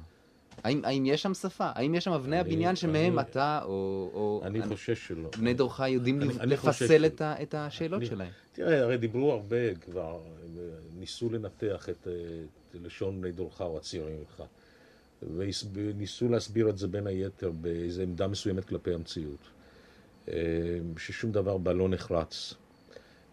האם, 0.65 0.81
האם 0.85 1.07
יש 1.07 1.23
שם 1.23 1.35
שפה? 1.35 1.71
האם 1.75 1.95
יש 1.95 2.05
שם 2.05 2.13
אבני 2.13 2.41
אני- 2.41 2.41
הבניין 2.41 2.77
שמהם 2.77 3.19
אני- 3.19 3.29
אתה 3.31 3.61
או, 3.65 3.69
או 4.15 4.43
אני 4.45 4.63
חושש 4.67 5.09
שלא. 5.09 5.29
בני 5.39 5.55
דורך 5.55 5.81
יודעים 5.89 6.23
אני- 6.23 6.33
אני 6.41 6.51
לפסל 6.53 6.89
שלא. 6.89 7.07
את, 7.07 7.21
ה, 7.21 7.43
את 7.43 7.55
השאלות 7.55 8.01
אני- 8.01 8.07
שלהם? 8.09 8.31
תראה, 8.53 8.81
הרי 8.83 8.97
דיברו 8.97 9.33
הרבה 9.33 9.75
כבר, 9.75 10.21
ניסו 10.99 11.31
לנתח 11.31 11.89
את, 11.89 12.09
אה, 12.09 12.13
את 12.71 12.83
לשון 12.85 13.21
בני 13.21 13.33
דורך 13.33 13.61
או 13.61 13.77
הצעירים 13.77 14.17
ממך. 14.19 14.43
וניסו 15.37 16.29
להסביר 16.29 16.69
את 16.69 16.79
זה 16.79 16.89
בין 16.89 17.07
היתר 17.07 17.51
באיזו 17.51 18.03
עמדה 18.03 18.27
מסוימת 18.27 18.65
כלפי 18.65 18.95
המציאות. 18.95 19.39
אה, 20.29 20.35
ששום 20.99 21.33
דבר 21.33 21.57
בה 21.59 21.73
לא 21.73 21.89
נחרץ. 21.89 22.55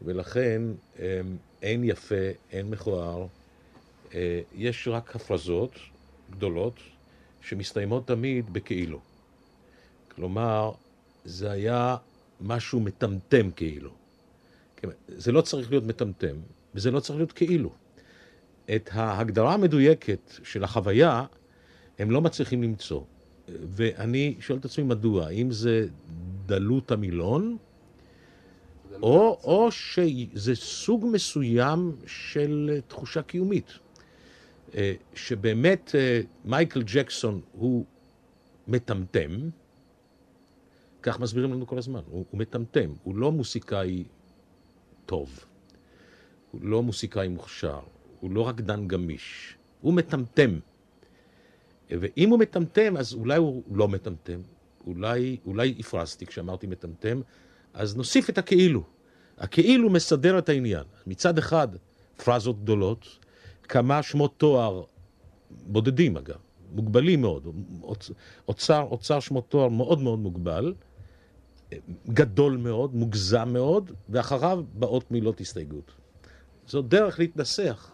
ולכן 0.01 0.61
אה, 0.99 1.21
אין 1.61 1.83
יפה, 1.83 2.15
אין 2.51 2.69
מכוער, 2.69 3.25
אה, 4.13 4.41
יש 4.55 4.87
רק 4.87 5.15
הפרזות 5.15 5.71
גדולות 6.31 6.73
שמסתיימות 7.41 8.07
תמיד 8.07 8.53
בכאילו. 8.53 8.99
כלומר, 10.15 10.71
זה 11.25 11.51
היה 11.51 11.95
משהו 12.41 12.79
מטמטם 12.79 13.51
כאילו. 13.51 13.91
כן, 14.75 14.87
זה 15.07 15.31
לא 15.31 15.41
צריך 15.41 15.71
להיות 15.71 15.83
מטמטם, 15.83 16.35
וזה 16.75 16.91
לא 16.91 16.99
צריך 16.99 17.17
להיות 17.19 17.31
כאילו. 17.31 17.71
את 18.75 18.89
ההגדרה 18.93 19.53
המדויקת 19.53 20.39
של 20.43 20.63
החוויה, 20.63 21.25
הם 21.99 22.11
לא 22.11 22.21
מצליחים 22.21 22.63
למצוא. 22.63 23.01
ואני 23.47 24.35
שואל 24.39 24.59
את 24.59 24.65
עצמי 24.65 24.83
מדוע, 24.83 25.25
האם 25.25 25.51
זה 25.51 25.87
דלות 26.45 26.91
המילון, 26.91 27.57
או, 29.01 29.39
או 29.43 29.71
שזה 29.71 30.55
סוג 30.55 31.05
מסוים 31.11 31.95
של 32.07 32.79
תחושה 32.87 33.21
קיומית. 33.21 33.71
אה, 34.75 34.93
שבאמת 35.13 35.91
אה, 35.95 36.21
מייקל 36.45 36.83
ג'קסון 36.85 37.41
הוא 37.51 37.85
מטמטם, 38.67 39.49
כך 41.01 41.19
מסבירים 41.19 41.53
לנו 41.53 41.67
כל 41.67 41.77
הזמן, 41.77 42.01
הוא, 42.07 42.25
הוא 42.31 42.39
מטמטם, 42.39 42.93
הוא 43.03 43.15
לא 43.15 43.31
מוסיקאי 43.31 44.03
טוב, 45.05 45.45
הוא 46.51 46.61
לא 46.63 46.83
מוסיקאי 46.83 47.27
מוכשר, 47.27 47.79
הוא 48.19 48.31
לא 48.31 48.47
רקדן 48.47 48.87
גמיש, 48.87 49.55
הוא 49.81 49.93
מטמטם. 49.93 50.59
ואם 51.89 52.29
הוא 52.29 52.39
מטמטם, 52.39 52.97
אז 52.97 53.13
אולי 53.13 53.37
הוא 53.37 53.63
לא 53.71 53.87
מטמטם, 53.87 54.41
אולי, 54.87 55.37
אולי 55.45 55.75
הפרזתי 55.79 56.25
כשאמרתי 56.25 56.67
מטמטם, 56.67 57.21
אז 57.73 57.95
נוסיף 57.95 58.29
את 58.29 58.37
הכאילו. 58.37 58.83
הכאילו 59.37 59.89
מסדר 59.89 60.37
את 60.39 60.49
העניין. 60.49 60.83
מצד 61.07 61.37
אחד, 61.37 61.67
פרזות 62.23 62.63
גדולות, 62.63 63.19
כמה 63.63 64.03
שמות 64.03 64.33
תואר, 64.37 64.83
בודדים 65.67 66.17
אגב, 66.17 66.35
מוגבלים 66.75 67.21
מאוד, 67.21 67.47
אוצ- 67.83 68.11
אוצר, 68.47 68.81
אוצר 68.91 69.19
שמות 69.19 69.49
תואר 69.49 69.67
מאוד 69.69 70.01
מאוד 70.01 70.19
מוגבל, 70.19 70.73
גדול 72.09 72.57
מאוד, 72.57 72.95
מוגזם 72.95 73.49
מאוד, 73.53 73.91
ואחריו 74.09 74.63
באות 74.73 75.11
מילות 75.11 75.41
הסתייגות. 75.41 75.91
זו 76.67 76.81
דרך 76.81 77.19
להתנסח. 77.19 77.91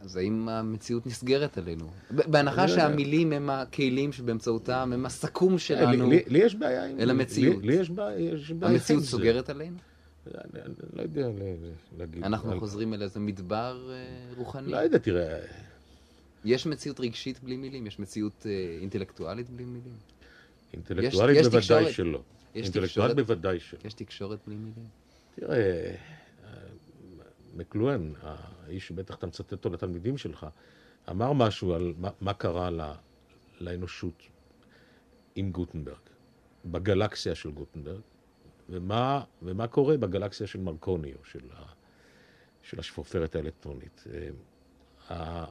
אז 0.00 0.16
האם 0.16 0.48
המציאות 0.48 1.06
נסגרת 1.06 1.58
עלינו? 1.58 1.86
בהנחה 2.10 2.62
אני 2.64 2.70
לא. 2.70 2.76
שהמילים 2.76 3.32
הם 3.32 3.50
הכלים 3.50 4.12
שבאמצעותם, 4.12 4.90
הם 4.94 5.06
הסכו"ם 5.06 5.58
שלנו, 5.58 6.10
לי, 6.10 6.22
לי 6.26 6.38
יש 6.38 6.54
בעיה 6.54 6.86
עם... 6.86 7.00
אל 7.00 7.10
המציאות. 7.10 7.56
לי, 7.62 7.66
לי 7.66 7.74
יש 7.74 7.90
בעיה, 7.90 8.18
יש 8.34 8.52
בעיה 8.52 8.72
המציאות 8.72 9.02
זה. 9.02 9.08
סוגרת 9.10 9.50
עלינו? 9.50 9.76
אני, 10.26 10.62
אני 10.62 10.74
לא 10.92 11.02
יודע 11.02 11.28
להגיד. 11.98 12.24
אנחנו 12.24 12.52
על- 12.52 12.58
חוזרים 12.60 12.94
אל 12.94 13.02
איזה 13.02 13.20
מדבר 13.20 13.90
אה, 13.92 14.32
רוחני? 14.36 14.72
לא 14.72 14.76
יודע, 14.76 14.98
תראה, 14.98 15.40
יש 16.44 16.66
מציאות 16.66 17.00
רגשית 17.00 17.40
בלי 17.42 17.56
מילים? 17.56 17.86
יש 17.86 17.98
מציאות 17.98 18.46
אה, 18.46 18.78
אינטלקטואלית 18.80 19.50
בלי 19.50 19.64
מילים? 19.64 19.94
אינטלקטואלית 20.72 21.36
יש 21.36 21.46
בוודאי 21.46 21.60
תקשורת. 21.62 21.92
שלא. 21.92 22.20
יש 22.54 22.64
אינטלקטואלית 22.66 22.90
תקשורת? 22.90 23.16
בוודאי 23.16 23.60
שלא. 23.60 23.78
יש 23.84 23.94
תקשורת 23.94 24.38
בלי 24.46 24.56
מילים? 24.56 24.88
תראה, 25.34 25.56
אה, 25.56 25.94
מקלואן, 27.56 28.12
האיש 28.22 28.88
שבטח 28.88 29.14
אתה 29.14 29.26
מצטט 29.26 29.52
אותו 29.52 29.70
לתלמידים 29.70 30.18
שלך, 30.18 30.46
אמר 31.10 31.32
משהו 31.32 31.74
על 31.74 31.94
מה, 31.98 32.10
מה 32.20 32.34
קרה 32.34 32.70
לאנושות 33.60 34.22
עם 35.34 35.50
גוטנברג, 35.50 35.96
בגלקסיה 36.64 37.34
של 37.34 37.50
גוטנברג, 37.50 38.00
ומה, 38.68 39.20
ומה 39.42 39.66
קורה 39.66 39.96
בגלקסיה 39.96 40.46
של 40.46 40.60
מרקוני, 40.60 41.12
או 41.14 41.24
של, 41.24 41.40
ה, 41.52 41.62
של 42.62 42.80
השפופרת 42.80 43.36
האלקטרונית. 43.36 44.04
אה, 44.12 44.28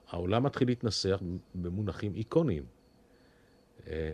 העולם 0.09 0.43
מתחיל 0.43 0.67
להתנסח 0.67 1.19
במונחים 1.55 2.15
איקוניים. 2.15 2.65
אה, 3.87 4.11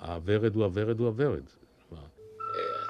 הוורד 0.00 0.54
הוא 0.54 0.64
הוורד 0.64 1.00
הוא 1.00 1.06
הוורד. 1.06 1.42
כלומר, 1.88 2.04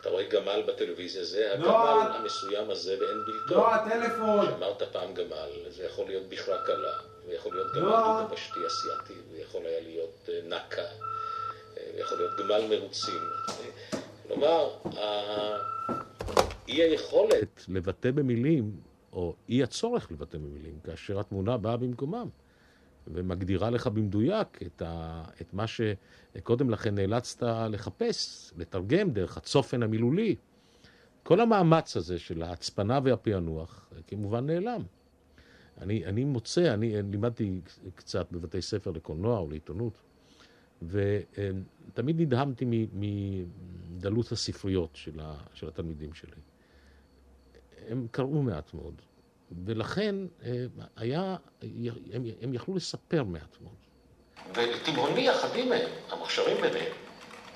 אתה 0.01 0.09
רואה 0.09 0.29
גמל 0.29 0.63
בטלוויזיה, 0.67 1.25
זה 1.25 1.55
לא, 1.59 2.03
הגמל 2.03 2.17
המסוים 2.17 2.71
הזה 2.71 2.97
ואין 3.01 3.19
בלתו. 3.27 3.55
לא, 3.55 3.75
הטלפון. 3.75 4.47
אמרת 4.47 4.83
פעם 4.93 5.15
גמל, 5.15 5.51
זה 5.69 5.85
יכול 5.85 6.07
להיות 6.07 6.29
בכרה 6.29 6.67
קלה, 6.67 6.99
ויכול 7.27 7.55
להיות 7.55 7.73
גמל 7.75 7.85
לא. 7.85 8.23
דו-דבשתי 8.23 8.61
אסיאתי, 8.67 9.21
ויכול 9.33 9.67
היה 9.67 9.81
להיות 9.81 10.29
אה, 10.29 10.41
נקה, 10.45 10.83
אה, 10.83 11.91
ויכול 11.97 12.19
להיות 12.19 12.37
גמל 12.39 12.77
מרוצים. 12.77 13.21
אה, 14.31 14.35
כלומר, 14.35 14.69
אי 16.69 16.83
היכולת 16.83 17.65
לבטא 17.69 18.11
במילים, 18.11 18.77
או 19.13 19.35
אי 19.49 19.63
הצורך 19.63 20.13
לבטא 20.13 20.39
במילים, 20.39 20.79
כאשר 20.85 21.21
התמונה 21.21 21.57
באה 21.57 21.77
במקומם, 21.77 22.29
ומגדירה 23.07 23.71
לך 23.71 23.87
במדויק 23.87 24.63
את, 24.63 24.83
ה, 24.83 25.25
את 25.41 25.55
מה 25.55 25.65
שקודם 25.67 26.71
לכן 26.71 26.95
נאלצת 26.95 27.43
לחפש, 27.71 28.53
לתרגם 28.57 29.11
דרך 29.11 29.37
הצופן 29.37 29.83
המילולי. 29.83 30.37
כל 31.23 31.41
המאמץ 31.41 31.97
הזה 31.97 32.19
של 32.19 32.43
ההצפנה 32.43 33.01
והפענוח 33.05 33.91
כמובן 34.07 34.47
נעלם. 34.47 34.83
אני, 35.81 36.07
אני 36.07 36.25
מוצא, 36.25 36.75
אני 36.75 37.03
לימדתי 37.03 37.61
קצת 37.95 38.33
בבתי 38.33 38.63
ספר 38.63 38.91
לקולנוע 38.91 39.39
או 39.39 39.49
לעיתונות, 39.51 40.03
ותמיד 40.83 42.21
נדהמתי 42.21 42.65
מדלות 43.97 44.33
הספריות 44.33 44.91
של, 44.95 45.21
ה, 45.21 45.35
של 45.55 45.69
התלמידים 45.69 46.15
שלי. 46.15 46.41
הם 47.89 48.07
קראו 48.11 48.43
מעט 48.43 48.75
מאוד, 48.75 49.03
ולכן 49.65 50.15
אה, 50.43 50.65
היה, 50.97 51.37
הם, 52.13 52.25
הם 52.41 52.55
יכלו 52.55 52.75
לספר 52.75 53.25
מעט 53.25 53.57
מאוד. 53.61 53.75
ותימהוני 54.55 55.31
אחדים 55.31 55.69
מהם, 55.69 55.89
המוכשרים 56.11 56.57
ביניהם, 56.63 56.93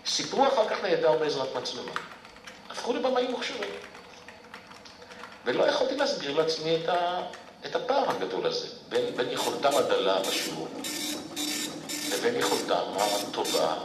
סיפרו 0.07 0.47
אחר 0.47 0.69
כך 0.69 0.83
נהדר 0.83 1.19
בעזרת 1.19 1.57
מצלמה. 1.57 1.93
הפכו 2.71 2.93
לבמאים 2.93 3.31
מוכשרים. 3.31 3.71
ולא 5.47 5.65
יכולתי 5.65 5.97
להסביר 5.97 6.37
לעצמי 6.37 6.77
את, 6.77 6.89
ה, 6.89 7.27
את 7.67 7.77
הפער 7.77 8.11
הגדול 8.11 8.47
הזה 8.47 8.69
בין, 8.89 9.17
בין 9.17 9.31
יכולתם 9.31 9.71
הדלה 9.75 10.21
בשיעור 10.21 10.69
לבין 12.13 12.35
יכולתם 12.35 12.83
הטובה 12.97 13.79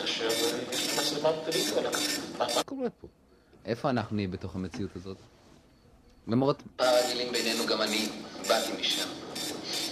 כאשר 0.00 0.28
יש 0.72 0.98
מצלמת 0.98 1.34
טלוויזיה 1.44 1.78
על 1.78 1.86
הכתב. 1.86 2.38
מה 2.38 2.62
קורה 2.64 2.90
פה? 2.90 3.08
איפה 3.64 3.90
אנחנו 3.90 4.16
נהיה 4.16 4.28
בתוך 4.28 4.54
המציאות 4.56 4.96
הזאת? 4.96 5.16
למרות... 6.28 6.62
פער 6.76 6.94
הגילים 7.04 7.32
בינינו 7.32 7.66
גם 7.66 7.82
אני 7.82 8.08
באתי 8.48 8.80
משם. 8.80 9.08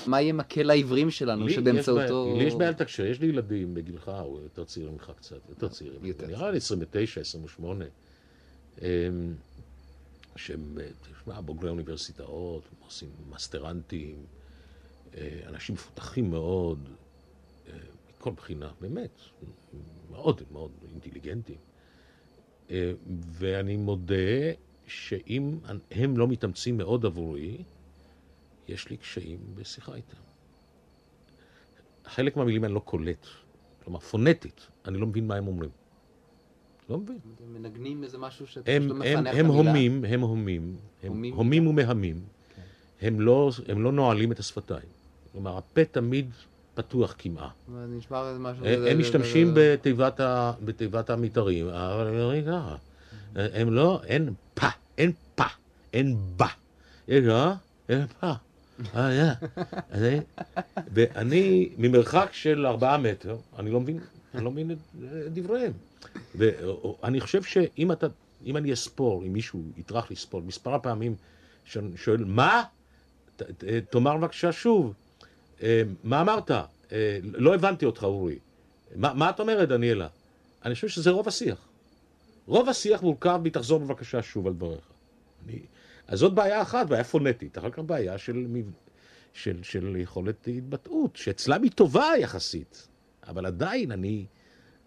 מה 0.07 0.21
יהיה 0.21 0.33
מקל 0.33 0.71
העברים 0.71 1.11
שלנו 1.11 1.51
שבאמצעותו... 1.51 2.35
לי 2.38 2.44
יש 2.44 2.55
בעיה 2.55 2.71
לתקשר, 2.71 3.07
יש 3.07 3.21
לי 3.21 3.27
ילדים 3.27 3.75
בגילך, 3.75 4.09
או 4.09 4.40
יותר 4.42 4.64
צעירים 4.64 4.92
ממך 4.92 5.12
קצת, 5.16 5.37
יותר 5.49 5.68
צעירים. 5.68 6.01
נראה 6.29 6.51
לי 6.51 6.57
29, 6.57 7.21
28. 7.21 7.85
שהם, 10.37 10.79
תשמע, 11.03 11.40
בוגרי 11.40 11.71
אוניברסיטאות, 11.71 12.62
עושים 12.87 13.09
מסטרנטים, 13.31 14.16
אה, 15.14 15.40
אנשים 15.47 15.75
מפותחים 15.75 16.31
מאוד, 16.31 16.88
מכל 18.18 18.31
בחינה, 18.31 18.70
באמת, 18.81 19.20
מאוד 20.11 20.42
מאוד 20.52 20.70
אינטליגנטים. 20.92 21.57
אה, 22.70 22.92
ואני 23.31 23.76
מודה 23.76 24.14
שאם 24.87 25.59
הם 25.90 26.16
לא 26.16 26.28
מתאמצים 26.28 26.76
מאוד 26.76 27.07
עבורי, 27.07 27.62
יש 28.68 28.88
לי 28.90 28.96
קשיים 28.96 29.38
בשיחה 29.54 29.94
איתם. 29.94 30.16
חלק 32.04 32.37
מהמילים 32.37 32.64
אני 32.64 32.74
לא 32.74 32.81
קולט, 32.81 33.26
כלומר 33.85 34.00
פונטית, 34.00 34.66
אני 34.85 34.98
לא 34.98 35.07
מבין 35.07 35.26
מה 35.26 35.35
הם 35.35 35.46
אומרים. 35.46 35.70
לא 36.88 36.98
מבין. 36.98 37.18
הם 37.44 37.54
מנגנים 37.54 38.04
איזה 38.04 38.18
משהו 38.18 38.46
שאתה 38.46 38.70
פשוט 38.78 38.90
לא 38.90 38.94
מפענח 38.94 39.35
את 39.35 39.40
המילה. 39.40 39.40
הם 39.40 39.46
הומים, 39.46 40.04
הם 40.04 40.20
הומים, 40.20 40.76
הם 41.02 41.24
הומים 41.33 41.66
ומהמים. 41.66 42.20
כן. 42.57 42.62
הם 43.07 43.20
לא, 43.20 43.50
הם 43.68 43.83
לא 43.83 43.92
נועלים 43.92 44.33
את 44.33 44.38
השפתיים. 44.38 44.88
כלומר, 45.33 45.57
הפה 45.57 45.85
תמיד 45.85 46.31
פתוח 46.79 47.14
כמעה. 47.19 47.49
נשמע 47.88 48.29
איזה 48.29 48.38
משהו... 48.38 48.67
הם 48.67 48.99
משתמשים 48.99 49.55
בתיבת 50.64 51.11
המתארים, 51.11 51.69
אבל 51.69 52.09
אומר 52.09 52.45
ככה. 52.47 52.77
הם 53.35 53.73
לא, 53.73 54.01
אין 54.05 54.35
פה, 54.55 54.67
אין 54.99 55.12
פה, 55.35 55.45
אין 55.93 56.17
בה. 56.37 56.47
יש 57.09 57.25
לא, 57.25 57.53
אין 57.88 58.07
פה. 58.21 58.33
ואני, 60.93 61.69
ממרחק 61.79 62.29
של 62.33 62.67
ארבעה 62.67 62.99
מטר, 62.99 63.37
אני 63.59 63.71
לא 63.71 63.81
מבין, 63.81 63.99
אני 64.35 64.45
לא 64.45 64.51
מבין 64.51 64.71
את 64.71 65.33
דבריהם. 65.33 65.73
ואני 66.35 67.21
חושב 67.21 67.43
שאם 67.43 67.93
אתה, 67.93 68.07
אם 68.47 68.57
אני 68.57 68.73
אספור, 68.73 69.25
אם 69.25 69.33
מישהו 69.33 69.62
יטרח 69.77 70.11
לספור, 70.11 70.43
מספר 70.43 70.75
הפעמים 70.75 71.14
שאני 71.64 71.97
שואל, 71.97 72.25
מה? 72.25 72.62
תאמר 73.91 74.17
בבקשה 74.17 74.53
שוב, 74.53 74.87
אה, 74.87 74.93
מה 76.05 76.21
אמרת? 76.21 76.51
אה, 76.51 77.18
לא 77.23 77.55
הבנתי 77.55 77.87
אותך, 77.87 78.03
אורי. 78.03 78.38
מה, 78.97 79.14
מה 79.14 79.31
את 79.31 79.40
אומרת, 79.40 79.68
דניאלה? 79.68 80.09
אני 80.64 80.75
חושב 80.75 80.88
שזה 80.88 81.11
רוב 81.11 81.29
השיח. 81.29 81.68
רוב 82.47 82.68
השיח 82.68 83.03
מורכב 83.03 83.40
מתחזור 83.42 83.81
בבקשה 83.81 84.23
שוב 84.23 84.47
על 84.47 84.53
דבריך. 84.53 84.85
אני... 85.47 85.59
אז 86.07 86.18
זאת 86.18 86.35
בעיה 86.35 86.62
אחת, 86.62 86.87
בעיה 86.87 87.05
פונטית. 87.05 87.59
אחר 87.59 87.71
כך 87.71 87.79
בעיה 87.79 88.18
של, 88.18 88.47
של, 89.33 89.62
של 89.62 89.97
יכולת 89.97 90.49
התבטאות, 90.57 91.16
שאצלם 91.16 91.62
היא 91.62 91.71
טובה 91.71 92.11
יחסית. 92.18 92.88
אבל 93.27 93.47
עדיין 93.47 93.92
אני... 93.92 94.27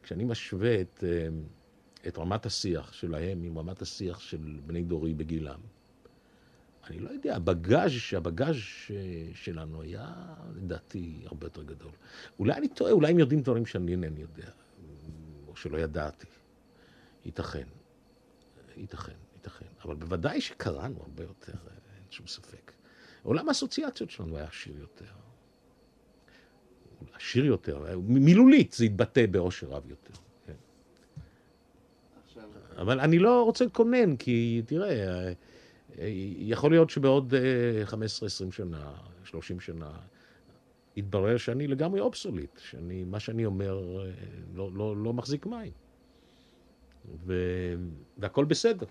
כשאני 0.04 0.24
משווה 0.24 0.82
את, 0.82 1.04
אה, 1.04 1.28
את 2.08 2.18
רמת 2.18 2.46
השיח 2.46 2.94
שלהם 2.94 3.44
עם 3.44 3.58
רמת 3.58 3.82
השיח 3.82 4.20
של 4.20 4.60
בני 4.66 4.84
דורי 4.84 5.14
בגילם, 5.14 5.60
אני 6.90 7.00
לא 7.00 7.10
יודע, 7.10 7.36
הבגאז', 7.36 7.92
הבגאז' 8.18 8.56
שלנו 9.34 9.82
היה, 9.82 10.14
לדעתי, 10.56 11.22
הרבה 11.26 11.46
יותר 11.46 11.64
גדול. 11.64 11.92
אולי 12.40 12.54
אני 12.54 12.68
טועה, 12.68 12.92
אולי 12.92 13.12
הם 13.12 13.20
יודעים 13.20 13.42
דברים 13.42 13.66
שאני 13.66 13.92
אינני 13.92 14.22
יודע, 14.22 14.50
או 15.48 15.56
שלא 15.56 15.78
ידעתי. 15.78 16.28
ייתכן, 17.26 17.68
ייתכן, 18.78 19.14
ייתכן. 19.36 19.66
אבל 19.86 19.96
בוודאי 19.96 20.42
שקראנו 20.42 21.02
הרבה 21.02 21.24
יותר, 21.24 21.52
אין 21.52 22.12
שום 22.12 22.28
ספק. 22.28 22.72
עולם 23.24 23.48
האסוציאציות 23.48 24.10
שלנו 24.10 24.38
היה 24.38 24.46
עשיר 24.46 24.78
יותר. 24.80 25.06
עשיר 27.14 27.46
יותר, 27.46 28.00
מילולית 28.02 28.74
זה 28.74 28.86
יתבטא 28.86 29.26
באושר 29.26 29.68
רב 29.68 29.90
יותר. 29.90 30.14
כן. 30.46 30.54
אבל 32.78 33.00
אני 33.00 33.20
לא 33.20 33.44
רוצה 33.44 33.66
לקונן, 33.66 34.16
כי 34.16 34.62
תראה, 34.66 35.34
יכול 36.38 36.72
להיות 36.72 36.90
שבעוד 36.90 37.34
15-20 37.90 37.94
אה, 37.94 38.30
שנה, 38.52 38.94
30 39.24 39.60
שנה, 39.60 39.92
יתברר 40.96 41.38
שאני 41.38 41.68
לגמרי 41.68 42.00
אובסוליט, 42.00 42.60
שאני, 42.60 43.04
מה 43.04 43.20
שאני 43.20 43.46
אומר 43.46 44.00
אה, 44.00 44.12
לא, 44.54 44.70
לא, 44.74 44.98
לא 44.98 45.14
מחזיק 45.14 45.46
מים. 45.46 45.72
ו... 47.26 47.34
והכל 48.18 48.46
בסדר. 48.46 48.86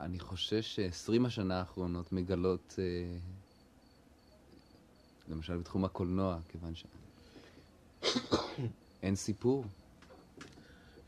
אני 0.00 0.18
חושש 0.18 0.80
ש-20 0.80 1.26
השנה 1.26 1.58
האחרונות 1.58 2.12
מגלות, 2.12 2.74
אה, 2.78 3.18
למשל 5.28 5.56
בתחום 5.56 5.84
הקולנוע, 5.84 6.38
כיוון 6.48 6.74
ש... 6.74 6.84
אין 9.02 9.16
סיפור. 9.16 9.64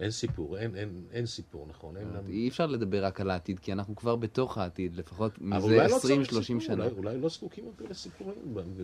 אין 0.00 0.10
סיפור, 0.10 0.58
אין, 0.58 0.76
אין, 0.76 1.02
אין 1.12 1.26
סיפור, 1.26 1.66
נכון. 1.70 1.96
אין 1.96 2.08
לנו... 2.08 2.28
אי 2.28 2.48
אפשר 2.48 2.66
לדבר 2.66 3.04
רק 3.04 3.20
על 3.20 3.30
העתיד, 3.30 3.58
כי 3.58 3.72
אנחנו 3.72 3.96
כבר 3.96 4.16
בתוך 4.16 4.58
העתיד, 4.58 4.96
לפחות 4.96 5.40
מזה 5.40 5.86
20-30 5.86 5.88
לא 6.32 6.42
שנה. 6.42 6.84
אולי, 6.84 6.96
אולי 6.96 7.20
לא 7.20 7.28
זקוקים 7.28 7.64
יותר 7.66 7.84
לסיפורים, 7.90 8.34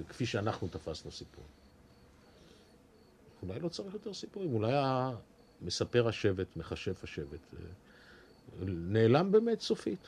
כפי 0.08 0.26
שאנחנו 0.26 0.68
תפסנו 0.68 1.10
סיפור. 1.10 1.44
אולי 3.42 3.60
לא 3.60 3.68
צריך 3.68 3.94
יותר 3.94 4.14
סיפורים, 4.14 4.54
אולי 4.54 4.72
מספר 5.62 6.08
השבט, 6.08 6.56
מכשף 6.56 7.04
השבט. 7.04 7.40
אה, 7.54 7.64
נעלם 8.66 9.32
באמת 9.32 9.60
סופית. 9.60 10.06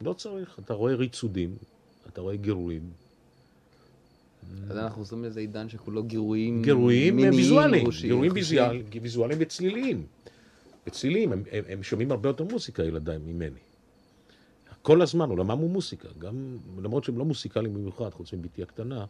לא 0.00 0.12
צריך. 0.12 0.58
אתה 0.64 0.74
רואה 0.74 0.94
ריצודים, 0.94 1.56
אתה 2.08 2.20
רואה 2.20 2.36
גירויים. 2.36 2.90
אז 4.70 4.76
אנחנו 4.76 5.02
עושים 5.02 5.24
לזה 5.24 5.40
עידן 5.40 5.68
שכולו 5.68 6.02
גירויים 6.02 6.62
גירויים 6.62 7.18
ויזואליים, 7.18 7.86
גירויים 8.00 8.32
ויזואליים 9.02 9.38
וצליליים. 9.40 10.06
וצלילים, 10.88 11.32
הם, 11.32 11.42
הם, 11.52 11.64
הם 11.68 11.82
שומעים 11.82 12.10
הרבה 12.10 12.28
יותר 12.28 12.44
מוזיקה, 12.44 12.84
ילדיי, 12.84 13.18
ממני. 13.18 13.60
כל 14.82 15.02
הזמן, 15.02 15.30
עולמם 15.30 15.58
הוא 15.58 15.70
מוזיקה. 15.70 16.08
גם, 16.18 16.58
למרות 16.82 17.04
שהם 17.04 17.18
לא 17.18 17.24
מוסיקליים 17.24 17.74
במיוחד, 17.74 18.10
חוץ 18.10 18.32
מבתי 18.32 18.62
הקטנה, 18.62 19.04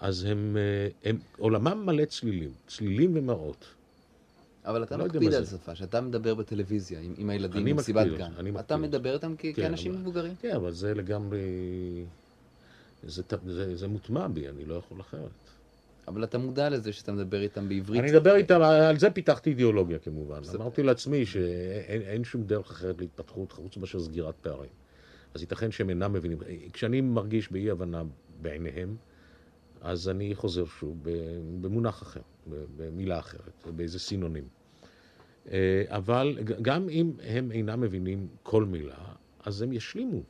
אז 0.00 0.24
הם, 0.24 0.56
אה, 0.56 1.10
הם, 1.10 1.18
עולמם 1.38 1.86
מלא 1.86 2.04
צלילים, 2.04 2.50
צלילים 2.66 3.10
ומראות. 3.14 3.64
אבל 4.64 4.82
אתה 4.82 4.96
לא 4.96 5.04
מקפיד 5.04 5.34
על 5.34 5.44
שפה, 5.44 5.74
שאתה 5.74 6.00
מדבר 6.00 6.34
בטלוויזיה 6.34 7.00
עם, 7.00 7.14
עם 7.16 7.30
הילדים 7.30 7.64
במסיבת 7.64 8.06
גן. 8.06 8.32
אני 8.38 8.50
מקפיד. 8.50 8.64
אתה 8.66 8.76
מדבר 8.76 9.14
איתם 9.14 9.34
כן, 9.38 9.52
כאנשים 9.52 9.92
אבל, 9.92 10.00
מבוגרים. 10.00 10.34
כן, 10.40 10.54
אבל 10.54 10.72
זה 10.72 10.94
לגמרי... 10.94 11.40
זה, 13.02 13.22
זה, 13.46 13.76
זה 13.76 13.88
מוטמע 13.88 14.28
בי, 14.28 14.48
אני 14.48 14.64
לא 14.64 14.74
יכול 14.74 15.00
אחרת. 15.00 15.30
אבל 16.08 16.24
אתה 16.24 16.38
מודע 16.38 16.68
לזה 16.68 16.92
שאתה 16.92 17.12
מדבר 17.12 17.42
איתם 17.42 17.68
בעברית. 17.68 18.00
אני 18.02 18.10
מדבר 18.10 18.36
איתם, 18.36 18.60
על 18.62 18.98
זה 18.98 19.10
פיתחתי 19.10 19.50
אידיאולוגיה 19.50 19.98
כמובן. 19.98 20.42
זה... 20.44 20.58
אמרתי 20.58 20.82
לעצמי 20.82 21.26
שאין 21.26 22.24
שום 22.24 22.42
דרך 22.42 22.70
אחרת 22.70 23.00
להתפתחות 23.00 23.52
חוץ 23.52 23.76
מאשר 23.76 24.00
סגירת 24.00 24.34
פערים. 24.40 24.70
אז 25.34 25.40
ייתכן 25.40 25.70
שהם 25.70 25.90
אינם 25.90 26.12
מבינים. 26.12 26.38
כשאני 26.72 27.00
מרגיש 27.00 27.52
באי 27.52 27.70
הבנה 27.70 28.02
בעיניהם, 28.42 28.96
אז 29.80 30.08
אני 30.08 30.34
חוזר 30.34 30.64
שוב 30.64 30.98
במונח 31.60 32.02
אחר, 32.02 32.20
במילה 32.76 33.18
אחרת, 33.18 33.66
באיזה 33.76 33.98
סינונים. 33.98 34.44
אה, 35.50 35.82
אבל 35.88 36.38
גם 36.62 36.88
אם 36.88 37.12
הם 37.22 37.52
אינם 37.52 37.80
מבינים 37.80 38.28
כל 38.42 38.64
מילה, 38.64 38.98
אז 39.44 39.62
הם 39.62 39.72
ישלימו 39.72 40.22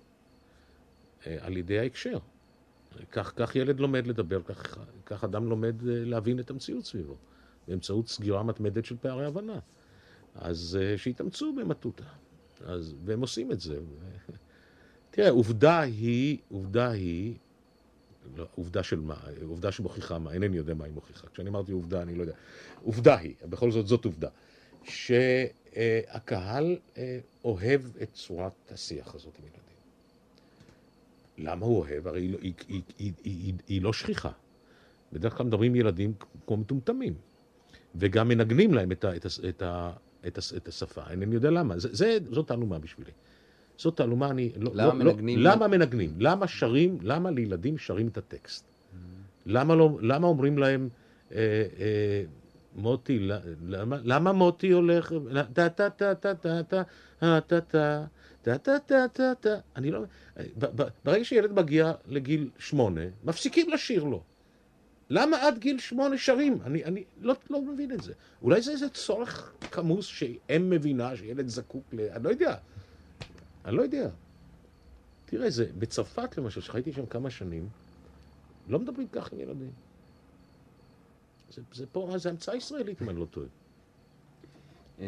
אה, 1.26 1.36
על 1.40 1.56
ידי 1.56 1.78
ההקשר. 1.78 2.18
כך, 3.12 3.32
כך 3.36 3.56
ילד 3.56 3.80
לומד 3.80 4.06
לדבר, 4.06 4.42
כך, 4.42 4.78
כך 5.06 5.24
אדם 5.24 5.48
לומד 5.48 5.88
אה, 5.88 6.04
להבין 6.04 6.40
את 6.40 6.50
המציאות 6.50 6.84
סביבו, 6.84 7.16
באמצעות 7.68 8.08
סגירה 8.08 8.42
מתמדת 8.42 8.84
של 8.84 8.96
פערי 9.00 9.26
הבנה. 9.26 9.58
אז 10.34 10.78
שיתאמצו 10.96 11.52
במטותא. 11.52 12.04
אז, 12.64 12.94
והם 13.04 13.20
עושים 13.20 13.52
את 13.52 13.60
זה. 13.60 13.78
תראה, 15.10 15.30
עובדה 15.30 15.80
היא, 15.80 16.38
עובדה 16.48 16.90
היא, 16.90 17.34
לא, 18.36 18.46
עובדה 18.54 18.82
של 18.82 19.00
מה? 19.00 19.16
עובדה 19.46 19.72
שמוכיחה 19.72 20.18
מה? 20.18 20.32
אינני 20.32 20.56
יודע 20.56 20.74
מה 20.74 20.84
היא 20.84 20.92
מוכיחה. 20.94 21.26
כשאני 21.28 21.48
אמרתי 21.48 21.72
עובדה, 21.72 22.02
אני 22.02 22.14
לא 22.14 22.22
יודע. 22.22 22.34
עובדה 22.84 23.18
היא, 23.18 23.34
בכל 23.44 23.70
זאת 23.70 23.86
זאת 23.86 24.04
עובדה, 24.04 24.28
שהקהל 24.84 26.78
אה, 26.96 27.18
אוהב 27.44 27.82
את 28.02 28.12
צורת 28.12 28.52
השיח 28.70 29.14
הזאת 29.14 29.38
עם 29.38 29.44
ילדים. 29.44 29.69
למה 31.42 31.66
הוא 31.66 31.78
אוהב? 31.78 32.08
הרי 32.08 32.20
היא, 32.20 32.32
לא- 32.32 32.38
היא, 32.42 32.52
היא, 32.68 32.82
היא, 32.98 33.12
היא, 33.24 33.54
היא 33.68 33.82
לא 33.82 33.92
שכיחה. 33.92 34.30
בדרך 35.12 35.36
כלל 35.36 35.46
מדברים 35.46 35.74
ילדים 35.74 36.12
כמו 36.46 36.56
מטומטמים, 36.56 37.14
וגם 37.94 38.28
מנגנים 38.28 38.74
להם 38.74 38.92
את, 38.92 39.04
ה, 39.04 39.16
את, 39.16 39.24
ה, 39.24 39.28
את, 39.48 39.62
ה, 39.62 39.92
את, 40.26 40.38
ה, 40.38 40.56
את 40.56 40.68
השפה. 40.68 41.02
אינני 41.10 41.34
יודע 41.34 41.50
למה. 41.50 41.78
זה, 41.78 41.88
זה, 41.92 42.18
זאת 42.30 42.48
תעלומה 42.48 42.78
בשבילי. 42.78 43.10
זאת 43.76 43.96
תעלומה, 43.96 44.30
אני... 44.30 44.52
לא, 44.56 44.70
למה 44.74 45.04
לא, 45.04 45.12
מנגנים? 45.12 45.38
לא, 45.38 45.50
למה 45.50 45.68
מנגנים? 45.68 46.14
למה 46.18 46.48
שרים, 46.48 46.98
למה 47.02 47.30
לילדים 47.30 47.78
שרים 47.78 48.08
את 48.08 48.18
הטקסט? 48.18 48.64
למה, 49.46 49.74
לא, 49.74 49.98
למה 50.02 50.26
אומרים 50.26 50.58
להם, 50.58 50.88
אה, 51.32 51.36
אה, 51.78 52.22
מוטי, 52.74 53.28
למה, 54.04 54.32
מוטי 54.32 54.70
הולך, 54.70 55.12
טה 55.52 55.68
טה 55.68 55.90
טה 55.90 56.14
טה 56.14 56.34
טה 56.34 56.62
טה 56.62 56.82
טה 57.18 57.60
טה 57.60 58.06
טה 58.42 58.58
טה 58.58 58.78
טה 58.78 59.08
טה 59.12 59.34
טה 59.40 59.58
אני 59.76 59.90
לא... 59.90 60.00
ברגע 61.04 61.24
שילד 61.24 61.52
מגיע 61.52 61.92
לגיל 62.06 62.50
שמונה, 62.58 63.00
מפסיקים 63.24 63.70
לשיר 63.70 64.04
לו. 64.04 64.22
למה 65.10 65.36
עד 65.46 65.58
גיל 65.58 65.78
שמונה 65.78 66.18
שרים? 66.18 66.58
אני, 66.64 66.84
אני 66.84 67.04
לא, 67.20 67.34
לא 67.50 67.62
מבין 67.62 67.92
את 67.92 68.02
זה. 68.02 68.12
אולי 68.42 68.62
זה 68.62 68.72
איזה 68.72 68.88
צורך 68.88 69.52
כמוס 69.70 70.06
שאם 70.06 70.70
מבינה 70.70 71.16
שילד 71.16 71.48
זקוק 71.48 71.84
ל... 71.92 72.00
אני 72.00 72.24
לא 72.24 72.28
יודע. 72.28 72.56
אני 73.64 73.76
לא 73.76 73.82
יודע. 73.82 74.08
תראה, 75.24 75.50
זה, 75.50 75.66
בצרפת 75.78 76.38
למשל, 76.38 76.60
שחייתי 76.60 76.92
שם 76.92 77.06
כמה 77.06 77.30
שנים, 77.30 77.68
לא 78.68 78.78
מדברים 78.78 79.08
כך 79.12 79.32
עם 79.32 79.40
ילדים. 79.40 79.70
זה, 81.50 81.62
זה 81.72 81.86
פה, 81.86 82.14
זה 82.16 82.30
המצאה 82.30 82.56
ישראלית, 82.56 83.02
אם 83.02 83.10
אני 83.10 83.20
לא 83.20 83.24
טועה. 83.24 83.46
אה, 85.00 85.06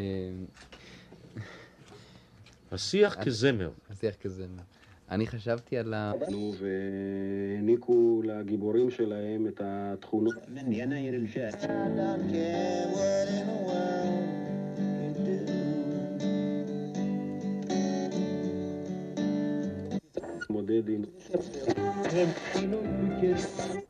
השיח 2.73 3.17
אה, 3.17 3.25
כזמר. 3.25 3.71
השיח 3.91 4.15
כזמר. 4.15 4.63
אני 5.11 5.27
חשבתי 5.27 5.79
על 5.79 5.95
ה... 5.95 6.13
והעניקו 6.61 8.23
לגיבורים 8.25 8.91
שלהם 8.91 9.47
את 9.47 9.61
התכונות. 9.65 10.35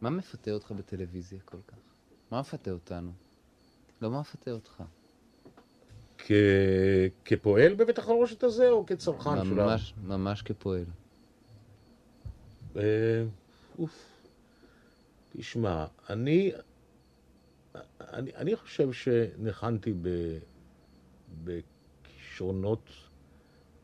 מה 0.00 0.10
מפתה 0.10 0.50
אותך 0.50 0.72
בטלוויזיה 0.72 1.38
כל 1.44 1.58
כך? 1.68 1.91
מה 2.32 2.40
מפתה 2.40 2.70
אותנו? 2.70 3.12
לא 4.02 4.10
מה 4.10 4.20
מפתה 4.20 4.50
אותך. 4.50 4.82
כ... 6.18 6.32
כפועל 7.24 7.74
בבית 7.74 7.98
החרושת 7.98 8.42
הזה, 8.42 8.70
או 8.70 8.86
כצרכן 8.86 9.44
שלה? 9.44 9.66
ממש, 9.66 9.94
ממש 10.04 10.42
כפועל. 10.42 10.84
אה, 12.76 13.24
אוף. 13.78 14.22
תשמע, 15.32 15.86
אני, 16.10 16.52
אני, 18.00 18.30
אני 18.36 18.56
חושב 18.56 18.92
שניחנתי 18.92 19.92
ב, 20.02 20.38
בכישרונות 21.44 22.90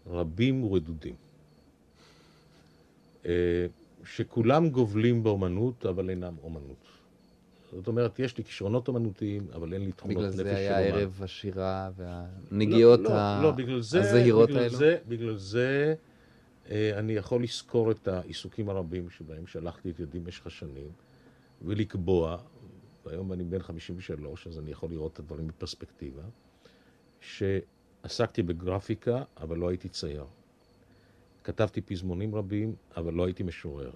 רבים 0.06 0.64
ורדודים. 0.64 1.14
אה, 3.26 3.66
שכולם 4.04 4.68
גובלים 4.70 5.22
באומנות, 5.22 5.86
אבל 5.86 6.10
אינם 6.10 6.34
אומנות. 6.42 6.97
זאת 7.72 7.86
אומרת, 7.88 8.18
יש 8.18 8.38
לי 8.38 8.44
כישרונות 8.44 8.88
אומנותיים, 8.88 9.46
אבל 9.54 9.72
אין 9.74 9.84
לי 9.84 9.92
תכונות 9.92 10.16
בגלל 10.16 10.28
נפש 10.28 10.36
זה 10.36 10.42
של 10.42 10.56
היה 10.56 10.78
אומן. 10.88 10.98
ערב 11.00 11.20
השירה 11.22 11.90
והנגיעות 11.96 13.00
לא, 13.00 13.10
לא, 13.10 13.14
ה- 13.14 13.40
לא, 13.42 13.50
בגלל 13.50 13.80
זה, 13.80 14.00
הזהירות 14.00 14.48
בגלל 14.48 14.62
האלו. 14.62 14.76
זה, 14.76 14.98
בגלל 15.08 15.36
זה 15.36 15.94
אה, 16.70 16.98
אני 16.98 17.12
יכול 17.12 17.42
לזכור 17.42 17.90
את 17.90 18.08
העיסוקים 18.08 18.68
הרבים 18.68 19.10
שבהם 19.10 19.46
שלחתי 19.46 19.90
את 19.90 20.00
ידי 20.00 20.18
במשך 20.20 20.46
השנים, 20.46 20.88
ולקבוע, 21.62 22.38
והיום 23.06 23.32
אני 23.32 23.44
בן 23.44 23.62
53, 23.62 24.46
אז 24.46 24.58
אני 24.58 24.70
יכול 24.70 24.90
לראות 24.90 25.12
את 25.12 25.18
הדברים 25.18 25.46
בפרספקטיבה, 25.46 26.22
שעסקתי 27.20 28.42
בגרפיקה, 28.42 29.22
אבל 29.40 29.56
לא 29.58 29.68
הייתי 29.68 29.88
צייר. 29.88 30.24
כתבתי 31.44 31.80
פזמונים 31.80 32.34
רבים, 32.34 32.74
אבל 32.96 33.14
לא 33.14 33.24
הייתי 33.26 33.42
משורר. 33.42 33.90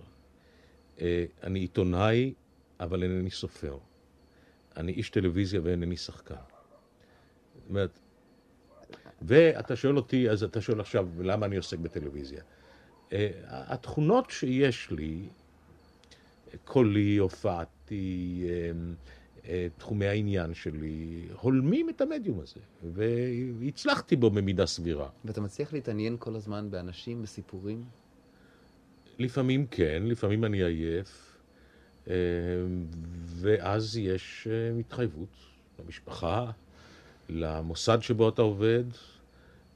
אה, 1.00 1.24
אני 1.42 1.58
עיתונאי, 1.58 2.32
אבל 2.82 3.02
אינני 3.02 3.30
סופר. 3.30 3.78
אני 4.76 4.92
איש 4.92 5.10
טלוויזיה 5.10 5.60
ואינני 5.64 5.96
שחקן. 5.96 6.34
זאת 7.54 7.68
אומרת, 7.68 7.98
ואתה 9.22 9.76
שואל 9.76 9.96
אותי, 9.96 10.30
אז 10.30 10.42
אתה 10.42 10.60
שואל 10.60 10.80
עכשיו, 10.80 11.08
למה 11.20 11.46
אני 11.46 11.56
עוסק 11.56 11.78
בטלוויזיה? 11.78 12.42
אה, 13.12 13.30
התכונות 13.42 14.30
שיש 14.30 14.90
לי, 14.90 15.28
קולי, 16.64 17.16
הופעתי, 17.16 18.44
אה, 18.48 18.70
אה, 19.48 19.66
תחומי 19.78 20.06
העניין 20.06 20.54
שלי, 20.54 21.28
הולמים 21.40 21.88
את 21.88 22.00
המדיום 22.00 22.40
הזה, 22.40 22.60
והצלחתי 22.92 24.16
בו 24.16 24.30
במידה 24.30 24.66
סבירה. 24.66 25.08
ואתה 25.24 25.40
מצליח 25.40 25.72
להתעניין 25.72 26.16
כל 26.18 26.36
הזמן 26.36 26.70
באנשים, 26.70 27.22
בסיפורים? 27.22 27.84
לפעמים 29.18 29.66
כן, 29.66 30.02
לפעמים 30.06 30.44
אני 30.44 30.62
עייף, 30.62 31.31
ואז 33.26 33.96
יש 33.96 34.48
אה, 34.50 34.78
התחייבות 34.80 35.28
למשפחה, 35.78 36.50
למוסד 37.28 37.98
שבו 38.00 38.28
אתה 38.28 38.42
עובד, 38.42 38.84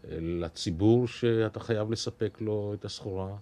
אה, 0.05 0.19
לציבור 0.21 1.09
שאתה 1.09 1.61
חייב 1.61 1.91
לספק 1.91 2.41
לו 2.41 2.75
את 2.75 2.85
הסחורה. 2.85 3.37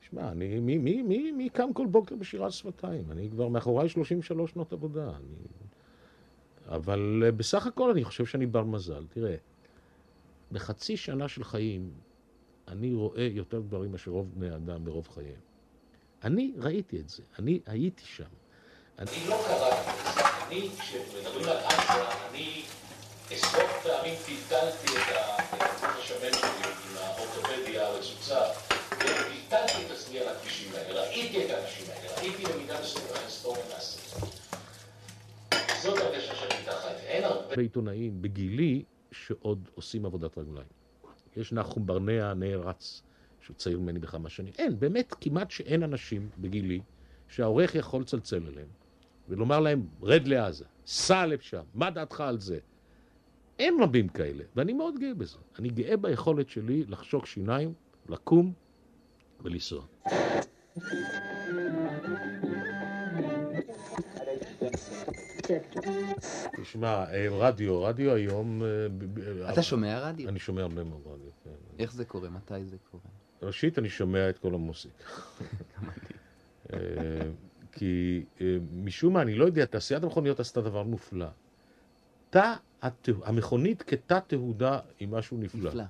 שמע, 0.00 0.28
אני, 0.32 0.60
מי, 0.60 0.78
מי, 0.78 1.02
מי, 1.02 1.32
מי 1.32 1.48
קם 1.48 1.72
כל 1.74 1.86
בוקר 1.86 2.16
בשירת 2.16 2.52
שפתיים? 2.52 3.10
אני 3.10 3.30
כבר 3.30 3.48
מאחוריי 3.48 3.88
33 3.88 4.50
שנות 4.50 4.72
עבודה. 4.72 5.08
אני... 5.08 5.36
אבל 6.68 7.22
אה, 7.26 7.32
בסך 7.32 7.66
הכל 7.66 7.90
אני 7.90 8.04
חושב 8.04 8.26
שאני 8.26 8.46
בר 8.46 8.64
מזל. 8.64 9.04
תראה, 9.08 9.36
בחצי 10.52 10.96
שנה 10.96 11.28
של 11.28 11.44
חיים, 11.44 11.90
אני 12.68 12.94
רואה 12.94 13.28
יותר 13.32 13.60
דברים 13.60 13.92
מאשר 13.92 14.10
רוב 14.10 14.30
בני 14.34 14.50
האדם 14.50 14.84
ברוב 14.84 15.08
חייהם. 15.08 15.51
אני 16.24 16.52
ראיתי 16.58 17.00
את 17.00 17.08
זה, 17.08 17.22
אני 17.38 17.60
הייתי 17.66 18.04
שם. 18.04 18.24
אני 18.98 19.10
לא 19.28 19.44
קראתי 19.46 19.90
את 19.90 20.14
זה. 20.14 20.20
אני, 20.46 20.68
כשמדברים 20.78 21.48
על 21.48 21.56
אשרה, 21.56 22.28
אני 22.30 22.62
עשרות 23.30 23.70
פעמים 23.82 24.14
טלטלתי 24.26 24.98
את 24.98 25.82
השמן 25.82 26.32
שלי 26.32 26.72
עם 26.90 26.96
האורתופדיה 26.96 27.86
הרצוצה, 27.86 28.40
וטלטלתי 28.92 29.86
את 29.86 29.90
עצמי 29.90 30.18
על 30.18 30.28
הכבישים 30.28 30.72
האלה, 30.74 31.00
ראיתי 31.00 31.44
את 31.44 31.50
האנשים 31.50 31.86
האלה, 31.90 32.20
ראיתי 32.20 32.42
במידה 32.44 32.80
מסוימת 32.80 33.10
היסטוריה 33.24 33.62
נעשית. 33.74 34.14
זאת 35.82 35.98
הרגשה 35.98 36.34
שאני 36.34 36.50
חי, 36.50 36.88
ואין 37.04 37.24
הרבה 37.24 37.54
עיתונאים 37.62 38.22
בגילי 38.22 38.82
שעוד 39.12 39.68
עושים 39.74 40.06
עבודת 40.06 40.38
רגליים. 40.38 40.68
יש 41.36 41.52
נחום 41.52 41.86
ברנע, 41.86 42.34
נערץ, 42.34 43.02
שהוא 43.42 43.56
צעיר 43.56 43.78
ממני 43.78 43.98
בכמה 43.98 44.28
שנים. 44.28 44.52
אין, 44.58 44.80
באמת, 44.80 45.14
כמעט 45.20 45.50
שאין 45.50 45.82
אנשים 45.82 46.28
בגילי 46.38 46.80
שהעורך 47.28 47.74
יכול 47.74 48.00
לצלצל 48.00 48.46
אליהם 48.46 48.68
ולומר 49.28 49.60
להם, 49.60 49.86
רד 50.02 50.26
לעזה, 50.26 50.64
סע 50.86 51.26
לשם, 51.26 51.62
מה 51.74 51.90
דעתך 51.90 52.20
על 52.20 52.40
זה? 52.40 52.58
אין 53.58 53.74
רבים 53.82 54.08
כאלה, 54.08 54.44
ואני 54.56 54.72
מאוד 54.72 54.98
גאה 54.98 55.14
בזה. 55.14 55.38
אני 55.58 55.68
גאה 55.68 55.96
ביכולת 55.96 56.48
שלי 56.48 56.84
לחשוק 56.88 57.26
שיניים, 57.26 57.72
לקום 58.08 58.52
ולנסוע. 59.40 59.84
תשמע, 66.62 67.04
אה, 67.12 67.26
רדיו, 67.30 67.82
רדיו 67.82 68.12
היום... 68.12 68.62
אה, 68.62 69.52
אתה 69.52 69.62
שומע 69.62 70.08
רדיו? 70.08 70.28
אני 70.28 70.38
שומע 70.38 70.62
הרבה 70.62 70.84
מאוד 70.84 71.00
רדיו, 71.06 71.30
כן. 71.44 71.50
איך 71.78 71.92
זה 71.92 72.04
קורה? 72.04 72.30
מתי 72.30 72.64
זה 72.64 72.76
קורה? 72.90 73.21
ראשית, 73.42 73.78
אני 73.78 73.88
שומע 73.88 74.28
את 74.28 74.38
כל 74.38 74.54
המוסיקה. 74.54 75.04
אה, 76.72 76.78
כי 77.72 78.24
אה, 78.40 78.56
משום 78.74 79.12
מה, 79.12 79.22
אני 79.22 79.34
לא 79.34 79.44
יודע, 79.44 79.64
תעשיית 79.64 80.02
המכוניות 80.02 80.40
עשתה 80.40 80.60
דבר 80.60 80.82
מופלא. 80.82 81.26
תא, 82.30 82.54
המכונית 83.24 83.82
כתא 83.82 84.18
תהודה 84.26 84.78
היא 85.00 85.08
משהו 85.08 85.38
נפלא. 85.38 85.70
נפלא. 85.70 85.84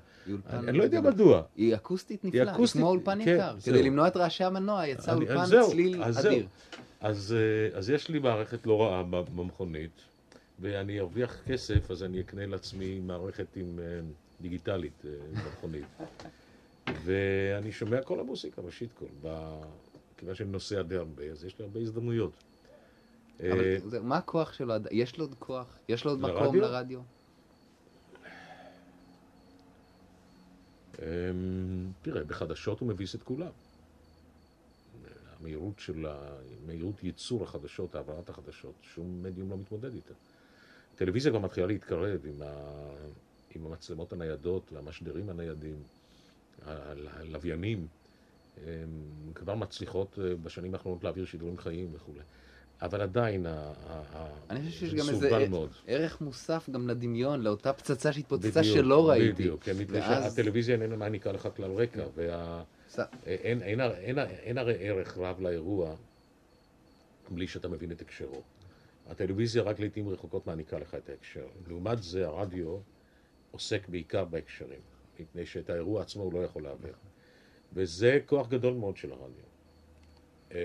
אני 0.50 0.78
לא 0.78 0.84
יודע. 0.84 1.00
מדוע. 1.00 1.42
היא 1.57 1.74
אקוסטית 1.74 2.24
נפלאה, 2.24 2.57
היא 2.57 2.66
כמו 2.66 2.86
אולפן 2.86 3.24
כן, 3.24 3.34
יקר. 3.34 3.61
כדי 3.64 3.82
למנוע 3.82 4.09
את 4.09 4.16
רעשי 4.16 4.44
המנוע, 4.44 4.86
יצא 4.86 5.14
אולפן 5.14 5.44
צליל. 5.70 6.03
אדיר. 6.03 6.46
אז, 7.00 7.36
אה, 7.38 7.78
אז 7.78 7.90
יש 7.90 8.09
לי 8.09 8.18
מערכת 8.18 8.66
לא 8.66 8.82
רעה 8.82 9.03
במכונית, 9.03 10.00
ואני 10.61 11.00
ארוויח 11.00 11.42
כסף, 11.46 11.90
אז 11.90 12.03
אני 12.03 12.20
אקנה 12.20 12.46
לעצמי 12.46 13.00
מערכת 13.00 13.46
דיגיטלית, 14.40 15.05
במכונית. 15.44 15.86
ואני 16.87 17.72
שומע 17.72 18.03
כל 18.03 18.20
המוסיקה 18.20 18.62
בשיטקול. 18.62 19.09
כיוון 20.16 20.35
שאני 20.35 20.51
נוסע 20.51 20.83
די 20.83 20.97
הרבה, 20.97 21.24
אז 21.24 21.45
יש 21.45 21.59
לי 21.59 21.64
הרבה 21.64 21.80
הזדמנויות. 21.80 22.33
אבל 23.41 23.61
אה, 23.95 24.01
מה 24.03 24.16
הכוח 24.16 24.53
שלו? 24.53 24.74
יש 24.91 25.18
לו 25.18 25.24
עוד 25.24 25.35
כוח? 25.39 25.78
יש 25.89 26.05
לו 26.05 26.11
עוד 26.11 26.20
מקום 26.20 26.57
לרדיו? 26.57 27.01
אמ, 30.99 31.05
תראה, 32.03 32.24
בחדשות 32.24 32.80
הוא 32.80 32.89
מביס 32.89 33.14
את 33.14 33.22
כולם. 33.22 33.51
המהירות 35.41 35.78
של 35.78 36.07
ה... 36.07 36.37
מהירות 36.66 37.05
ייצור 37.05 37.45
החדשות, 37.45 37.95
העברת 37.95 38.28
החדשות, 38.28 38.74
שום 38.83 39.22
מדיום 39.22 39.51
לא 39.51 39.57
מתמודד 39.57 39.95
איתה. 39.95 40.14
טלוויזיה 40.95 41.33
כבר 41.33 41.41
מתחילה 41.41 41.66
להתקרב 41.66 42.26
עם, 42.26 42.43
ה... 42.43 42.53
עם 43.55 43.66
המצלמות 43.66 44.12
הניידות 44.12 44.72
והמשדרים 44.72 45.30
הניידים, 45.30 45.83
הלוויינים, 46.66 47.86
כבר 49.34 49.55
מצליחות 49.55 50.18
אה, 50.22 50.34
בשנים 50.36 50.74
האחרונות 50.74 51.05
להעביר 51.05 51.24
שידורים 51.24 51.59
חיים 51.59 51.88
וכולי. 51.92 52.20
אבל 52.82 53.00
עדיין, 53.00 53.46
ה- 53.46 53.50
ה- 53.50 53.72
ה- 54.12 54.34
אני 54.50 54.61
חושב 54.66 54.78
שיש 54.78 54.90
זה 54.90 54.96
גם 54.96 55.09
איזה 55.09 55.48
מאוד. 55.48 55.70
ערוך 55.86 56.20
מוסף 56.20 56.70
גם 56.70 56.88
לדמיון, 56.88 57.40
לאותה 57.42 57.72
פצצה 57.72 58.12
שהתפוצצה 58.12 58.64
שלא 58.64 59.09
ראיתי. 59.11 59.32
בדיוק, 59.32 59.62
כן, 59.62 59.72
מפני 59.78 60.00
שהטלוויזיה 60.00 60.74
איננה 60.74 60.96
מעניקה 60.96 61.32
לך 61.32 61.48
כלל 61.57 61.70
רקע, 61.72 62.05
וה... 62.14 62.62
ס- 62.88 62.98
אין, 63.26 63.62
אין, 63.62 63.80
אין, 63.80 64.18
אין 64.18 64.59
הרי 64.59 64.74
ערך 64.88 65.18
רב 65.18 65.40
לאירוע 65.40 65.94
בלי 67.30 67.46
שאתה 67.46 67.68
מבין 67.68 67.92
את 67.92 68.00
הקשרו. 68.00 68.42
הטלוויזיה 69.11 69.62
רק 69.62 69.80
לעיתים 69.80 70.09
רחוקות 70.09 70.46
מעניקה 70.46 70.78
לך 70.78 70.94
את 70.94 71.09
ההקשר. 71.09 71.46
לעומת 71.68 72.03
זה 72.03 72.26
הרדיו 72.26 72.78
עוסק 73.50 73.88
בעיקר 73.88 74.24
בהקשרים, 74.24 74.80
מפני 75.21 75.47
שאת 75.47 75.71
האירוע 75.71 76.03
עצמו 76.03 76.23
הוא 76.23 76.33
לא 76.33 76.39
יכול 76.39 76.63
להעביר. 76.63 76.95
וזה 77.73 78.19
כוח 78.27 78.49
גדול 78.49 78.75
מאוד 78.75 78.97
של 78.97 79.13
הרדיו. 79.13 79.45
אה, 80.55 80.59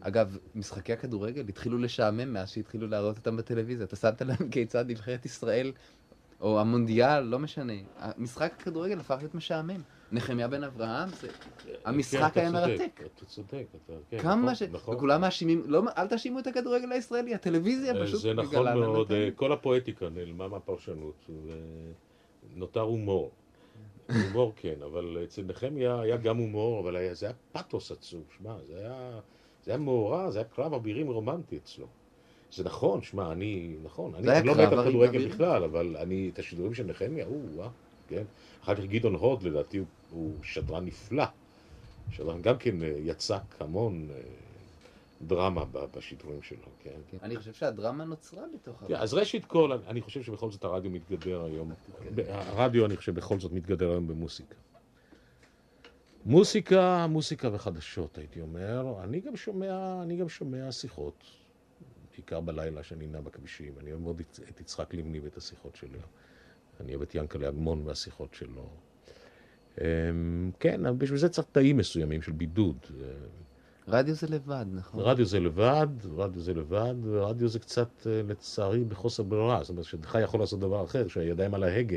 אגב, 0.00 0.38
משחקי 0.54 0.92
הכדורגל 0.92 1.48
התחילו 1.48 1.78
לשעמם 1.78 2.32
מאז 2.32 2.50
שהתחילו 2.50 2.86
להראות 2.86 3.16
אותם 3.16 3.36
בטלוויזיה. 3.36 3.86
אתה 3.86 3.96
שמת 3.96 4.22
להם 4.22 4.48
כיצד 4.52 4.90
נבחרת 4.90 5.26
ישראל, 5.26 5.72
או 6.40 6.60
המונדיאל, 6.60 7.20
לא 7.20 7.38
משנה. 7.38 7.72
משחק 8.18 8.52
הכדורגל 8.58 9.00
הפך 9.00 9.16
להיות 9.18 9.34
משעמם. 9.34 9.82
נחמיה 10.12 10.48
בן 10.48 10.64
אברהם, 10.64 11.08
זה... 11.08 11.28
המשחק 11.84 12.32
כן, 12.34 12.40
היה 12.40 12.50
צודק, 12.50 12.80
מרתק. 12.80 13.00
אתה 13.16 13.24
צודק, 13.24 13.66
אתה, 13.84 13.92
כן, 14.10 14.18
כמה 14.18 14.42
נכון, 14.42 14.54
ש... 14.54 14.62
נכון. 14.62 14.94
וכולם 14.94 15.20
מאשימים, 15.20 15.62
לא, 15.66 15.82
אל 15.98 16.06
תאשימו 16.06 16.38
את 16.38 16.46
הכדורגל 16.46 16.92
הישראלי, 16.92 17.34
הטלוויזיה 17.34 17.94
אה, 17.96 18.02
פשוט 18.02 18.20
זה 18.20 18.34
נכון 18.34 18.78
מאוד, 18.78 19.12
אה. 19.12 19.28
כל 19.36 19.52
הפואטיקה 19.52 20.08
נעלמה 20.08 20.48
מהפרשנות, 20.48 21.30
ונותר 22.56 22.80
הומור. 22.80 23.30
הומור 24.14 24.52
כן, 24.56 24.74
אבל 24.84 25.18
אצל 25.24 25.42
נחמיה 25.42 26.00
היה 26.00 26.16
גם 26.16 26.36
הומור, 26.36 26.80
אבל 26.80 26.96
היה, 26.96 27.14
זה 27.14 27.26
היה 27.26 27.34
פתוס 27.52 27.92
עצוב, 27.92 28.22
שמע, 28.38 28.54
זה 28.68 28.78
היה, 28.78 29.20
זה 29.64 29.70
היה 29.70 29.78
מאורע, 29.78 30.30
זה 30.30 30.38
היה 30.38 30.48
קרב 30.48 30.74
אבירים 30.74 31.10
רומנטי 31.10 31.56
אצלו. 31.56 31.86
זה 32.52 32.64
נכון, 32.64 33.02
שמע, 33.02 33.32
אני, 33.32 33.76
נכון, 33.82 34.14
אני, 34.14 34.38
אני 34.38 34.46
לא 34.46 34.54
מת 34.54 34.72
על? 34.72 34.88
כדורגל 34.88 35.28
בכלל, 35.28 35.64
אבל 35.64 35.96
אני, 35.96 36.30
את 36.32 36.38
השידורים 36.38 36.74
של 36.74 36.86
נחמיה, 36.86 37.26
הוא, 37.26 37.48
וואה, 37.54 37.68
כן. 38.08 38.24
אחר 38.62 38.74
כך 38.74 38.84
גדעון 38.84 39.14
הוד, 39.14 39.42
לדעתי, 39.42 39.78
הוא, 39.78 39.86
הוא 40.10 40.32
שדרן 40.42 40.84
נפלא. 40.84 41.24
שדרן 42.10 42.42
גם 42.42 42.56
כן 42.58 42.82
אה, 42.82 42.94
יצק 42.98 43.42
המון 43.60 44.08
אה, 44.10 44.20
דרמה 45.26 45.64
בשידורים 45.96 46.42
שלו, 46.42 46.66
כן. 46.80 46.90
אני 47.22 47.36
חושב 47.36 47.52
שהדרמה 47.52 48.04
נוצרה 48.04 48.42
בתוך 48.54 48.82
כן, 48.88 48.94
אז 48.94 49.14
ראשית 49.14 49.44
כל, 49.44 49.72
אני- 49.72 50.00
חושב 50.00 50.22
שבכל 50.22 50.50
זאת 50.50 50.64
הרדיו 50.64 50.90
מתגדר 50.90 51.44
היום. 51.44 51.72
הרדיו, 52.28 52.86
אני 52.86 52.96
חושב, 52.96 53.14
בכל 53.14 53.40
זאת 53.40 53.52
מתגדר 53.52 53.90
היום 53.90 54.08
במוסיקה. 54.08 54.54
מוסיקה, 56.24 57.06
מוסיקה 57.06 57.48
וחדשות, 57.52 58.18
הייתי 58.18 58.40
אומר. 58.40 58.94
אני 59.04 59.20
גם 59.20 59.36
שומע, 59.36 60.02
אני 60.02 60.16
גם 60.16 60.28
שומע 60.28 60.72
שיחות, 60.72 61.24
בעיקר 62.14 62.40
בלילה 62.40 62.82
שאני 62.82 63.06
נע 63.06 63.20
בכבישים. 63.20 63.74
אני 63.80 63.90
אוהב 63.92 64.02
מאוד 64.02 64.20
את- 64.20 64.60
יצחק 64.60 64.94
לבני 64.94 65.20
ואת 65.20 65.36
השיחות 65.36 65.76
שלו. 65.76 65.98
אני 66.80 66.90
אוהב 66.94 67.02
את 67.02 67.14
ינקלה 67.14 67.48
אגמון 67.48 67.82
והשיחות 67.86 68.34
שלו. 68.34 68.68
אמ, 69.80 70.50
כן, 70.60 70.98
בשביל 70.98 71.18
זה 71.18 71.28
צריך 71.28 71.46
תאים 71.52 71.76
מסוימים 71.76 72.22
של 72.22 72.32
בידוד. 72.32 72.76
רדיו 73.88 74.14
זה 74.14 74.26
לבד, 74.26 74.64
נכון? 74.72 75.00
רדיו 75.00 75.24
זה 75.26 75.40
לבד, 75.40 75.86
רדיו 76.16 76.40
זה 76.40 76.54
לבד, 76.54 76.94
ורדיו 77.02 77.48
זה 77.48 77.58
קצת, 77.58 77.88
אה, 78.06 78.20
לצערי, 78.28 78.84
בחוסר 78.84 79.22
ברירה. 79.22 79.60
זאת 79.62 79.70
אומרת, 79.70 79.84
שאינך 79.84 80.18
יכול 80.22 80.40
לעשות 80.40 80.60
דבר 80.60 80.84
אחר, 80.84 81.08
שהידיים 81.08 81.54
על 81.54 81.62
ההגה. 81.62 81.96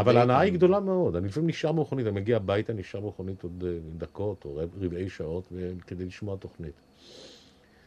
אבל 0.00 0.16
ההנאה 0.16 0.40
היא. 0.40 0.52
גדולה 0.52 0.80
מאוד. 0.80 1.16
אני 1.16 1.28
לפעמים 1.28 1.48
נשאר 1.48 1.72
במכונית, 1.72 2.06
אני 2.06 2.14
מגיע 2.20 2.36
הביתה, 2.36 2.72
נשאר 2.72 3.00
במכונית 3.00 3.42
עוד 3.42 3.64
אה, 3.66 3.72
דקות 3.98 4.44
או 4.44 4.56
רב- 4.56 4.82
רבעי 4.84 5.08
שעות 5.10 5.52
כדי 5.86 6.04
לשמוע 6.04 6.36
תוכנית. 6.36 6.74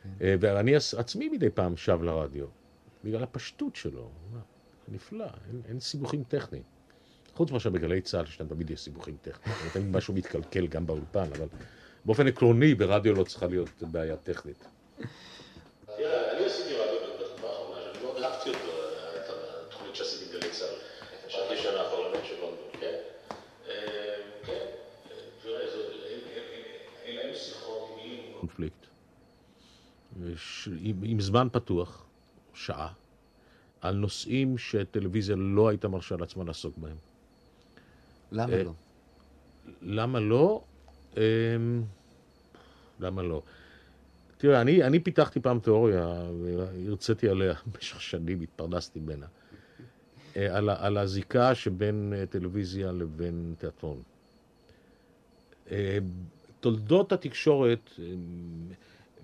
כן. 0.04 0.10
אה, 0.22 0.36
ואני 0.40 0.76
עצ- 0.78 0.98
עצמי 1.00 1.30
מדי 1.30 1.50
פעם 1.50 1.78
שב 1.78 2.02
לרדיו, 2.04 2.46
בגלל 3.04 3.24
הפשטות 3.24 3.76
שלו. 3.76 4.10
נפלא, 4.92 5.26
אין, 5.70 5.80
סיבוכים 5.80 6.24
טכניים. 6.28 6.64
חוץ 7.36 7.52
מאשר 7.52 7.70
בגלי 7.70 8.02
צה"ל, 8.02 8.26
ששם 8.26 8.48
תמיד 8.48 8.72
יש 8.72 8.80
סיבוכים 8.82 9.16
טכניים. 9.22 9.60
תמיד 9.74 9.96
משהו 9.98 10.14
מתקלקל 10.14 10.68
גם 10.68 10.86
באולפן, 10.88 11.28
אבל 11.38 11.48
באופן 12.06 12.28
עקרוני 12.28 12.76
ברדיו 12.76 13.14
לא 13.14 13.24
צריכה 13.24 13.48
להיות 13.48 13.70
בעיה 13.82 14.16
טכנית. 14.18 14.66
תראה, 15.86 16.32
אני 16.38 16.46
עשיתי 16.46 16.74
רדיו 16.74 16.96
בתקופה 17.20 17.48
האחרונה, 17.48 17.80
שאני 17.94 18.04
מאוד 18.04 18.24
אהבתי 18.24 18.50
אותו, 18.50 18.72
את 19.16 19.30
התוכנית 19.30 19.96
שעשיתי 19.96 20.38
בגלי 20.38 20.52
צה"ל, 20.52 20.76
שעתי 21.30 21.58
שנה 21.58 21.82
הפרלמנט 21.82 22.26
של 22.26 22.36
לונדון, 22.42 22.70
כן? 22.80 22.96
כן, 24.46 24.66
תראה, 25.44 25.60
היו 27.06 27.36
שיחות 27.36 27.98
עם... 28.04 28.40
קונפליקט. 28.40 28.86
ש- 30.36 30.70
עם, 30.82 30.96
עם 31.04 31.20
זמן 31.20 31.48
פתוח, 31.52 32.06
שעה, 32.54 32.94
על 33.82 33.96
נושאים 33.96 34.58
שטלוויזיה 34.58 35.36
לא 35.36 35.70
הייתה 35.70 35.88
מרשה 35.88 36.16
לעצמה 36.18 36.44
לעסוק 36.44 36.78
בהם. 36.78 36.98
למה 38.32 38.54
אה, 38.54 38.64
לא? 38.64 38.72
למה 39.82 40.20
לא? 40.20 40.64
אמ, 41.18 41.84
למה 43.00 43.24
לא? 43.24 43.42
תראה, 44.38 44.62
אני, 44.62 44.84
אני 44.84 45.00
פיתחתי 45.00 45.40
פעם 45.40 45.60
תיאוריה, 45.60 46.24
והרציתי 46.44 47.30
עליה 47.30 47.54
במשך 47.74 48.02
שנים, 48.02 48.42
התפרנסתי 48.42 49.00
ממנה, 49.00 49.26
אה, 50.36 50.58
על, 50.58 50.70
על 50.70 50.98
הזיקה 50.98 51.56
שבין 51.56 52.14
אה, 52.16 52.26
טלוויזיה 52.26 52.92
לבין 52.92 53.56
תיאטרון. 53.58 54.02
אה, 55.72 55.98
תולדות 56.60 57.12
התקשורת 57.12 57.90
אה, 58.00 58.06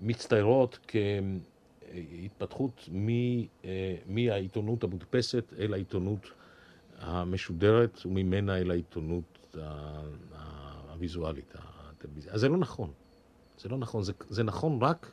מצטיירות 0.02 0.78
כהתפתחות 0.88 2.88
מהעיתונות 4.06 4.84
המודפסת 4.84 5.52
אל 5.58 5.74
העיתונות 5.74 6.30
המשודרת 6.98 8.06
וממנה 8.06 8.58
אל 8.58 8.70
העיתונות 8.70 9.56
הוויזואלית, 10.88 11.54
הטלוויזיה. 11.98 12.32
אז 12.32 12.40
זה 12.40 12.48
לא 12.48 12.56
נכון. 12.56 12.90
זה 13.58 13.68
לא 13.68 13.78
נכון. 13.78 14.02
זה, 14.02 14.12
זה 14.28 14.42
נכון 14.42 14.82
רק 14.82 15.10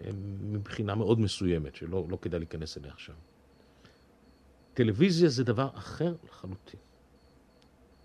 אה, 0.00 0.10
מבחינה 0.40 0.94
מאוד 0.94 1.20
מסוימת, 1.20 1.74
שלא 1.74 2.06
לא 2.08 2.18
כדאי 2.22 2.38
להיכנס 2.38 2.78
אליה 2.78 2.92
עכשיו. 2.92 3.14
טלוויזיה 4.74 5.28
זה 5.28 5.44
דבר 5.44 5.68
אחר 5.74 6.14
לחלוטין. 6.24 6.80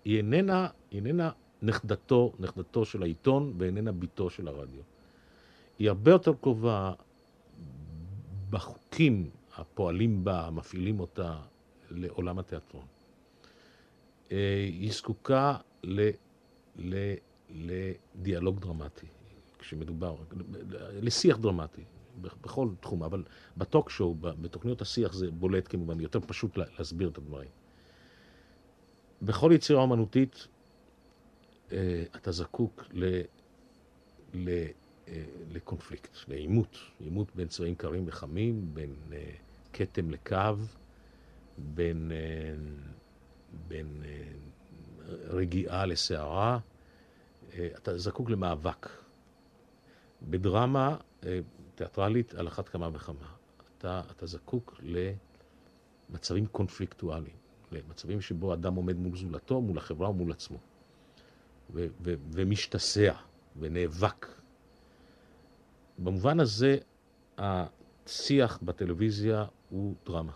היא 0.04 0.16
איננה, 0.16 0.68
היא 0.90 0.98
איננה 0.98 1.30
נכדתו, 1.62 2.32
נכדתו 2.38 2.84
של 2.84 3.02
העיתון 3.02 3.54
ואיננה 3.58 3.92
ביתו 3.92 4.30
של 4.30 4.48
הרדיו. 4.48 4.82
היא 5.78 5.88
הרבה 5.88 6.10
יותר 6.10 6.32
קרובה 6.40 6.92
בחוקים 8.50 9.30
הפועלים 9.56 10.24
בה, 10.24 10.46
המפעילים 10.46 11.00
אותה, 11.00 11.38
לעולם 11.90 12.38
התיאטרון. 12.38 12.86
אה, 14.32 14.64
היא 14.68 14.92
זקוקה 14.92 15.56
ל, 15.82 16.10
ל, 16.76 17.14
לדיאלוג 17.50 18.60
דרמטי, 18.60 19.06
כשמדובר, 19.58 20.16
לשיח 21.02 21.36
דרמטי, 21.38 21.84
בכל 22.20 22.68
תחום, 22.80 23.02
אבל 23.02 23.22
בטוק 23.56 23.90
שואו, 23.90 24.14
בתוכניות 24.20 24.80
השיח 24.82 25.12
זה 25.12 25.30
בולט 25.30 25.68
כמובן, 25.68 26.00
יותר 26.00 26.20
פשוט 26.20 26.56
לה- 26.56 26.64
להסביר 26.78 27.08
את 27.08 27.18
הדברים. 27.18 27.48
בכל 29.22 29.50
יצירה 29.54 29.82
אומנותית 29.82 30.48
אה, 31.72 32.04
אתה 32.16 32.32
זקוק 32.32 32.84
ל, 32.92 33.20
ל, 34.34 34.48
אה, 35.08 35.24
לקונפליקט, 35.52 36.16
לעימות, 36.28 36.78
עימות 36.98 37.36
בין 37.36 37.48
צבעים 37.48 37.74
קרים 37.74 38.04
וחמים, 38.06 38.74
בין 38.74 38.94
אה, 39.12 39.30
כתם 39.72 40.10
לקו, 40.10 40.36
בין, 41.58 42.12
בין 43.68 44.02
רגיעה 45.26 45.86
לסערה, 45.86 46.58
אתה 47.76 47.98
זקוק 47.98 48.30
למאבק. 48.30 48.88
בדרמה 50.22 50.96
אה, 51.26 51.40
תיאטרלית 51.74 52.34
על 52.34 52.48
אחת 52.48 52.68
כמה 52.68 52.88
וכמה. 52.92 53.26
אתה, 53.78 54.02
אתה 54.10 54.26
זקוק 54.26 54.80
למצבים 56.10 56.46
קונפליקטואליים, 56.46 57.36
מצבים 57.88 58.20
שבו 58.20 58.54
אדם 58.54 58.74
עומד 58.74 58.96
מול 58.96 59.16
זולתו, 59.16 59.60
מול 59.60 59.78
החברה 59.78 60.10
ומול 60.10 60.32
עצמו. 60.32 60.58
ו- 61.74 61.86
ו- 62.02 62.14
ומשתסע 62.32 63.12
ונאבק. 63.56 64.26
במובן 65.98 66.40
הזה, 66.40 66.78
השיח 67.38 68.58
בטלוויזיה 68.62 69.44
ודרמה. 69.70 70.32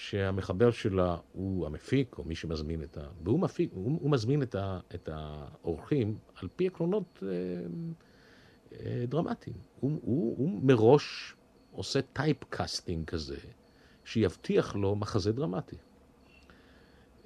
שהמחבר 0.00 0.70
שלה 0.70 1.16
הוא 1.32 1.66
המפיק, 1.66 2.18
או 2.18 2.24
מי 2.24 2.34
שמזמין 2.34 2.82
את 2.82 2.96
ה... 2.96 3.00
והוא 3.24 3.40
מפיק, 3.40 3.70
הוא, 3.72 3.98
הוא 4.02 4.10
מזמין 4.10 4.42
את, 4.42 4.54
ה, 4.54 4.80
את 4.94 5.08
האורחים 5.12 6.18
על 6.36 6.48
פי 6.56 6.66
עקרונות 6.66 7.22
אה, 7.22 7.28
אה, 8.72 9.04
דרמטיים. 9.08 9.56
הוא, 9.80 9.90
הוא, 10.02 10.34
הוא 10.38 10.60
מראש 10.62 11.34
עושה 11.72 12.02
typecasting 12.02 13.04
כזה, 13.04 13.36
שיבטיח 14.04 14.76
לו 14.76 14.96
מחזה 14.96 15.32
דרמטי. 15.32 15.76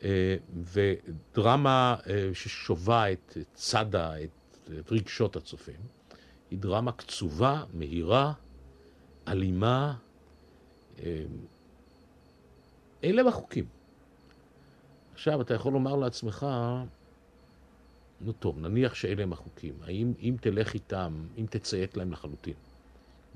אה, 0.03 0.37
ודרמה 0.73 1.97
אה, 2.07 2.31
ששובה 2.33 3.13
את 3.13 3.37
צדה, 3.55 4.23
את, 4.23 4.31
את 4.79 4.93
רגשות 4.93 5.37
הצופים, 5.37 5.81
היא 6.51 6.59
דרמה 6.59 6.93
קצובה, 6.93 7.65
מהירה, 7.73 8.33
אלימה. 9.29 9.95
אלה 13.05 13.21
הם 13.21 13.29
החוקים. 13.29 13.65
עכשיו, 15.15 15.41
אתה 15.41 15.55
יכול 15.55 15.73
לומר 15.73 15.97
לעצמך, 15.97 16.47
נו 18.21 18.33
טוב, 18.33 18.59
נניח 18.59 18.95
שאלה 18.95 19.23
הם 19.23 19.33
החוקים. 19.33 19.75
האם 19.83 20.13
אם 20.21 20.37
תלך 20.41 20.75
איתם, 20.75 21.27
אם 21.39 21.47
תציית 21.51 21.97
להם 21.97 22.13
לחלוטין, 22.13 22.55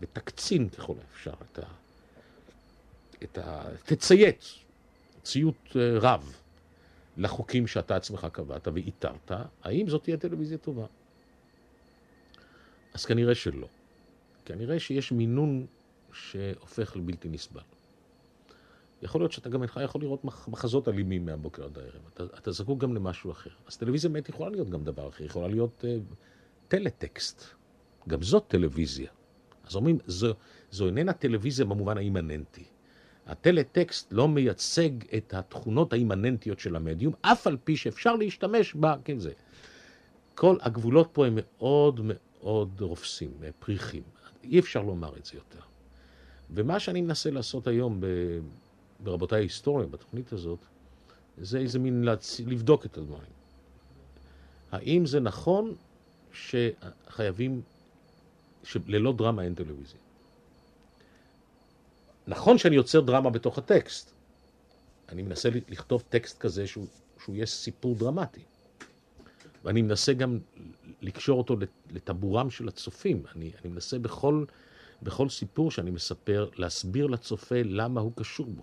ותקצין 0.01 0.69
ככל 0.69 0.95
האפשר 1.01 1.35
את 1.53 1.59
ה... 1.59 1.62
את 3.23 3.39
ה... 3.39 3.64
תציית, 3.85 4.45
ציות 5.23 5.77
אה, 5.77 5.99
רב, 5.99 6.33
לחוקים 7.16 7.66
שאתה 7.66 7.97
עצמך 7.97 8.27
קבעת 8.33 8.69
ואיתרת, 8.69 9.31
האם 9.62 9.89
זאת 9.89 10.03
תהיה 10.03 10.16
טלוויזיה 10.16 10.59
טובה? 10.59 10.87
אז 12.95 13.05
כנראה 13.05 13.35
שלא. 13.35 13.69
כנראה 14.45 14.81
שיש 14.81 15.12
מינון 15.12 15.66
שהופך 16.12 16.97
לבלתי 16.97 17.29
נסבל. 17.29 17.61
יכול 19.03 19.21
להיות 19.21 19.33
שאתה 19.33 19.49
גם 19.49 19.63
אינך 19.63 19.81
יכול 19.85 20.01
לראות 20.01 20.25
מחזות 20.25 20.89
אלימים 20.89 21.27
מהבוקר 21.27 21.65
עד 21.65 21.79
הערב. 21.79 22.01
אתה, 22.15 22.25
אתה 22.25 22.53
זקוק 22.53 22.81
גם 22.81 22.95
למשהו 22.95 23.31
אחר. 23.31 23.51
אז 23.67 23.77
טלוויזיה 23.77 24.11
באמת 24.11 24.29
יכולה 24.29 24.51
להיות 24.51 24.71
גם 24.71 24.85
דבר 24.85 25.09
אחר, 25.09 25.25
יכולה 25.25 25.49
להיות 25.49 25.85
uh, 25.85 26.15
טלטקסט. 26.69 27.45
גם 28.09 28.23
זאת 28.23 28.45
טלוויזיה. 28.49 29.11
אז 29.65 29.77
אומרים, 29.77 29.99
זו, 30.07 30.35
זו 30.71 30.87
איננה 30.87 31.13
טלוויזיה 31.13 31.67
במובן 31.67 31.99
האימננטי. 31.99 32.65
הטלטקסט 33.27 34.13
לא 34.13 34.29
מייצג 34.29 34.91
את 35.17 35.35
התכונות 35.35 35.93
האימננטיות 35.93 36.59
של 36.59 36.77
המדיום, 36.77 37.15
אף 37.23 37.47
על 37.47 37.57
פי 37.65 37.77
שאפשר 37.77 38.17
להשתמש 38.17 38.75
בה 38.75 38.95
כזה. 39.05 39.33
כל 40.35 40.57
הגבולות 40.61 41.09
פה 41.13 41.27
הם 41.27 41.39
מאוד 41.43 42.01
מאוד 42.05 42.81
רופסים, 42.81 43.31
פריחים. 43.59 44.03
אי 44.45 44.59
אפשר 44.59 44.83
לומר 44.83 45.17
את 45.17 45.25
זה 45.25 45.33
יותר. 45.37 45.61
ומה 46.51 46.81
שאני 46.81 47.01
מנסה 47.01 47.31
לעשות 47.31 47.67
היום 47.67 48.01
ברבותיי 49.01 49.39
ההיסטוריה, 49.39 49.87
בתוכנית 49.87 50.33
הזאת, 50.33 50.59
זה 51.39 51.59
איזה 51.59 51.79
מין 51.79 52.05
להצ... 52.05 52.41
לבדוק 52.47 52.87
את 52.87 52.99
הדברים. 52.99 53.31
האם 54.73 55.07
זה 55.07 55.21
נכון 55.21 55.75
שחייבים, 56.33 57.63
שללא 58.65 59.13
דרמה 59.13 59.43
אין 59.43 59.55
טלוויזיה? 59.55 60.01
נכון 62.27 62.59
שאני 62.59 62.77
יוצר 62.77 63.01
דרמה 63.01 63.31
בתוך 63.31 63.59
הטקסט. 63.59 64.13
אני 65.09 65.23
מנסה 65.23 65.49
לכתוב 65.69 66.05
טקסט 66.09 66.39
כזה 66.39 66.67
שהוא, 66.67 66.87
שהוא 67.23 67.35
יהיה 67.35 67.47
סיפור 67.47 67.95
דרמטי. 67.95 68.41
ואני 69.65 69.83
מנסה 69.83 70.13
גם 70.13 70.39
לקשור 71.03 71.39
אותו 71.39 71.57
לטבורם 71.91 72.51
של 72.51 72.69
הצופים. 72.69 73.23
אני, 73.37 73.53
אני 73.63 73.73
מנסה 73.73 73.99
בכל, 73.99 74.45
בכל 75.03 75.29
סיפור 75.29 75.71
שאני 75.71 75.91
מספר 75.91 76.49
להסביר 76.57 77.07
לצופה 77.07 77.63
למה 77.65 78.01
הוא 78.01 78.13
קשור 78.17 78.47
בו. 78.47 78.63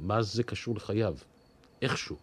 מה 0.00 0.22
זה 0.22 0.42
קשור 0.42 0.76
לחייו, 0.76 1.16
איכשהו. 1.82 2.16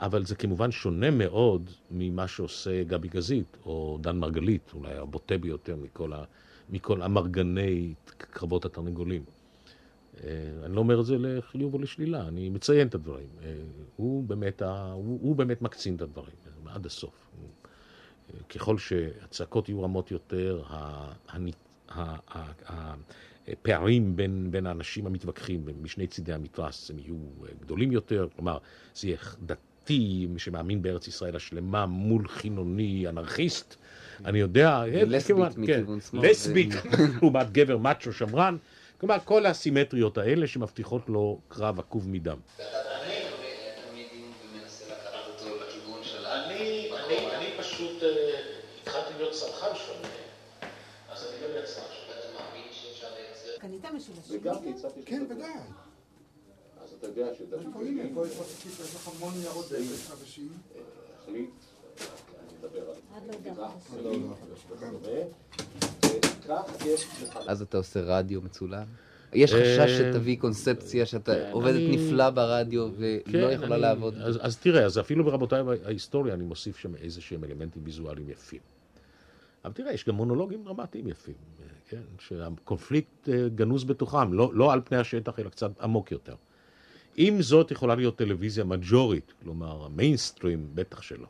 אבל 0.00 0.24
זה 0.24 0.34
כמובן 0.34 0.70
שונה 0.70 1.10
מאוד 1.10 1.70
ממה 1.90 2.28
שעושה 2.28 2.84
גבי 2.84 3.08
גזית, 3.08 3.56
או 3.66 3.98
דן 4.00 4.18
מרגלית, 4.18 4.70
אולי 4.74 4.94
הבוטה 4.94 5.38
ביותר 5.38 5.76
מכל, 5.76 6.12
ה, 6.12 6.24
מכל 6.70 7.02
המרגני 7.02 7.94
קרבות 8.16 8.64
התרנגולים. 8.64 9.22
אה, 10.24 10.30
אני 10.64 10.74
לא 10.74 10.80
אומר 10.80 11.00
את 11.00 11.06
זה 11.06 11.16
לחיוב 11.18 11.74
או 11.74 11.78
לשלילה, 11.78 12.28
אני 12.28 12.48
מציין 12.48 12.88
את 12.88 12.94
הדברים. 12.94 13.28
אה, 13.42 13.54
הוא 13.96 14.24
באמת, 14.24 14.62
הוא, 14.62 15.18
הוא 15.22 15.36
באמת 15.36 15.62
מקצין 15.62 15.96
את 15.96 16.02
הדברים, 16.02 16.34
עד 16.66 16.86
הסוף. 16.86 17.30
אה, 18.34 18.42
ככל 18.48 18.78
שהצעקות 18.78 19.68
יהיו 19.68 19.82
רמות 19.82 20.10
יותר, 20.10 20.62
הפערים 23.52 24.16
בין, 24.16 24.50
בין 24.50 24.66
האנשים 24.66 25.06
המתווכחים 25.06 25.66
משני 25.82 26.06
צידי 26.06 26.32
המתרס 26.32 26.90
הם 26.90 26.98
יהיו 26.98 27.14
אה, 27.42 27.48
גדולים 27.60 27.92
יותר, 27.92 28.28
כלומר 28.36 28.58
זה 28.94 29.08
יהיה 29.08 29.18
דתי 29.42 30.28
שמאמין 30.36 30.82
בארץ 30.82 31.08
ישראל 31.08 31.36
השלמה 31.36 31.86
מול 31.86 32.28
חילוני 32.28 33.08
אנרכיסט, 33.08 33.76
אני 34.24 34.38
יודע, 34.38 34.68
אה, 34.68 35.02
לסבית 35.06 35.54
כן, 35.54 35.60
מכיוון 35.60 36.00
שמאל. 36.00 36.30
לסבית, 36.30 36.70
לעומת 37.22 37.52
גבר 37.52 37.76
מאצ'ו 37.76 38.12
שמרן, 38.12 38.56
כלומר 39.00 39.16
כל 39.24 39.46
הסימטריות 39.46 40.18
האלה 40.18 40.46
שמבטיחות 40.46 41.08
לו 41.08 41.40
קרב 41.48 41.78
עקוב 41.78 42.08
מדם. 42.08 42.38
וגם 54.30 54.54
כי 54.62 54.70
הצעתי 54.70 55.02
כן, 55.04 55.26
ודאי. 55.30 55.50
אז 56.82 56.92
אתה 56.98 57.06
יודע 57.06 57.34
שדוד 57.34 57.60
הנה, 57.74 58.02
פה 58.14 58.26
יש 58.26 58.96
לך 58.96 59.10
המון 59.16 59.34
ניירות 59.38 59.70
דרך 59.70 60.10
חדשים. 60.10 60.48
החליט, 61.22 61.50
אני 62.00 62.58
מדבר 62.58 62.90
על 62.90 62.96
עד 63.14 63.22
לא 64.04 64.08
יודע. 64.08 65.24
אז 67.46 67.62
אתה 67.62 67.76
עושה 67.76 68.00
רדיו 68.00 68.42
מצולם? 68.42 68.84
יש 69.32 69.52
חשש 69.52 69.90
שתביא 69.98 70.38
קונספציה 70.38 71.06
שאתה 71.06 71.50
עובדת 71.50 71.80
נפלא 71.90 72.30
ברדיו 72.30 72.88
ולא 72.96 73.52
יכולה 73.52 73.76
לעבוד. 73.76 74.14
אז 74.40 74.56
תראה, 74.56 74.84
אז 74.84 74.98
אפילו 74.98 75.24
ברבותיי 75.24 75.62
ההיסטוריה 75.84 76.34
אני 76.34 76.44
מוסיף 76.44 76.78
שם 76.78 76.94
איזה 76.94 77.20
שהם 77.20 77.44
אלמנטים 77.44 77.82
ויזואליים 77.84 78.30
יפים. 78.30 78.60
אבל 79.64 79.72
תראה, 79.72 79.92
יש 79.92 80.04
גם 80.04 80.14
מונולוגים 80.14 80.64
דרמטיים 80.64 81.08
יפים, 81.08 81.34
כן? 81.88 82.02
שהקונפליקט 82.18 83.28
גנוז 83.54 83.84
בתוכם, 83.84 84.32
לא, 84.32 84.54
לא 84.54 84.72
על 84.72 84.80
פני 84.84 84.98
השטח, 84.98 85.38
אלא 85.38 85.48
קצת 85.48 85.70
עמוק 85.80 86.12
יותר. 86.12 86.34
אם 87.18 87.42
זאת 87.42 87.70
יכולה 87.70 87.94
להיות 87.94 88.16
טלוויזיה 88.16 88.64
מג'ורית, 88.64 89.32
כלומר 89.42 89.84
המיינסטרים, 89.84 90.70
בטח 90.74 91.02
שלא. 91.02 91.26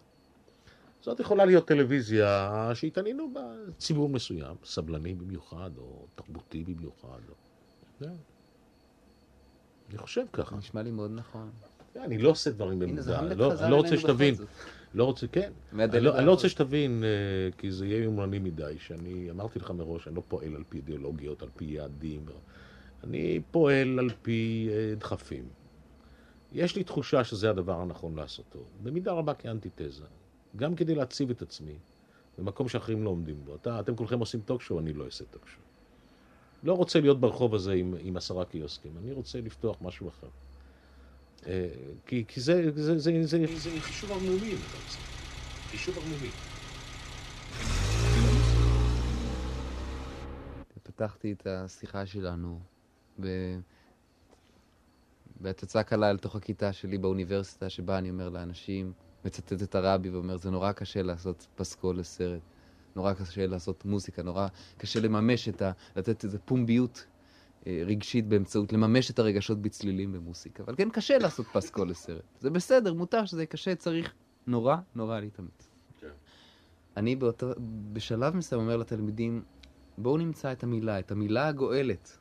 זאת 1.02 1.20
יכולה 1.20 1.44
להיות 1.44 1.68
טלוויזיה 1.68 2.70
שהתעניינו 2.74 3.30
בה 3.34 3.40
ציבור 3.78 4.08
מסוים, 4.08 4.56
סבלני 4.64 5.14
במיוחד, 5.14 5.70
או 5.78 6.06
תרבותי 6.14 6.64
במיוחד. 6.64 7.20
או... 7.28 7.34
כן. 7.98 8.14
אני 9.90 9.98
חושב 9.98 10.24
ככה. 10.32 10.56
נשמע 10.56 10.82
לי 10.82 10.90
מאוד 10.90 11.10
נכון. 11.14 11.50
אני 11.96 12.18
לא 12.18 12.30
עושה 12.30 12.50
דברים 12.50 12.78
במודע, 12.78 13.20
אני 13.20 13.70
לא 13.70 13.76
רוצה 13.76 13.96
שתבין. 13.96 14.34
לא 14.94 15.04
רוצה, 15.04 15.26
כן. 15.26 15.52
אני 15.72 16.00
לא, 16.00 16.18
אני 16.18 16.26
לא 16.26 16.30
רוצה 16.30 16.48
שתבין, 16.48 17.04
כי 17.58 17.70
זה 17.70 17.86
יהיה 17.86 18.04
יומרני 18.04 18.38
מדי, 18.38 18.74
שאני 18.78 19.30
אמרתי 19.30 19.58
לך 19.58 19.70
מראש, 19.70 20.08
אני 20.08 20.16
לא 20.16 20.22
פועל 20.28 20.56
על 20.56 20.64
פי 20.68 20.76
אידיאולוגיות, 20.76 21.42
על 21.42 21.48
פי 21.56 21.64
יעדים. 21.64 22.26
אני 23.04 23.40
פועל 23.50 23.98
על 23.98 24.10
פי 24.22 24.68
דחפים. 24.98 25.44
יש 26.52 26.76
לי 26.76 26.84
תחושה 26.84 27.24
שזה 27.24 27.50
הדבר 27.50 27.80
הנכון 27.80 28.16
לעשותו, 28.16 28.58
במידה 28.82 29.12
רבה 29.12 29.34
כאנטיתזה. 29.34 30.04
גם 30.56 30.74
כדי 30.74 30.94
להציב 30.94 31.30
את 31.30 31.42
עצמי 31.42 31.74
במקום 32.38 32.68
שאחרים 32.68 33.04
לא 33.04 33.10
עומדים 33.10 33.44
בו. 33.44 33.54
אתה, 33.54 33.80
אתם 33.80 33.96
כולכם 33.96 34.18
עושים 34.18 34.40
טוקשו, 34.40 34.78
אני 34.78 34.92
לא 34.92 35.04
אעשה 35.04 35.24
טוקשו. 35.24 35.60
לא 36.62 36.72
רוצה 36.72 37.00
להיות 37.00 37.20
ברחוב 37.20 37.54
הזה 37.54 37.72
עם, 37.72 37.94
עם 38.00 38.16
עשרה 38.16 38.44
קיוסקים, 38.44 38.92
אני 38.98 39.12
רוצה 39.12 39.40
לפתוח 39.40 39.76
משהו 39.80 40.08
אחר. 40.08 40.28
כי, 42.06 42.24
כי 42.28 42.40
זה, 42.40 42.70
זה, 42.74 42.98
זה, 42.98 43.12
זה, 43.22 43.46
זה 43.56 43.80
חישוב 43.80 44.10
ערמומי, 44.12 44.54
חישוב 45.70 45.98
ערמומי. 45.98 46.28
פתחתי 50.82 51.32
את 51.32 51.46
השיחה 51.46 52.06
שלנו 52.06 52.60
ב... 53.20 53.26
בהצצה 55.40 55.82
קלה 55.82 56.10
אל 56.10 56.18
תוך 56.18 56.36
הכיתה 56.36 56.72
שלי 56.72 56.98
באוניברסיטה, 56.98 57.70
שבה 57.70 57.98
אני 57.98 58.10
אומר 58.10 58.28
לאנשים, 58.28 58.92
מצטט 59.24 59.62
את 59.62 59.74
הרבי 59.74 60.10
ואומר, 60.10 60.36
זה 60.36 60.50
נורא 60.50 60.72
קשה 60.72 61.02
לעשות 61.02 61.46
פסקול 61.56 61.98
לסרט, 61.98 62.40
נורא 62.96 63.14
קשה 63.14 63.46
לעשות 63.46 63.84
מוזיקה, 63.84 64.22
נורא 64.22 64.48
קשה 64.78 65.00
לממש 65.00 65.48
את 65.48 65.62
ה... 65.62 65.72
לתת 65.96 66.24
איזו 66.24 66.38
פומביות 66.44 67.06
אה, 67.06 67.17
רגשית 67.86 68.26
באמצעות 68.26 68.72
לממש 68.72 69.10
את 69.10 69.18
הרגשות 69.18 69.62
בצלילים 69.62 70.12
במוסיקה. 70.12 70.62
אבל 70.62 70.74
כן, 70.76 70.90
קשה 70.90 71.18
לעשות 71.18 71.46
פסקול 71.52 71.90
לסרט. 71.90 72.22
זה 72.40 72.50
בסדר, 72.50 72.94
מותר 72.94 73.24
שזה 73.24 73.46
קשה, 73.46 73.74
צריך 73.74 74.14
נורא 74.46 74.76
נורא 74.94 75.20
להתאמץ. 75.20 75.68
כן. 76.00 76.08
אני 76.96 77.16
באותו, 77.16 77.46
בשלב 77.92 78.36
מסוים 78.36 78.60
אומר 78.60 78.76
לתלמידים, 78.76 79.42
בואו 79.98 80.16
נמצא 80.16 80.52
את 80.52 80.62
המילה, 80.62 80.98
את 80.98 81.10
המילה 81.10 81.48
הגואלת. 81.48 82.18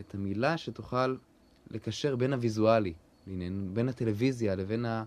את 0.00 0.14
המילה 0.14 0.56
שתוכל 0.56 1.16
לקשר 1.70 2.16
בין 2.16 2.32
הוויזואלי, 2.32 2.92
בין 3.72 3.88
הטלוויזיה 3.88 4.54
לבין, 4.54 4.84
ה, 4.84 5.04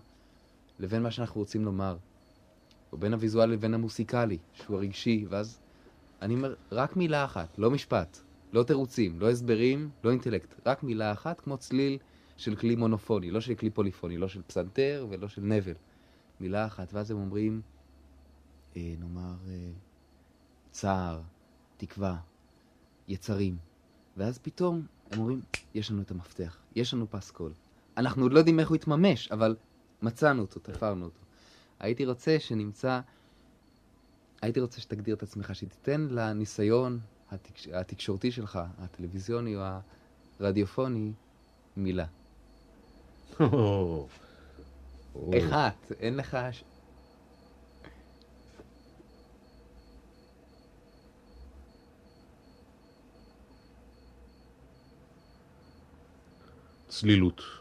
לבין 0.78 1.02
מה 1.02 1.10
שאנחנו 1.10 1.40
רוצים 1.40 1.64
לומר. 1.64 1.96
או 2.92 2.98
בין 2.98 3.12
הוויזואלי 3.12 3.52
לבין 3.52 3.74
המוסיקלי, 3.74 4.38
שהוא 4.52 4.76
הרגשי, 4.76 5.26
ואז 5.28 5.60
אני 6.22 6.34
אומר, 6.34 6.54
רק 6.72 6.96
מילה 6.96 7.24
אחת, 7.24 7.58
לא 7.58 7.70
משפט, 7.70 8.20
לא 8.52 8.62
תירוצים, 8.62 9.20
לא 9.20 9.30
הסברים, 9.30 9.90
לא 10.04 10.10
אינטלקט, 10.10 10.54
רק 10.66 10.82
מילה 10.82 11.12
אחת, 11.12 11.40
כמו 11.40 11.56
צליל 11.56 11.98
של 12.36 12.56
כלי 12.56 12.76
מונופוני, 12.76 13.30
לא 13.30 13.40
של 13.40 13.54
כלי 13.54 13.70
פוליפוני, 13.70 14.16
לא 14.16 14.28
של 14.28 14.42
פסנתר 14.42 15.06
ולא 15.10 15.28
של 15.28 15.42
נבל. 15.42 15.74
מילה 16.40 16.66
אחת, 16.66 16.92
ואז 16.92 17.10
הם 17.10 17.16
אומרים, 17.16 17.62
אה, 18.76 18.94
נאמר, 18.98 19.34
אה, 19.48 19.70
צער, 20.70 21.20
תקווה, 21.76 22.16
יצרים. 23.08 23.56
ואז 24.16 24.38
פתאום 24.38 24.86
הם 25.10 25.18
אומרים, 25.18 25.40
יש 25.74 25.90
לנו 25.90 26.02
את 26.02 26.10
המפתח, 26.10 26.58
יש 26.74 26.94
לנו 26.94 27.10
פסקול. 27.10 27.52
אנחנו 27.96 28.22
עוד 28.22 28.32
לא 28.32 28.38
יודעים 28.38 28.60
איך 28.60 28.68
הוא 28.68 28.76
יתממש, 28.76 29.32
אבל 29.32 29.56
מצאנו 30.02 30.42
אותו, 30.42 30.60
תפרנו 30.60 31.04
אותו. 31.04 31.20
הייתי 31.80 32.06
רוצה 32.06 32.36
שנמצא, 32.38 33.00
הייתי 34.42 34.60
רוצה 34.60 34.80
שתגדיר 34.80 35.14
את 35.14 35.22
עצמך, 35.22 35.54
שתיתן 35.54 36.06
לניסיון 36.10 37.00
התקש... 37.30 37.68
התקשורתי 37.68 38.32
שלך, 38.32 38.58
הטלוויזיוני 38.78 39.56
או 39.56 39.62
הרדיופוני, 40.40 41.12
מילה. 41.76 42.06
אחת, 45.38 45.92
אין 46.00 46.16
לך... 46.16 46.38
צלילות. 56.88 57.59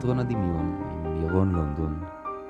תיאטרון 0.00 0.18
הדמיון 0.18 0.82
עם 1.04 1.22
ירון 1.22 1.52
לונדון, 1.52 2.04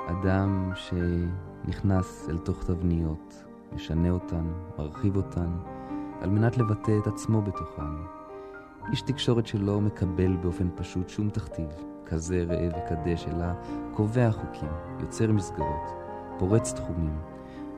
אדם 0.06 0.72
שנכנס 0.74 2.28
אל 2.28 2.38
תוך 2.38 2.64
תבניות, 2.64 3.44
משנה 3.72 4.10
אותן, 4.10 4.44
מרחיב 4.78 5.16
אותן, 5.16 5.50
על 6.20 6.30
מנת 6.30 6.58
לבטא 6.58 6.98
את 7.02 7.06
עצמו 7.06 7.42
בתוכן. 7.42 7.82
איש 8.90 9.02
תקשורת 9.02 9.46
שלא 9.46 9.80
מקבל 9.80 10.36
באופן 10.36 10.68
פשוט 10.76 11.08
שום 11.08 11.30
תכתיב, 11.30 11.68
כזה 12.06 12.44
ראה 12.48 12.68
וקדש, 12.68 13.26
אלא 13.28 13.46
קובע 13.94 14.30
חוקים, 14.30 14.70
יוצר 15.00 15.32
מסגרות, 15.32 15.90
פורץ 16.38 16.72
תחומים, 16.72 17.18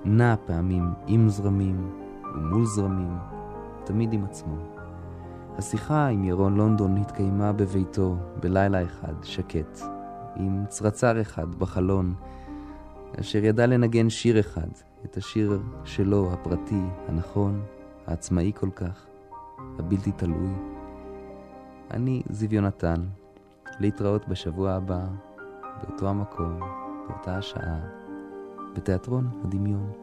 נע 0.05 0.35
פעמים 0.47 0.85
עם 1.07 1.29
זרמים 1.29 1.91
ומול 2.35 2.65
זרמים, 2.65 3.17
תמיד 3.85 4.13
עם 4.13 4.25
עצמו. 4.25 4.72
השיחה 5.63 6.07
עם 6.07 6.25
ירון 6.25 6.57
לונדון 6.57 6.97
התקיימה 6.97 7.53
בביתו 7.53 8.17
בלילה 8.41 8.85
אחד 8.85 9.15
שקט, 9.23 9.81
עם 10.37 10.65
צרצר 10.69 11.21
אחד 11.21 11.55
בחלון, 11.55 12.15
אשר 13.21 13.45
ידע 13.45 13.67
לנגן 13.67 14.11
שיר 14.11 14.41
אחד, 14.41 14.69
את 15.05 15.17
השיר 15.17 15.61
שלו, 15.85 16.33
הפרטי, 16.33 16.83
הנכון, 17.09 17.63
העצמאי 18.07 18.53
כל 18.55 18.71
כך, 18.77 19.07
הבלתי 19.79 20.13
תלוי. 20.13 20.53
אני 21.91 22.23
זיו 22.31 22.55
יונתן, 22.55 23.05
להתראות 23.81 24.29
בשבוע 24.29 24.73
הבא, 24.73 25.01
באותו 25.83 26.09
המקום, 26.09 26.61
באותה 27.09 27.37
השעה, 27.37 27.81
בתיאטרון 28.75 29.29
הדמיון. 29.45 30.02